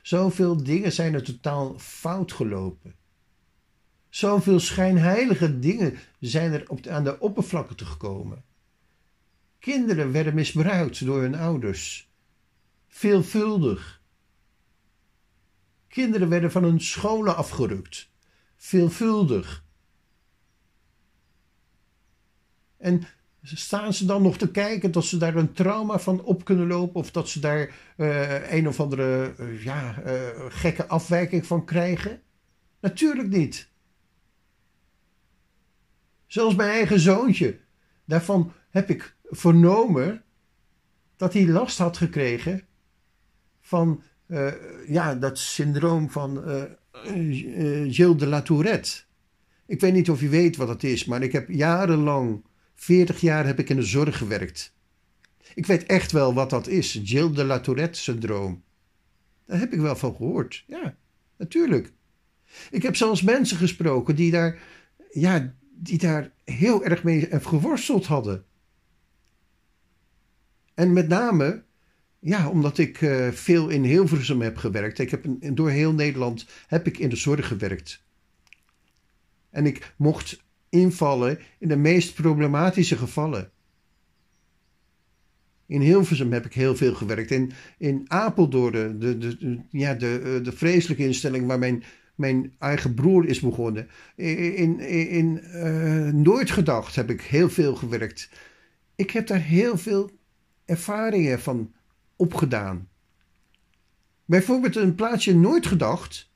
Zoveel 0.01 0.63
dingen 0.63 0.91
zijn 0.91 1.13
er 1.13 1.23
totaal 1.23 1.79
fout 1.79 2.31
gelopen. 2.31 2.95
Zoveel 4.09 4.59
schijnheilige 4.59 5.59
dingen 5.59 5.97
zijn 6.19 6.53
er 6.53 6.69
op 6.69 6.87
aan 6.87 7.03
de 7.03 7.19
oppervlakte 7.19 7.85
gekomen. 7.85 8.43
Kinderen 9.59 10.11
werden 10.11 10.33
misbruikt 10.33 11.05
door 11.05 11.21
hun 11.21 11.35
ouders. 11.35 12.13
Veelvuldig. 12.95 14.01
Kinderen 15.87 16.29
werden 16.29 16.51
van 16.51 16.63
hun 16.63 16.81
scholen 16.81 17.35
afgerukt. 17.35 18.09
Veelvuldig. 18.55 19.63
En 22.77 23.03
staan 23.41 23.93
ze 23.93 24.05
dan 24.05 24.21
nog 24.21 24.37
te 24.37 24.51
kijken 24.51 24.91
dat 24.91 25.05
ze 25.05 25.17
daar 25.17 25.35
een 25.35 25.53
trauma 25.53 25.99
van 25.99 26.23
op 26.23 26.45
kunnen 26.45 26.67
lopen 26.67 26.95
of 26.99 27.11
dat 27.11 27.29
ze 27.29 27.39
daar 27.39 27.75
uh, 27.97 28.51
een 28.51 28.67
of 28.67 28.79
andere 28.79 29.35
uh, 29.39 29.63
ja, 29.63 30.03
uh, 30.05 30.11
gekke 30.49 30.87
afwijking 30.87 31.45
van 31.45 31.65
krijgen? 31.65 32.21
Natuurlijk 32.79 33.29
niet. 33.29 33.69
Zelfs 36.27 36.55
mijn 36.55 36.69
eigen 36.71 36.99
zoontje, 36.99 37.59
daarvan 38.05 38.53
heb 38.69 38.89
ik 38.89 39.15
vernomen 39.23 40.23
dat 41.15 41.33
hij 41.33 41.47
last 41.47 41.77
had 41.77 41.97
gekregen 41.97 42.67
van 43.65 44.03
ja, 44.87 45.15
dat 45.15 45.37
syndroom 45.37 46.09
van 46.09 46.43
Gilles 47.87 48.17
de 48.17 48.27
la 48.27 48.41
Tourette. 48.41 49.03
Ik 49.65 49.79
weet 49.79 49.93
niet 49.93 50.09
of 50.09 50.21
je 50.21 50.29
weet 50.29 50.55
wat 50.55 50.67
het 50.67 50.83
is, 50.83 51.05
maar 51.05 51.23
ik 51.23 51.31
heb 51.31 51.49
jarenlang 51.49 52.45
40 52.75 53.19
jaar 53.19 53.45
heb 53.45 53.59
ik 53.59 53.69
in 53.69 53.75
de 53.75 53.83
zorg 53.83 54.17
gewerkt. 54.17 54.73
Ik 55.55 55.65
weet 55.65 55.85
echt 55.85 56.11
wel 56.11 56.33
wat 56.33 56.49
dat 56.49 56.67
is, 56.67 57.01
Gilles 57.03 57.35
de 57.35 57.43
la 57.43 57.59
Tourette-syndroom. 57.59 58.63
Daar 59.45 59.59
heb 59.59 59.73
ik 59.73 59.79
wel 59.79 59.95
van 59.95 60.15
gehoord. 60.15 60.63
Ja, 60.67 60.97
natuurlijk. 61.37 61.93
Ik 62.71 62.83
heb 62.83 62.95
zelfs 62.95 63.21
mensen 63.21 63.57
gesproken 63.57 64.15
die 64.15 64.31
daar, 64.31 64.59
ja, 65.11 65.53
die 65.71 65.97
daar 65.97 66.31
heel 66.43 66.83
erg 66.83 67.03
mee 67.03 67.27
geworsteld 67.31 68.05
hadden. 68.05 68.45
En 70.73 70.93
met 70.93 71.07
name, 71.07 71.63
ja, 72.25 72.49
omdat 72.49 72.77
ik 72.77 73.01
uh, 73.01 73.27
veel 73.27 73.69
in 73.69 73.83
Hilversum 73.83 74.41
heb 74.41 74.57
gewerkt. 74.57 74.99
Ik 74.99 75.11
heb 75.11 75.25
door 75.53 75.69
heel 75.69 75.93
Nederland 75.93 76.45
heb 76.67 76.87
ik 76.87 76.97
in 76.97 77.09
de 77.09 77.15
zorg 77.15 77.47
gewerkt. 77.47 78.03
En 79.49 79.65
ik 79.65 79.93
mocht 79.97 80.43
invallen 80.69 81.39
in 81.59 81.67
de 81.67 81.75
meest 81.75 82.13
problematische 82.13 82.97
gevallen. 82.97 83.51
In 85.65 85.81
Hilversum 85.81 86.31
heb 86.31 86.45
ik 86.45 86.53
heel 86.53 86.75
veel 86.75 86.93
gewerkt. 86.93 87.31
In, 87.31 87.51
in 87.77 88.05
Apeldoorn, 88.07 88.99
de, 88.99 89.17
de, 89.17 89.59
ja, 89.69 89.93
de, 89.93 90.39
de 90.43 90.51
vreselijke 90.51 91.03
instelling 91.03 91.47
waar 91.47 91.59
mijn, 91.59 91.83
mijn 92.15 92.53
eigen 92.59 92.93
broer 92.93 93.25
is 93.25 93.39
begonnen. 93.39 93.87
In, 94.15 94.79
in, 94.79 95.41
uh, 95.43 96.09
Nooit 96.09 96.51
Gedacht 96.51 96.95
heb 96.95 97.09
ik 97.09 97.21
heel 97.21 97.49
veel 97.49 97.75
gewerkt. 97.75 98.29
Ik 98.95 99.11
heb 99.11 99.27
daar 99.27 99.41
heel 99.41 99.77
veel 99.77 100.11
ervaringen 100.65 101.41
van 101.41 101.73
opgedaan. 102.15 102.87
Bijvoorbeeld 104.25 104.75
een 104.75 104.95
plaatsje 104.95 105.35
Nooit 105.35 105.65
Gedacht. 105.65 106.29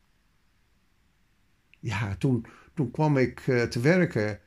Ja, 1.80 2.16
toen, 2.16 2.46
toen 2.74 2.92
kwam 2.92 3.18
ik 3.18 3.48
uh, 3.48 3.62
te 3.62 3.80
werken. 3.80 4.40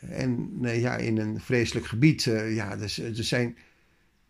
En 0.00 0.58
uh, 0.62 0.80
ja, 0.80 0.96
in 0.96 1.18
een 1.18 1.40
vreselijk 1.40 1.86
gebied. 1.86 2.22
Ja, 2.48 2.76
dus, 2.76 2.98
er 2.98 3.24
zijn. 3.24 3.56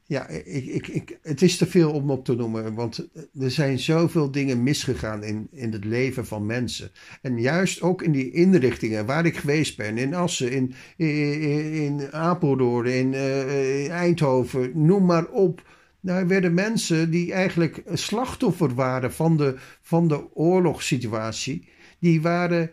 Ja, 0.05 0.28
ik, 0.28 0.64
ik, 0.66 0.88
ik, 0.88 1.18
het 1.22 1.42
is 1.42 1.57
te 1.57 1.66
veel 1.66 1.92
om 1.92 2.11
op 2.11 2.24
te 2.24 2.34
noemen. 2.34 2.74
Want 2.74 3.09
er 3.40 3.51
zijn 3.51 3.78
zoveel 3.78 4.30
dingen 4.30 4.62
misgegaan 4.62 5.22
in, 5.22 5.49
in 5.51 5.72
het 5.72 5.84
leven 5.84 6.26
van 6.26 6.46
mensen. 6.46 6.90
En 7.22 7.40
juist 7.40 7.82
ook 7.82 8.03
in 8.03 8.12
die 8.12 8.30
inrichtingen 8.30 9.07
waar 9.07 9.26
ik 9.26 9.36
geweest 9.36 9.76
ben. 9.76 9.99
In 9.99 10.14
Assen, 10.14 10.53
in, 10.53 10.74
in, 10.96 11.72
in 11.72 12.12
Apeldoorn, 12.12 12.86
in 12.86 13.14
Eindhoven, 13.90 14.84
noem 14.86 15.05
maar 15.05 15.26
op. 15.26 15.62
Daar 16.09 16.26
werden 16.26 16.54
mensen 16.54 17.11
die 17.11 17.32
eigenlijk 17.32 17.82
slachtoffer 17.92 18.74
waren 18.74 19.12
van 19.12 19.36
de, 19.36 19.54
van 19.80 20.09
de 20.09 20.34
oorlogssituatie. 20.34 21.68
Die 21.98 22.20
waren 22.20 22.70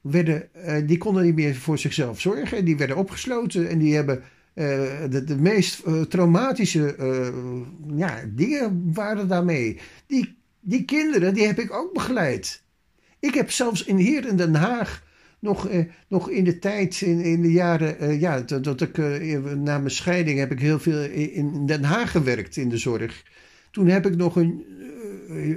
werden, 0.00 0.48
uh, 0.56 0.76
die 0.86 0.98
konden 0.98 1.24
niet 1.24 1.34
meer 1.34 1.54
voor 1.54 1.78
zichzelf 1.78 2.20
zorgen. 2.20 2.64
Die 2.64 2.76
werden 2.76 2.96
opgesloten 2.96 3.68
en 3.68 3.78
die 3.78 3.94
hebben 3.94 4.18
uh, 4.18 4.24
de, 5.10 5.24
de, 5.24 5.36
meest 5.36 5.86
uh, 5.86 6.02
traumatische 6.02 6.96
ja, 7.94 8.20
dingen 8.28 8.92
waren 8.94 9.28
daarmee. 9.28 9.80
Die, 10.06 10.36
die 10.60 10.84
kinderen, 10.84 11.34
die 11.34 11.46
heb 11.46 11.58
ik 11.58 11.72
ook 11.72 11.92
begeleid. 11.92 12.62
Ik 13.18 13.34
heb 13.34 13.50
zelfs 13.50 13.84
in, 13.84 13.96
hier 13.96 14.26
in 14.26 14.36
Den 14.36 14.54
Haag 14.54 15.03
nog, 15.44 15.68
nog 16.08 16.30
in 16.30 16.44
de 16.44 16.58
tijd, 16.58 17.00
in, 17.00 17.20
in 17.20 17.42
de 17.42 17.52
jaren, 17.52 18.18
ja, 18.20 18.40
dat, 18.40 18.64
dat 18.64 18.80
ik 18.80 18.96
na 19.56 19.78
mijn 19.78 19.90
scheiding 19.90 20.38
heb 20.38 20.52
ik 20.52 20.60
heel 20.60 20.78
veel 20.78 21.02
in 21.10 21.66
Den 21.66 21.84
Haag 21.84 22.10
gewerkt 22.10 22.56
in 22.56 22.68
de 22.68 22.78
zorg. 22.78 23.22
Toen 23.70 23.86
heb 23.86 24.06
ik 24.06 24.16
nog 24.16 24.36
een, 24.36 24.64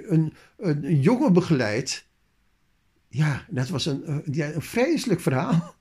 een, 0.07 0.33
een 0.57 1.01
jongen 1.01 1.33
begeleid 1.33 2.07
ja, 3.09 3.45
dat 3.49 3.69
was 3.69 3.85
een, 3.85 4.23
ja, 4.31 4.51
een 4.51 4.61
vreselijk 4.61 5.19
verhaal. 5.19 5.75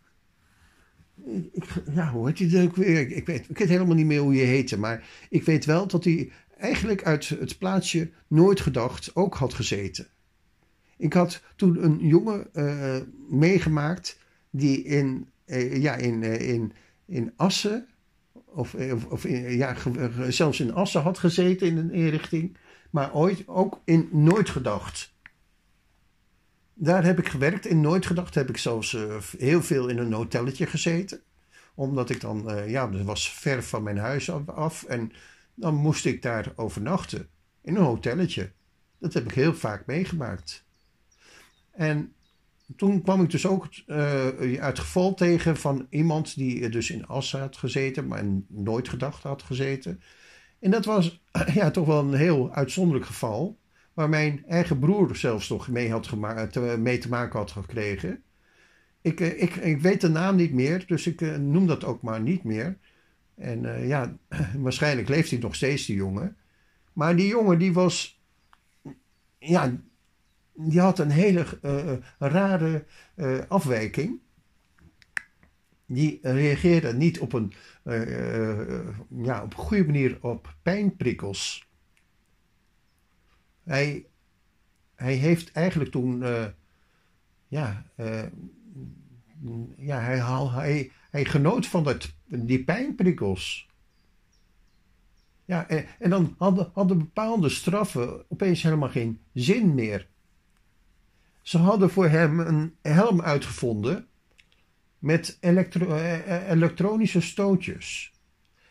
Ik, 1.53 1.65
ja, 1.95 2.11
hoe 2.11 2.27
heet 2.27 2.53
hij 2.53 2.65
ook 2.65 2.77
weer? 2.77 3.11
Ik, 3.11 3.27
weet, 3.27 3.49
ik 3.49 3.59
weet 3.59 3.69
helemaal 3.69 3.95
niet 3.95 4.07
meer 4.07 4.21
hoe 4.21 4.35
je 4.35 4.45
heette. 4.45 4.79
Maar 4.79 5.09
ik 5.31 5.45
weet 5.45 5.65
wel 5.65 5.87
dat 5.87 6.05
hij 6.05 6.31
eigenlijk 6.59 7.05
uit 7.05 7.29
het 7.29 7.59
plaatsje 7.59 8.11
Nooit 8.29 8.61
Gedacht 8.61 9.11
ook 9.15 9.35
had 9.35 9.55
gezeten. 9.55 10.07
Ik 10.97 11.13
had 11.13 11.43
toen 11.57 11.85
een 11.85 11.99
jongen 11.99 12.47
uh, 12.53 12.97
meegemaakt 13.29 14.19
die 14.51 14.83
in, 14.83 15.29
uh, 15.47 15.83
ja, 15.83 15.95
in, 15.95 16.23
uh, 16.23 16.49
in, 16.49 16.73
in 17.07 17.33
Assen, 17.37 17.87
of, 18.45 18.75
of, 19.09 19.25
in, 19.25 19.57
ja, 19.57 19.77
zelfs 20.31 20.61
in 20.61 20.75
Assen 20.75 21.03
had 21.03 21.19
gezeten 21.19 21.67
in 21.67 21.77
een 21.77 21.93
inrichting, 21.93 22.57
maar 22.91 23.15
ooit 23.15 23.49
ook 23.49 23.81
in 23.85 24.09
Nooit 24.13 24.51
Gedacht. 24.51 25.15
Daar 26.75 27.05
heb 27.05 27.19
ik 27.19 27.29
gewerkt. 27.29 27.67
In 27.67 27.81
Nooit 27.81 28.07
Gedacht 28.07 28.35
heb 28.35 28.49
ik 28.49 28.57
zelfs 28.57 28.97
heel 29.39 29.63
veel 29.63 29.89
in 29.89 29.99
een 29.99 30.13
hotelletje 30.13 30.67
gezeten. 30.67 31.21
Omdat 31.75 32.11
ik 32.11 32.21
dan, 32.21 32.65
ja, 32.67 32.87
dat 32.87 33.03
was 33.03 33.33
ver 33.33 33.63
van 33.63 33.83
mijn 33.83 33.99
huis 33.99 34.31
af. 34.47 34.85
En 34.85 35.13
dan 35.55 35.75
moest 35.75 36.05
ik 36.05 36.23
daar 36.23 36.53
overnachten. 36.57 37.29
In 37.63 37.77
een 37.77 37.83
hotelletje. 37.83 38.53
Dat 38.99 39.13
heb 39.13 39.25
ik 39.25 39.33
heel 39.33 39.55
vaak 39.55 39.87
meegemaakt. 39.87 40.66
En 41.77 42.13
toen 42.77 43.03
kwam 43.03 43.23
ik 43.23 43.31
dus 43.31 43.47
ook 43.47 43.69
uh, 43.87 44.27
het 44.61 44.79
geval 44.79 45.15
tegen 45.15 45.57
van 45.57 45.87
iemand 45.91 46.37
die 46.37 46.69
dus 46.69 46.91
in 46.91 47.07
Assen 47.07 47.41
had 47.41 47.57
gezeten, 47.57 48.07
maar 48.07 48.25
nooit 48.49 48.89
gedacht 48.89 49.23
had 49.23 49.43
gezeten. 49.43 50.01
En 50.59 50.71
dat 50.71 50.85
was 50.85 51.23
ja, 51.55 51.71
toch 51.71 51.87
wel 51.87 52.01
een 52.01 52.15
heel 52.15 52.53
uitzonderlijk 52.53 53.07
geval. 53.07 53.59
Waar 53.95 54.09
mijn 54.09 54.45
eigen 54.47 54.79
broer 54.79 55.17
zelfs 55.17 55.49
nog 55.49 55.69
mee, 55.69 55.91
had 55.91 56.09
te, 56.53 56.77
mee 56.79 56.99
te 56.99 57.09
maken 57.09 57.39
had 57.39 57.51
gekregen. 57.51 58.23
Ik, 59.01 59.21
eh, 59.21 59.43
ik, 59.43 59.55
ik 59.55 59.81
weet 59.81 60.01
de 60.01 60.09
naam 60.09 60.37
niet 60.37 60.53
meer, 60.53 60.85
dus 60.87 61.07
ik 61.07 61.21
eh, 61.21 61.37
noem 61.37 61.67
dat 61.67 61.85
ook 61.85 62.03
maar 62.03 62.21
niet 62.21 62.45
meer. 62.45 62.79
En 63.35 63.87
ja, 63.87 64.17
waarschijnlijk 64.57 65.09
leeft 65.09 65.31
hij 65.31 65.39
nog 65.39 65.55
steeds, 65.55 65.87
die 65.87 65.97
jongen. 65.97 66.37
Maar 66.93 67.17
die 67.17 67.27
jongen 67.27 67.59
die 67.59 67.73
was, 67.73 68.21
ja, 69.39 69.73
die 70.57 70.81
had 70.81 70.99
een 70.99 71.11
hele 71.11 71.47
uh, 71.63 71.93
rare 72.19 72.85
uh, 73.15 73.39
afwijking. 73.49 74.21
Die 75.87 76.19
reageerde 76.23 76.95
niet 76.95 77.19
op 77.19 77.33
een, 77.33 77.53
ja, 79.23 79.43
op 79.43 79.55
goede 79.55 79.85
manier 79.85 80.19
op 80.21 80.55
pijnprikkels. 80.63 81.69
Hij, 83.63 84.07
hij 84.95 85.15
heeft 85.15 85.53
eigenlijk 85.53 85.91
toen, 85.91 86.19
ja, 87.49 87.87
ja 89.77 90.01
hij, 90.01 90.21
hij, 90.51 90.91
hij 91.11 91.25
genoot 91.25 91.67
van 91.67 91.99
die 92.27 92.65
pijnprikkels. 92.65 93.69
Ja, 95.45 95.69
en, 95.69 95.87
en 95.99 96.11
dan 96.11 96.35
hadden, 96.39 96.71
hadden 96.73 96.99
bepaalde 96.99 97.49
straffen 97.49 98.31
opeens 98.31 98.63
helemaal 98.63 98.89
geen 98.89 99.21
zin 99.33 99.75
meer. 99.75 100.09
Ze 101.47 101.59
hadden 101.59 101.91
voor 101.91 102.09
hem 102.09 102.41
een 102.41 102.77
helm 102.83 103.23
uitgevonden 103.23 104.07
met 104.99 105.39
eh, 105.41 105.59
eh, 105.59 106.51
elektronische 106.51 107.21
stootjes. 107.21 108.13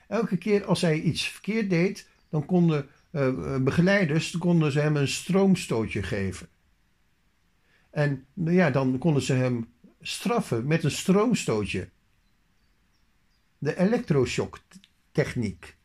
Elke 0.07 0.37
keer 0.37 0.65
als 0.65 0.81
hij 0.81 1.01
iets 1.01 1.27
verkeerd 1.27 1.69
deed, 1.69 2.07
dan 2.29 2.45
konden 2.45 2.89
uh, 3.11 3.57
begeleiders 3.57 4.37
konden 4.37 4.71
ze 4.71 4.79
hem 4.79 4.95
een 4.95 5.07
stroomstootje 5.07 6.03
geven. 6.03 6.47
En 7.89 8.25
ja, 8.33 8.69
dan 8.69 8.97
konden 8.97 9.21
ze 9.21 9.33
hem 9.33 9.73
straffen 10.01 10.67
met 10.67 10.83
een 10.83 10.91
stroomstootje. 10.91 11.89
De 13.57 13.77
elektroshocktechniek. 13.77 15.77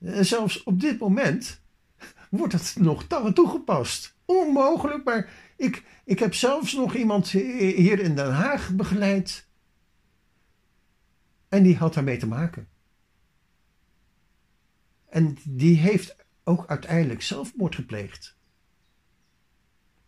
Zelfs 0.00 0.62
op 0.62 0.80
dit 0.80 0.98
moment 0.98 1.60
wordt 2.30 2.52
het 2.52 2.76
nog 2.78 3.06
toegepast. 3.32 4.15
Onmogelijk, 4.26 5.04
maar 5.04 5.30
ik, 5.56 5.84
ik 6.04 6.18
heb 6.18 6.34
zelfs 6.34 6.72
nog 6.72 6.94
iemand 6.94 7.28
hier 7.30 7.98
in 7.98 8.14
Den 8.14 8.32
Haag 8.32 8.70
begeleid. 8.74 9.46
En 11.48 11.62
die 11.62 11.76
had 11.76 11.94
daarmee 11.94 12.16
te 12.16 12.26
maken. 12.26 12.68
En 15.08 15.36
die 15.44 15.76
heeft 15.76 16.16
ook 16.44 16.66
uiteindelijk 16.66 17.22
zelfmoord 17.22 17.74
gepleegd. 17.74 18.36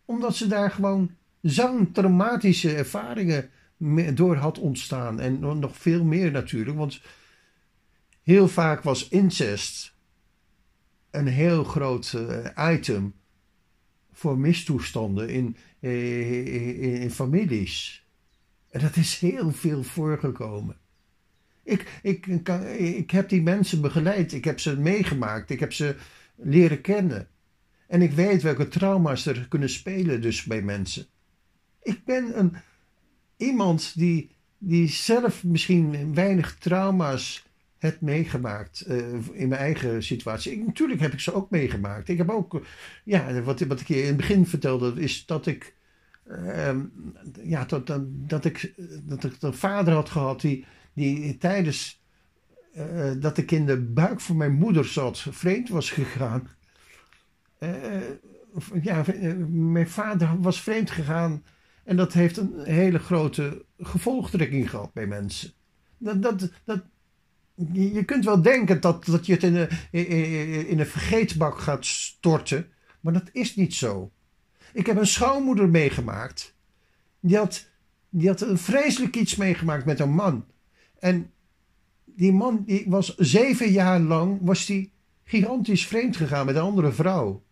Omdat 0.04 0.36
ze 0.36 0.46
daar 0.46 0.70
gewoon 0.70 1.16
zo'n 1.42 1.92
traumatische 1.92 2.74
ervaringen 2.74 3.50
door 4.14 4.36
had 4.36 4.58
ontstaan. 4.58 5.20
En 5.20 5.58
nog 5.58 5.76
veel 5.76 6.04
meer 6.04 6.30
natuurlijk, 6.30 6.76
want 6.76 7.00
heel 8.22 8.48
vaak 8.48 8.82
was 8.82 9.08
incest 9.08 9.96
een 11.10 11.26
heel 11.26 11.64
groot 11.64 12.12
uh, 12.16 12.72
item 12.72 13.14
voor 14.18 14.38
mistoestanden 14.38 15.28
in, 15.28 15.56
in, 15.80 17.00
in, 17.00 17.10
families. 17.10 18.06
En 18.70 18.80
dat 18.80 18.96
is 18.96 19.18
heel 19.18 19.52
veel 19.52 19.82
voorgekomen. 19.82 20.76
Ik, 21.62 22.00
ik, 22.02 22.26
ik 22.96 23.10
heb 23.10 23.28
die 23.28 23.42
mensen 23.42 23.80
begeleid, 23.80 24.32
ik 24.32 24.44
heb 24.44 24.60
ze 24.60 24.78
meegemaakt, 24.78 25.50
ik 25.50 25.60
heb 25.60 25.72
ze 25.72 25.96
leren 26.34 26.80
kennen. 26.80 27.28
En 27.86 28.02
ik 28.02 28.12
weet 28.12 28.42
welke 28.42 28.68
trauma's 28.68 29.26
er 29.26 29.48
kunnen 29.48 29.70
spelen 29.70 30.20
dus 30.20 30.44
bij 30.44 30.62
mensen. 30.62 31.06
Ik 31.82 32.04
ben 32.04 32.38
een, 32.38 32.56
iemand 33.36 33.92
die, 33.94 34.30
die 34.58 34.88
zelf 34.88 35.44
misschien 35.44 36.14
weinig 36.14 36.56
trauma's 36.58 37.47
het 37.78 38.00
meegemaakt 38.00 38.84
uh, 38.88 38.96
in 39.32 39.48
mijn 39.48 39.60
eigen 39.60 40.02
situatie. 40.02 40.52
Ik, 40.52 40.66
natuurlijk 40.66 41.00
heb 41.00 41.12
ik 41.12 41.20
ze 41.20 41.34
ook 41.34 41.50
meegemaakt. 41.50 42.08
Ik 42.08 42.18
heb 42.18 42.30
ook, 42.30 42.60
ja, 43.04 43.42
wat, 43.42 43.60
wat 43.60 43.80
ik 43.80 43.88
je 43.88 44.00
in 44.00 44.06
het 44.06 44.16
begin 44.16 44.46
vertelde, 44.46 45.00
is 45.00 45.26
dat 45.26 45.46
ik, 45.46 45.74
uh, 46.26 46.76
ja, 47.42 47.64
dat, 47.64 48.00
dat, 48.08 48.44
ik, 48.44 48.74
dat 49.02 49.24
ik 49.24 49.36
een 49.40 49.54
vader 49.54 49.94
had 49.94 50.10
gehad 50.10 50.40
die, 50.40 50.64
die 50.92 51.36
tijdens 51.36 52.02
uh, 52.76 53.12
dat 53.18 53.38
ik 53.38 53.50
in 53.50 53.66
de 53.66 53.80
buik 53.80 54.20
van 54.20 54.36
mijn 54.36 54.52
moeder 54.52 54.84
zat, 54.84 55.18
vreemd 55.18 55.68
was 55.68 55.90
gegaan. 55.90 56.48
ja, 58.82 59.04
mijn 59.48 59.88
vader 59.88 60.40
was 60.40 60.62
vreemd 60.62 60.90
gegaan 60.90 61.42
en 61.88 61.96
dat 61.96 62.12
heeft 62.12 62.36
een 62.36 62.52
hele 62.64 62.98
grote 62.98 63.64
gevolgtrekking 63.78 64.70
gehad 64.70 64.92
bij 64.92 65.06
mensen. 65.06 65.52
Dat, 65.98 66.22
dat, 66.22 66.50
dat, 66.64 66.82
je 67.72 68.04
kunt 68.04 68.24
wel 68.24 68.42
denken 68.42 68.80
dat, 68.80 69.04
dat 69.04 69.26
je 69.26 69.32
het 69.32 69.42
in 69.42 69.56
een, 69.56 69.68
in 70.68 70.78
een 70.78 70.86
vergeetbak 70.86 71.58
gaat 71.58 71.86
storten, 71.86 72.70
maar 73.00 73.12
dat 73.12 73.30
is 73.32 73.56
niet 73.56 73.74
zo. 73.74 74.12
Ik 74.72 74.86
heb 74.86 74.96
een 74.96 75.06
schoonmoeder 75.06 75.68
meegemaakt. 75.68 76.54
Die 77.20 77.36
had, 77.36 77.68
die 78.08 78.28
had 78.28 78.40
een 78.40 78.58
vreselijk 78.58 79.16
iets 79.16 79.36
meegemaakt 79.36 79.84
met 79.84 80.00
een 80.00 80.12
man. 80.12 80.44
En 80.98 81.30
die 82.04 82.32
man 82.32 82.62
die 82.66 82.84
was 82.86 83.16
zeven 83.16 83.70
jaar 83.70 84.00
lang 84.00 84.38
was 84.42 84.66
die 84.66 84.92
gigantisch 85.24 85.86
vreemd 85.86 86.16
gegaan 86.16 86.46
met 86.46 86.54
een 86.54 86.62
andere 86.62 86.92
vrouw. 86.92 87.44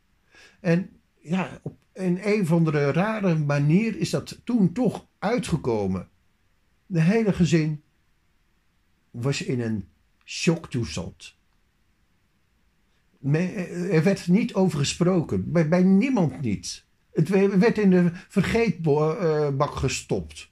En 0.60 0.90
ja, 1.20 1.60
op 1.62 1.76
een 1.92 2.28
een 2.28 2.40
of 2.40 2.52
andere 2.52 2.92
rare 2.92 3.34
manier 3.34 3.96
is 3.96 4.10
dat 4.10 4.40
toen 4.44 4.72
toch 4.72 5.06
uitgekomen. 5.18 6.08
De 6.86 7.00
hele 7.00 7.32
gezin 7.32 7.82
was 9.10 9.42
in 9.42 9.60
een 9.60 9.88
shocktoestand. 10.26 11.34
Er 13.90 14.02
werd 14.02 14.28
niet 14.28 14.54
over 14.54 14.78
gesproken, 14.78 15.52
bij, 15.52 15.82
niemand 15.82 16.40
niet. 16.40 16.84
Het 17.12 17.28
werd 17.58 17.78
in 17.78 17.90
de 17.90 18.10
vergeetbak 18.28 19.74
gestopt. 19.74 20.50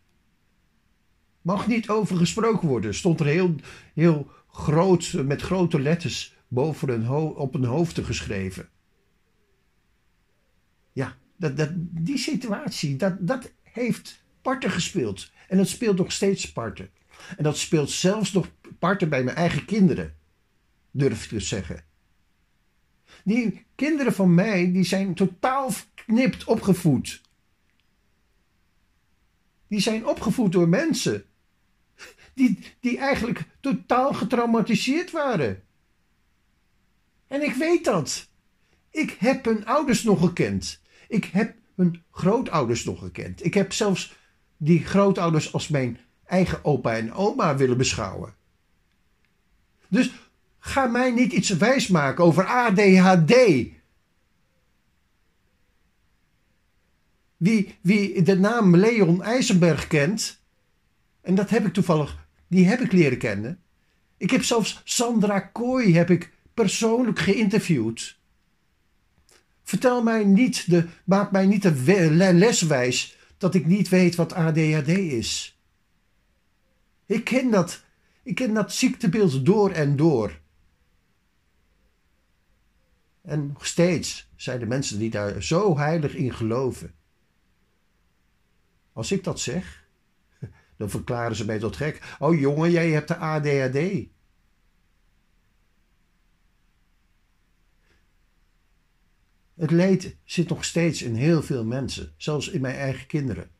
Mag 1.43 1.67
niet 1.67 1.89
over 1.89 2.17
gesproken 2.17 2.69
worden, 2.69 2.95
stond 2.95 3.21
er 3.21 3.27
heel, 3.27 3.55
heel 3.95 4.31
groot, 4.49 5.13
met 5.13 5.43
grote 5.43 5.81
letters 5.81 6.37
boven 6.49 6.89
een 6.89 7.09
op 7.11 7.55
een 7.55 7.65
hoofd 7.65 7.99
geschreven. 7.99 8.69
Ja, 10.93 11.17
dat, 11.37 11.57
dat, 11.57 11.71
die 11.77 12.19
situatie, 12.19 12.97
dat, 12.97 13.17
dat 13.21 13.53
heeft 13.63 14.23
parten 14.43 14.71
gespeeld. 14.71 15.31
En 15.49 15.57
dat 15.57 15.69
speelt 15.69 15.97
nog 15.97 16.13
steeds 16.13 16.53
parten. 16.53 16.91
En 17.37 17.45
dat 17.45 17.59
speelt 17.59 17.91
zelfs 17.91 18.33
nog 18.33 18.51
parten 18.79 19.09
bij 19.09 19.25
mijn 19.25 19.37
eigen 19.37 19.65
kinderen, 19.65 20.15
durf 20.91 21.23
ik 21.23 21.29
te 21.29 21.41
zeggen. 21.41 21.85
Die 23.25 23.67
kinderen 23.75 24.13
van 24.13 24.35
mij, 24.35 24.73
die 24.73 24.85
zijn 24.85 25.15
totaal 25.15 25.71
knipt 25.95 26.45
opgevoed. 26.45 27.21
Die 29.69 29.81
zijn 29.81 30.07
opgevoed 30.07 30.53
door 30.53 30.69
mensen 30.69 31.25
die, 32.35 32.59
die 32.81 32.99
eigenlijk 32.99 33.43
totaal 33.61 34.13
getraumatiseerd 34.13 35.11
waren. 35.11 35.63
En 37.27 37.43
ik 37.43 37.55
weet 37.55 37.85
dat. 37.85 38.29
Ik 38.91 39.11
heb 39.11 39.45
hun 39.45 39.67
ouders 39.67 40.03
nog 40.03 40.21
gekend. 40.21 40.81
Ik 41.09 41.25
heb 41.25 41.57
hun 41.75 42.03
grootouders 42.11 42.85
nog 42.85 42.99
gekend. 42.99 43.45
Ik 43.45 43.55
heb 43.55 43.73
zelfs 43.73 44.17
die 44.57 44.85
grootouders 44.85 45.53
als 45.53 45.69
mijn 45.69 45.99
eigen 46.35 46.65
opa 46.65 46.97
en 46.97 47.13
oma 47.13 47.57
willen 47.57 47.77
beschouwen. 47.77 48.35
Dus 49.89 50.13
ga 50.59 50.87
mij 50.87 51.11
niet 51.11 51.33
iets 51.33 51.49
wijsmaken 51.49 52.25
over 52.25 52.47
ADHD. 52.47 53.35
Wie, 57.37 57.79
wie 57.81 58.23
de 58.23 58.39
naam 58.39 58.77
Leon 58.77 59.23
IJzenberg 59.23 59.87
kent, 59.87 60.41
en 61.21 61.35
dat 61.35 61.51
heb 61.51 61.67
ik 61.67 61.73
toevallig, 61.73 62.27
die 62.47 62.67
heb 62.67 62.81
ik 62.81 62.93
leren 62.93 63.19
kennen. 63.19 63.61
Ik 64.17 64.31
heb 64.31 64.43
zelfs 64.43 64.81
Sandra 64.85 65.41
Kooi 65.41 65.97
heb 65.97 66.11
ik 66.11 66.33
persoonlijk 66.55 67.19
geïnterviewd. 67.19 68.19
Vertel 69.63 70.03
mij 70.03 70.25
niet 70.25 70.71
de, 70.71 70.87
maak 71.05 71.31
mij 71.31 71.47
niet 71.47 71.63
de 71.63 72.11
les 72.11 72.63
wijs 72.63 73.17
dat 73.39 73.55
ik 73.55 73.67
niet 73.67 73.89
weet 73.89 74.15
wat 74.15 74.33
ADHD 74.33 74.89
is. 74.89 75.54
Ik 77.07 77.25
ken 77.25 77.51
dat. 77.51 77.85
Ik 78.23 78.35
ken 78.35 78.55
dat 78.55 78.73
ziektebeeld 78.73 79.47
door 79.47 79.71
en 79.71 79.97
door. 79.97 80.41
En 83.23 83.47
nog 83.47 83.67
steeds 83.67 84.29
zijn 84.37 84.59
de 84.59 84.67
mensen 84.67 84.99
die 84.99 85.11
daar 85.11 85.43
zo 85.43 85.79
heilig 85.79 86.15
in 86.15 86.35
geloven. 86.35 86.95
Als 88.93 89.13
ik 89.13 89.25
dat 89.25 89.41
zeg, 89.41 89.87
dan 90.79 90.91
verklaren 90.91 91.37
ze 91.37 91.45
mij 91.45 91.59
tot 91.59 91.77
gek. 91.77 92.17
Oh 92.19 92.41
jongen, 92.41 92.71
jij 92.71 92.91
hebt 92.91 93.09
de 93.09 93.17
ADHD. 93.17 94.09
Het 99.55 99.71
leed 99.71 100.17
zit 100.25 100.49
nog 100.49 100.65
steeds 100.65 101.03
in 101.03 101.15
heel 101.15 101.43
veel 101.43 101.65
mensen, 101.65 102.15
zelfs 102.17 102.49
in 102.49 102.61
mijn 102.61 102.77
eigen 102.77 103.07
kinderen. 103.07 103.51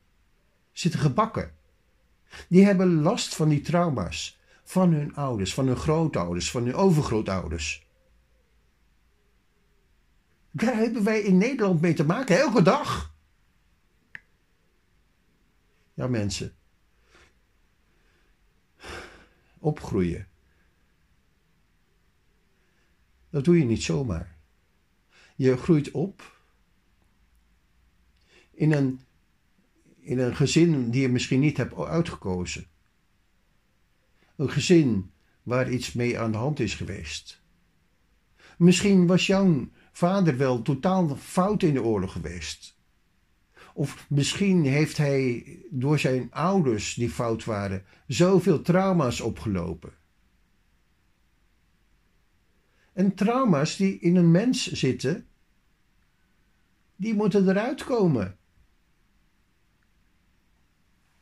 Zitten 0.73 1.01
gebakken 1.01 1.55
die 2.49 2.65
hebben 2.65 3.03
last 3.03 3.35
van 3.35 3.49
die 3.49 3.61
trauma's. 3.61 4.39
Van 4.63 4.93
hun 4.93 5.15
ouders, 5.15 5.55
van 5.55 5.67
hun 5.67 5.77
grootouders, 5.77 6.51
van 6.51 6.65
hun 6.65 6.75
overgrootouders. 6.75 7.87
Daar 10.51 10.77
hebben 10.77 11.05
wij 11.05 11.21
in 11.21 11.39
Nederland 11.39 11.81
mee 11.81 11.95
te 11.95 12.05
maken, 12.05 12.39
elke 12.39 12.63
dag. 12.63 13.15
Ja, 15.95 16.07
mensen. 16.07 16.55
Opgroeien. 19.59 20.29
Dat 23.31 23.45
doe 23.45 23.59
je 23.59 23.65
niet 23.65 23.83
zomaar. 23.83 24.37
Je 25.37 25.57
groeit 25.57 25.91
op 25.91 26.39
in 28.51 28.73
een, 28.73 29.01
in 30.05 30.19
een 30.19 30.37
gezin 30.37 30.91
die 30.91 31.01
je 31.01 31.09
misschien 31.09 31.41
niet 31.41 31.57
hebt 31.57 31.79
uitgekozen. 31.79 32.67
Een 34.37 34.51
gezin 34.51 35.11
waar 35.43 35.71
iets 35.71 35.93
mee 35.93 36.19
aan 36.19 36.33
de 36.33 36.39
hand 36.39 36.61
is 36.61 36.75
geweest. 36.75 37.43
Misschien 38.59 39.07
was 39.07 39.27
jouw 39.27 39.69
vader 39.93 40.37
wel 40.37 40.63
totaal 40.63 41.17
fout 41.17 41.63
in 41.63 41.75
de 41.75 41.83
oorlog 41.83 42.13
geweest. 42.13 42.79
Of 43.75 44.07
misschien 44.09 44.65
heeft 44.65 44.97
hij 44.97 45.45
door 45.71 45.99
zijn 45.99 46.33
ouders 46.33 46.95
die 46.95 47.11
fout 47.11 47.45
waren 47.45 47.85
zoveel 48.07 48.63
trauma's 48.63 49.21
opgelopen. 49.21 49.93
En 52.93 53.15
trauma's 53.15 53.77
die 53.77 53.99
in 53.99 54.17
een 54.17 54.31
mens 54.31 54.73
zitten, 54.73 55.27
die 56.97 57.15
moeten 57.15 57.49
eruit 57.49 57.85
komen. 57.85 58.39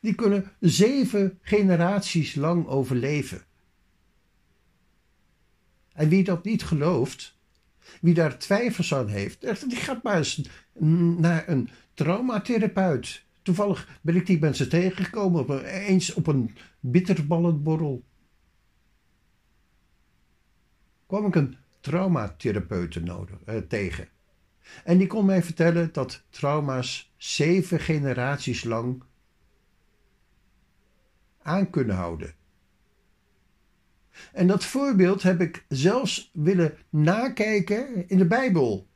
Die 0.02 0.14
kunnen 0.14 0.50
zeven 0.60 1.38
generaties 1.42 2.34
lang 2.34 2.66
overleven. 2.66 3.44
En 5.92 6.08
wie 6.08 6.24
dat 6.24 6.44
niet 6.44 6.64
gelooft, 6.64 7.38
wie 8.00 8.14
daar 8.14 8.38
twijfels 8.38 8.94
aan 8.94 9.08
heeft, 9.08 9.68
die 9.68 9.78
gaat 9.78 10.02
maar 10.02 10.16
eens 10.16 10.48
naar 11.16 11.48
een 11.48 11.68
traumatherapeut. 11.94 13.24
Toevallig 13.42 13.98
ben 14.00 14.16
ik 14.16 14.26
die 14.26 14.38
mensen 14.38 14.68
tegengekomen 14.68 15.40
op 15.40 15.48
een, 15.48 15.64
eens 15.64 16.14
op 16.14 16.26
een 16.26 16.56
bitterballenborrel. 16.80 18.04
Kwam 21.06 21.26
ik 21.26 21.34
een 21.34 21.56
traumatherapeuten 21.80 23.04
nodig, 23.04 23.36
eh, 23.44 23.56
tegen. 23.56 24.08
En 24.84 24.98
die 24.98 25.06
kon 25.06 25.24
mij 25.24 25.42
vertellen 25.42 25.92
dat 25.92 26.22
trauma's 26.30 27.12
zeven 27.16 27.80
generaties 27.80 28.64
lang 28.64 29.02
aan 31.42 31.70
kunnen 31.70 31.96
houden. 31.96 32.34
En 34.32 34.46
dat 34.46 34.64
voorbeeld 34.64 35.22
heb 35.22 35.40
ik 35.40 35.64
zelfs 35.68 36.30
willen 36.32 36.76
nakijken 36.90 38.08
in 38.08 38.18
de 38.18 38.26
Bijbel. 38.26 38.86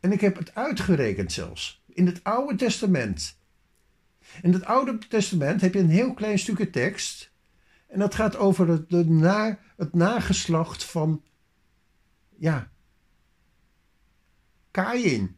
En 0.00 0.12
ik 0.12 0.20
heb 0.20 0.36
het 0.36 0.54
uitgerekend 0.54 1.32
zelfs 1.32 1.82
in 1.86 2.06
het 2.06 2.24
Oude 2.24 2.56
Testament. 2.56 3.38
In 4.42 4.52
het 4.52 4.64
Oude 4.64 4.98
Testament 4.98 5.60
heb 5.60 5.74
je 5.74 5.80
een 5.80 5.90
heel 5.90 6.14
klein 6.14 6.38
stukje 6.38 6.70
tekst 6.70 7.32
en 7.94 7.98
dat 7.98 8.14
gaat 8.14 8.36
over 8.36 8.68
het, 8.68 8.90
de 8.90 9.04
na, 9.04 9.58
het 9.76 9.94
nageslacht 9.94 10.84
van, 10.84 11.22
ja, 12.36 12.70
Kain. 14.70 15.36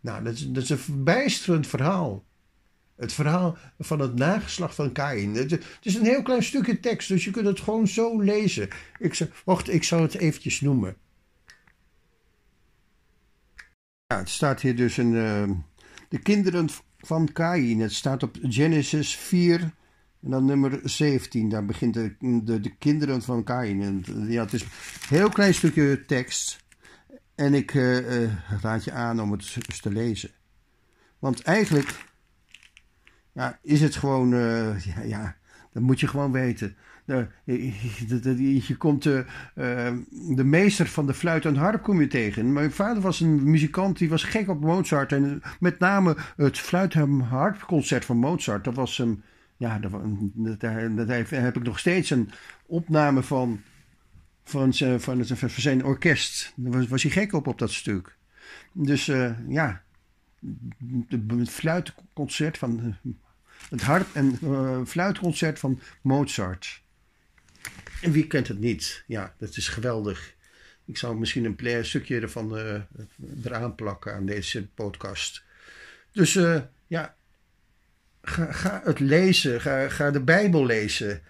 Nou, 0.00 0.24
dat 0.24 0.34
is, 0.34 0.48
dat 0.48 0.62
is 0.62 0.70
een 0.70 0.78
verbijsterend 0.78 1.66
verhaal. 1.66 2.24
Het 2.98 3.12
verhaal 3.12 3.56
van 3.78 4.00
het 4.00 4.14
nageslacht 4.14 4.74
van 4.74 4.92
Kain. 4.92 5.34
Het, 5.34 5.64
is 5.82 5.94
een 5.94 6.04
heel 6.04 6.22
klein 6.22 6.42
stukje 6.42 6.80
tekst, 6.80 7.08
dus 7.08 7.24
je 7.24 7.30
kunt 7.30 7.46
het 7.46 7.60
gewoon 7.60 7.88
zo 7.88 8.20
lezen. 8.20 8.68
Ik 8.98 9.14
zeg, 9.14 9.42
wacht, 9.44 9.72
ik 9.72 9.84
zal 9.84 10.02
het 10.02 10.14
eventjes 10.14 10.60
noemen. 10.60 10.96
Ja, 14.06 14.18
het 14.18 14.28
staat 14.28 14.60
hier 14.60 14.76
dus 14.76 14.98
in 14.98 15.12
uh, 15.12 15.50
de 16.08 16.18
kinderen 16.18 16.68
van 16.98 17.32
Kain. 17.32 17.80
Het 17.80 17.92
staat 17.92 18.22
op 18.22 18.36
Genesis 18.42 19.16
4, 19.16 19.60
en 20.22 20.30
dan 20.30 20.44
nummer 20.44 20.80
17, 20.84 21.48
daar 21.48 21.64
begint 21.64 21.94
de, 21.94 22.14
de, 22.20 22.60
de 22.60 22.76
kinderen 22.78 23.22
van 23.22 23.44
Kain. 23.44 23.82
En, 23.82 24.04
ja, 24.28 24.42
het 24.42 24.52
is 24.52 24.62
een 24.62 24.68
heel 25.08 25.28
klein 25.28 25.54
stukje 25.54 26.04
tekst. 26.04 26.64
En 27.34 27.54
ik 27.54 27.74
uh, 27.74 28.32
raad 28.60 28.84
je 28.84 28.92
aan 28.92 29.20
om 29.20 29.32
het 29.32 29.56
eens 29.68 29.80
te 29.80 29.92
lezen. 29.92 30.30
Want 31.18 31.42
eigenlijk 31.42 32.06
ja, 33.38 33.58
is 33.62 33.80
het 33.80 33.96
gewoon, 33.96 34.32
uh, 34.32 34.84
ja, 35.04 35.36
dat 35.72 35.82
moet 35.82 36.00
je 36.00 36.06
gewoon 36.06 36.32
weten. 36.32 36.76
Je, 37.44 38.74
komt 38.78 39.02
de, 39.02 39.24
de 40.34 40.44
meester 40.44 40.86
van 40.86 41.06
de 41.06 41.14
fluit 41.14 41.44
en 41.44 41.56
harp 41.56 41.82
kom 41.82 42.00
je 42.00 42.06
tegen. 42.06 42.52
Mijn 42.52 42.72
vader 42.72 43.02
was 43.02 43.20
een 43.20 43.50
muzikant, 43.50 43.98
die 43.98 44.08
was 44.08 44.24
gek 44.24 44.48
op 44.48 44.60
Mozart. 44.60 45.12
En 45.12 45.42
met 45.60 45.78
name 45.78 46.16
het 46.36 46.58
fluit 46.58 46.94
en 46.94 47.20
harpconcert 47.20 48.04
van 48.04 48.16
Mozart, 48.16 48.64
dat 48.64 48.74
was 48.74 48.96
hem 48.96 49.22
ja, 49.56 49.80
daar, 50.58 51.26
heb 51.28 51.56
ik 51.56 51.62
nog 51.62 51.78
steeds 51.78 52.10
een 52.10 52.30
opname 52.66 53.22
van, 53.22 53.60
van, 54.44 54.72
zijn, 54.72 55.00
van, 55.00 55.24
zijn 55.46 55.84
orkest. 55.84 56.52
Daar 56.56 56.86
was, 56.86 57.02
hij 57.02 57.12
gek 57.12 57.32
op 57.32 57.46
op 57.46 57.58
dat 57.58 57.70
stuk. 57.70 58.16
Dus 58.72 59.06
ja, 59.48 59.82
het 61.38 61.50
fluitconcert 61.50 62.58
van 62.58 62.96
het 63.70 63.82
harp- 63.82 64.14
en 64.14 64.38
uh, 64.42 64.80
fluitconcert 64.86 65.58
van 65.58 65.80
Mozart. 66.02 66.82
En 68.02 68.12
wie 68.12 68.26
kent 68.26 68.48
het 68.48 68.58
niet? 68.58 69.04
Ja, 69.06 69.34
dat 69.38 69.56
is 69.56 69.68
geweldig. 69.68 70.34
Ik 70.84 70.96
zou 70.96 71.18
misschien 71.18 71.56
een 71.58 71.84
stukje 71.84 72.20
ervan 72.20 72.58
uh, 72.58 72.74
eraan 73.44 73.74
plakken 73.74 74.14
aan 74.14 74.26
deze 74.26 74.66
podcast. 74.66 75.42
Dus 76.12 76.38
ja, 76.86 77.16
Ga, 78.22 78.52
ga, 78.52 78.80
het 78.84 78.98
lezen, 78.98 79.60
ga, 79.60 79.88
ga 79.88 80.10
de 80.10 80.20
Bijbel 80.20 80.66
lezen. 80.66 81.22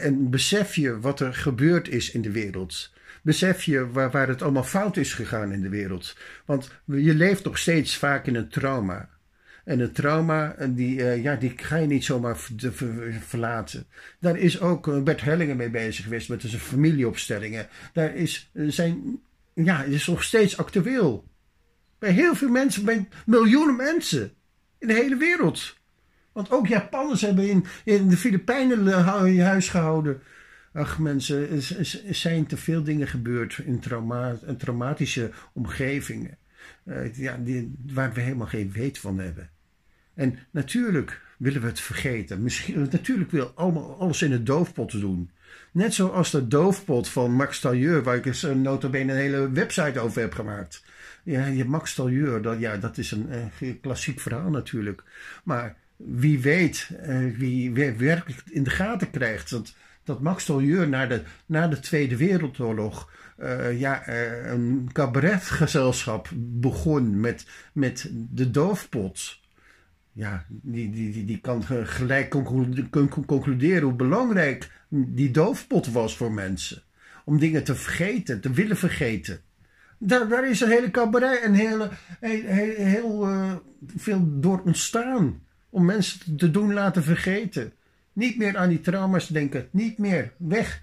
En 0.00 0.30
besef 0.30 0.74
je 0.74 1.00
wat 1.00 1.20
er 1.20 1.34
gebeurd 1.34 1.88
is 1.88 2.10
in 2.10 2.22
de 2.22 2.30
wereld. 2.30 2.92
Besef 3.22 3.62
je 3.62 3.90
waar, 3.90 4.10
waar 4.10 4.28
het 4.28 4.42
allemaal 4.42 4.64
fout 4.64 4.96
is 4.96 5.14
gegaan 5.14 5.52
in 5.52 5.60
de 5.62 5.68
wereld. 5.68 6.16
Want 6.44 6.70
je 6.84 7.14
leeft 7.14 7.44
nog 7.44 7.58
steeds 7.58 7.96
vaak 7.96 8.26
in 8.26 8.34
een 8.34 8.48
trauma. 8.48 9.08
En 9.64 9.80
een 9.80 9.92
trauma, 9.92 10.56
die, 10.68 10.96
uh, 10.96 11.22
ja, 11.22 11.36
die 11.36 11.52
ga 11.56 11.76
je 11.76 11.86
niet 11.86 12.04
zomaar 12.04 12.36
verlaten. 13.20 13.86
Daar 14.20 14.38
is 14.38 14.60
ook 14.60 15.04
Bert 15.04 15.20
Hellingen 15.20 15.56
mee 15.56 15.70
bezig 15.70 16.04
geweest 16.04 16.28
met 16.28 16.40
zijn 16.40 16.62
familieopstellingen. 16.62 17.68
Daar 17.92 18.14
is, 18.14 18.50
zijn, 18.54 19.20
ja, 19.54 19.82
is 19.82 20.06
nog 20.06 20.22
steeds 20.22 20.56
actueel. 20.56 21.24
Bij 21.98 22.10
heel 22.10 22.34
veel 22.34 22.48
mensen, 22.48 22.84
bij 22.84 23.08
miljoenen 23.26 23.76
mensen 23.76 24.32
in 24.78 24.88
de 24.88 24.94
hele 24.94 25.16
wereld. 25.16 25.76
Want 26.32 26.50
ook 26.50 26.66
Japanners 26.66 27.20
hebben 27.20 27.48
in, 27.48 27.64
in 27.84 28.08
de 28.08 28.16
Filipijnen 28.16 28.92
huis 29.42 29.68
gehouden. 29.68 30.22
Ach 30.72 30.98
mensen, 30.98 31.50
er 32.06 32.14
zijn 32.14 32.46
te 32.46 32.56
veel 32.56 32.82
dingen 32.82 33.08
gebeurd 33.08 33.58
in 33.64 33.80
trauma, 33.80 34.36
traumatische 34.58 35.30
omgevingen. 35.52 36.38
Ja, 37.12 37.36
die, 37.36 37.74
waar 37.92 38.12
we 38.12 38.20
helemaal 38.20 38.46
geen 38.46 38.72
weet 38.72 38.98
van 38.98 39.18
hebben. 39.18 39.50
En 40.14 40.38
natuurlijk 40.50 41.20
willen 41.36 41.60
we 41.60 41.66
het 41.66 41.80
vergeten. 41.80 42.42
Misschien, 42.42 42.88
natuurlijk 42.90 43.30
wil 43.30 43.52
allemaal 43.54 43.96
alles 43.98 44.22
in 44.22 44.32
het 44.32 44.46
doofpot 44.46 45.00
doen. 45.00 45.30
Net 45.72 45.94
zoals 45.94 46.30
de 46.30 46.48
doofpot 46.48 47.08
van 47.08 47.32
Max 47.32 47.60
Tailleur, 47.60 48.02
waar 48.02 48.16
ik 48.16 48.26
eens 48.26 48.42
een 48.42 48.62
notabene 48.62 49.12
een 49.12 49.18
hele 49.18 49.50
website 49.50 50.00
over 50.00 50.20
heb 50.20 50.34
gemaakt. 50.34 50.84
Ja, 51.22 51.64
Max 51.64 51.94
Tailleur, 51.94 52.42
dat, 52.42 52.58
ja, 52.58 52.76
dat 52.76 52.98
is 52.98 53.10
een, 53.10 53.28
een 53.60 53.80
klassiek 53.80 54.20
verhaal 54.20 54.50
natuurlijk. 54.50 55.02
Maar 55.44 55.76
wie 55.96 56.40
weet, 56.40 56.90
uh, 57.06 57.38
wie, 57.38 57.72
werkelijk 57.96 58.42
in 58.50 58.62
de 58.62 58.70
gaten 58.70 59.10
krijgt 59.10 59.50
dat, 59.50 59.74
dat 60.04 60.20
Max 60.20 60.44
Tolieur 60.44 60.88
na 60.88 61.06
de, 61.06 61.22
na 61.46 61.68
de 61.68 61.80
Tweede 61.80 62.16
Wereldoorlog 62.16 63.10
ja, 63.74 64.08
een 64.48 64.90
cabaretgezelschap 64.92 66.28
begon 66.36 67.20
met, 67.20 67.46
met 67.72 68.10
de 68.12 68.50
doofpot. 68.50 69.40
Ja, 70.12 70.44
die, 70.48 70.90
die, 70.90 71.12
die, 71.12 71.24
die 71.24 71.40
kan 71.40 71.64
gelijk 71.84 72.30
concluderen 73.26 73.82
hoe 73.82 73.92
belangrijk 73.92 74.70
die 74.88 75.30
doofpot 75.30 75.92
was 75.92 76.16
voor 76.16 76.32
mensen. 76.32 76.82
Om 77.24 77.38
dingen 77.38 77.64
te 77.64 77.74
vergeten, 77.74 78.40
te 78.40 78.50
willen 78.50 78.76
vergeten. 78.76 79.40
Daar, 79.98 80.28
daar 80.28 80.48
is 80.48 80.60
een 80.60 80.68
hele 80.68 80.90
cabaret 80.90 81.40
en 81.40 81.54
hele, 81.54 81.90
heel, 82.20 82.44
heel, 82.44 82.74
heel 82.76 83.62
veel 83.96 84.40
door 84.40 84.62
ontstaan 84.64 85.42
om 85.70 85.84
mensen 85.84 86.36
te 86.36 86.50
doen 86.50 86.72
laten 86.72 87.02
vergeten. 87.02 87.72
Niet 88.12 88.38
meer 88.38 88.56
aan 88.56 88.68
die 88.68 88.80
trauma's 88.80 89.26
denken. 89.26 89.68
Niet 89.70 89.98
meer. 89.98 90.32
Weg. 90.36 90.82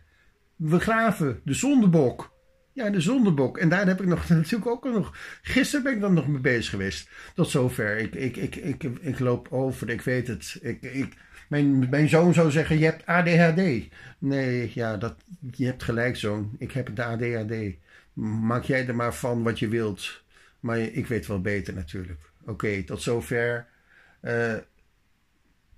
We 0.56 0.80
graven 0.80 1.42
de 1.44 1.54
zondebok. 1.54 2.34
Ja, 2.80 2.90
de 2.90 3.02
zondebok. 3.02 3.58
En 3.58 3.70
daar 3.70 3.88
heb 3.88 4.02
ik 4.02 4.08
nog 4.08 4.30
natuurlijk 4.30 4.72
ook 4.72 4.84
nog. 4.84 5.18
Gisteren 5.42 5.84
ben 5.84 5.94
ik 5.94 6.00
dan 6.00 6.14
nog 6.14 6.28
mee 6.28 6.42
bezig 6.42 6.70
geweest. 6.70 7.10
Tot 7.36 7.50
zover. 7.50 7.98
Ik, 7.98 8.16
ik, 8.16 8.36
ik, 8.36 8.56
ik, 8.56 8.84
ik, 8.84 9.20
loop 9.20 9.48
over, 9.52 9.90
ik 9.90 10.02
weet 10.02 10.28
het. 10.28 10.58
Ik, 10.62 10.82
ik, 10.82 11.14
mijn, 11.50 11.90
mijn 11.90 12.10
zoon 12.10 12.34
zou 12.34 12.52
zeggen: 12.52 12.80
Je 12.80 12.86
hebt 12.86 13.06
ADHD. 13.06 13.90
Nee, 14.20 14.72
ja, 14.74 14.98
dat, 14.98 15.16
je 15.52 15.66
hebt 15.66 15.84
gelijk, 15.84 16.16
zoon. 16.16 16.56
Ik 16.58 16.72
heb 16.72 16.96
de 16.96 17.04
ADHD. 17.04 17.54
Maak 18.14 18.64
jij 18.64 18.88
er 18.88 18.96
maar 18.96 19.14
van 19.14 19.44
wat 19.44 19.60
je 19.60 19.68
wilt. 19.68 20.24
Maar 20.60 20.80
ik 20.80 21.08
weet 21.08 21.28
wel 21.28 21.42
beter 21.42 21.74
natuurlijk. 21.74 22.32
Oké, 22.46 22.84
tot 22.84 23.02
zover. 23.02 23.68
Uh, 24.22 24.56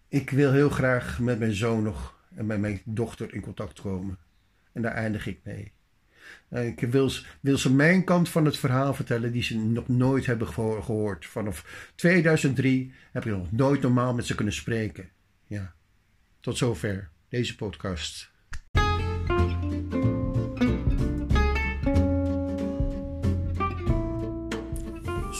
ik 0.07 0.29
wil 0.29 0.51
heel 0.51 0.69
graag 0.69 1.19
met 1.19 1.39
mijn 1.39 1.53
zoon 1.53 1.83
nog 1.83 2.15
en 2.35 2.45
met 2.45 2.59
mijn 2.59 2.81
dochter 2.83 3.33
in 3.33 3.41
contact 3.41 3.81
komen. 3.81 4.17
En 4.71 4.81
daar 4.81 4.93
eindig 4.93 5.27
ik 5.27 5.39
mee. 5.43 5.71
Eh, 6.49 6.67
ik 6.67 6.79
wil, 6.79 7.11
wil 7.39 7.57
ze 7.57 7.73
mijn 7.73 8.03
kant 8.03 8.29
van 8.29 8.45
het 8.45 8.57
verhaal 8.57 8.93
vertellen 8.93 9.31
die 9.31 9.43
ze 9.43 9.57
nog 9.57 9.87
nooit 9.87 10.25
hebben 10.25 10.47
gehoord. 10.47 11.25
Vanaf 11.25 11.91
2003 11.95 12.93
heb 13.11 13.25
ik 13.25 13.31
nog 13.31 13.51
nooit 13.51 13.81
normaal 13.81 14.13
met 14.13 14.25
ze 14.25 14.35
kunnen 14.35 14.53
spreken. 14.53 15.09
Ja, 15.47 15.73
tot 16.39 16.57
zover 16.57 17.09
deze 17.29 17.55
podcast. 17.55 18.31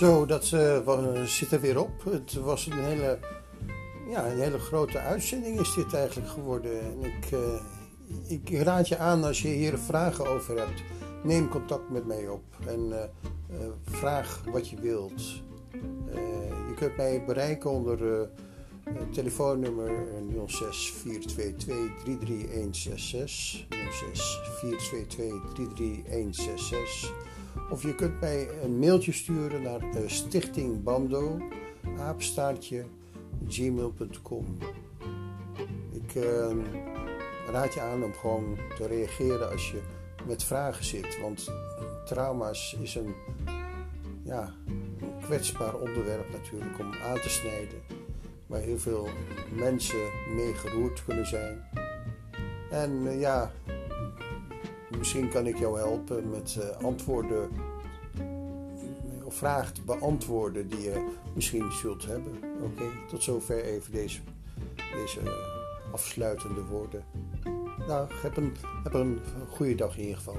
Zo, 0.02 0.26
dat 0.26 0.52
uh, 0.54 1.24
zit 1.24 1.52
er 1.52 1.62
weer 1.62 1.80
op. 1.80 2.04
Het 2.04 2.34
was 2.34 2.66
een 2.66 2.84
hele, 2.84 3.20
ja, 4.10 4.26
een 4.26 4.39
hele 4.39 4.60
grote 4.60 5.00
uitzending 5.00 5.60
is 5.60 5.74
dit 5.74 5.94
eigenlijk 5.94 6.30
geworden. 6.30 6.80
En 6.80 7.04
ik, 7.04 7.32
uh, 7.32 7.39
ik 8.28 8.49
raad 8.49 8.88
je 8.88 8.97
aan 8.97 9.24
als 9.24 9.41
je 9.41 9.47
hier 9.47 9.78
vragen 9.78 10.28
over 10.28 10.57
hebt, 10.57 10.84
neem 11.24 11.49
contact 11.49 11.89
met 11.89 12.05
mij 12.05 12.28
op 12.28 12.43
en 12.68 12.80
uh, 12.89 12.97
vraag 13.84 14.43
wat 14.51 14.70
je 14.70 14.82
wilt. 14.82 15.22
je 16.68 16.74
kunt 16.76 16.97
mij 16.97 17.24
bereiken 17.26 17.70
onder 17.70 18.30
telefoonnummer 19.12 19.91
06 20.45 20.91
422 20.91 22.03
33166 22.03 23.68
06 23.91 24.39
422 24.59 25.53
33166 25.53 27.30
of 27.70 27.82
je 27.82 27.95
kunt 27.95 28.20
mij 28.20 28.47
een 28.64 28.80
mailtje 28.80 29.12
sturen 29.12 29.62
naar 29.62 29.82
Stichting 30.05 30.84
Bando, 30.84 31.38
aapstaartje, 31.97 32.86
gmail.com. 33.47 34.57
Ik 35.91 36.16
uh, 36.16 36.55
raad 37.52 37.74
je 37.74 37.82
aan 37.82 38.04
om 38.04 38.14
gewoon 38.14 38.58
te 38.78 38.88
reageren 38.88 39.52
als 39.52 39.72
je 39.72 39.82
met 40.28 40.43
vragen 40.43 40.86
zit. 40.86 41.20
Want 41.22 41.52
trauma's 42.06 42.78
is 42.82 42.95
een, 42.95 43.16
ja, 44.24 44.54
kwetsbaar 45.22 45.76
onderwerp 45.76 46.32
natuurlijk 46.32 46.80
om 46.80 46.93
aan 46.93 47.20
te 47.20 47.30
snijden. 47.30 47.82
Waar 48.47 48.62
heel 48.62 48.80
veel 48.80 49.10
mensen 49.49 50.10
mee 50.36 50.54
geroerd 50.54 51.04
kunnen 51.06 51.28
zijn. 51.28 51.64
En 52.70 52.91
uh, 52.91 53.20
ja, 53.20 53.52
Misschien 54.97 55.30
kan 55.30 55.47
ik 55.47 55.58
jou 55.58 55.78
helpen 55.78 56.30
met 56.30 56.58
uh, 56.60 56.86
antwoorden 56.86 57.49
of 59.24 59.36
vragen 59.36 59.74
te 59.74 59.82
beantwoorden 59.82 60.68
die 60.68 60.82
je 60.82 61.08
misschien 61.34 61.72
zult 61.72 62.06
hebben. 62.06 62.39
Oké, 62.62 62.84
tot 63.10 63.24
zover 63.24 63.64
even 63.64 63.91
deze, 63.91 64.20
deze 64.76 65.20
afsluitende 65.91 66.64
woorden. 66.64 67.04
Nou, 67.88 68.08
heb 68.22 68.38
een, 68.38 68.56
heb 68.84 68.94
een 68.94 69.20
goede 69.50 69.76
dag 69.76 69.98
in 69.98 70.02
ieder 70.02 70.18
geval. 70.18 70.38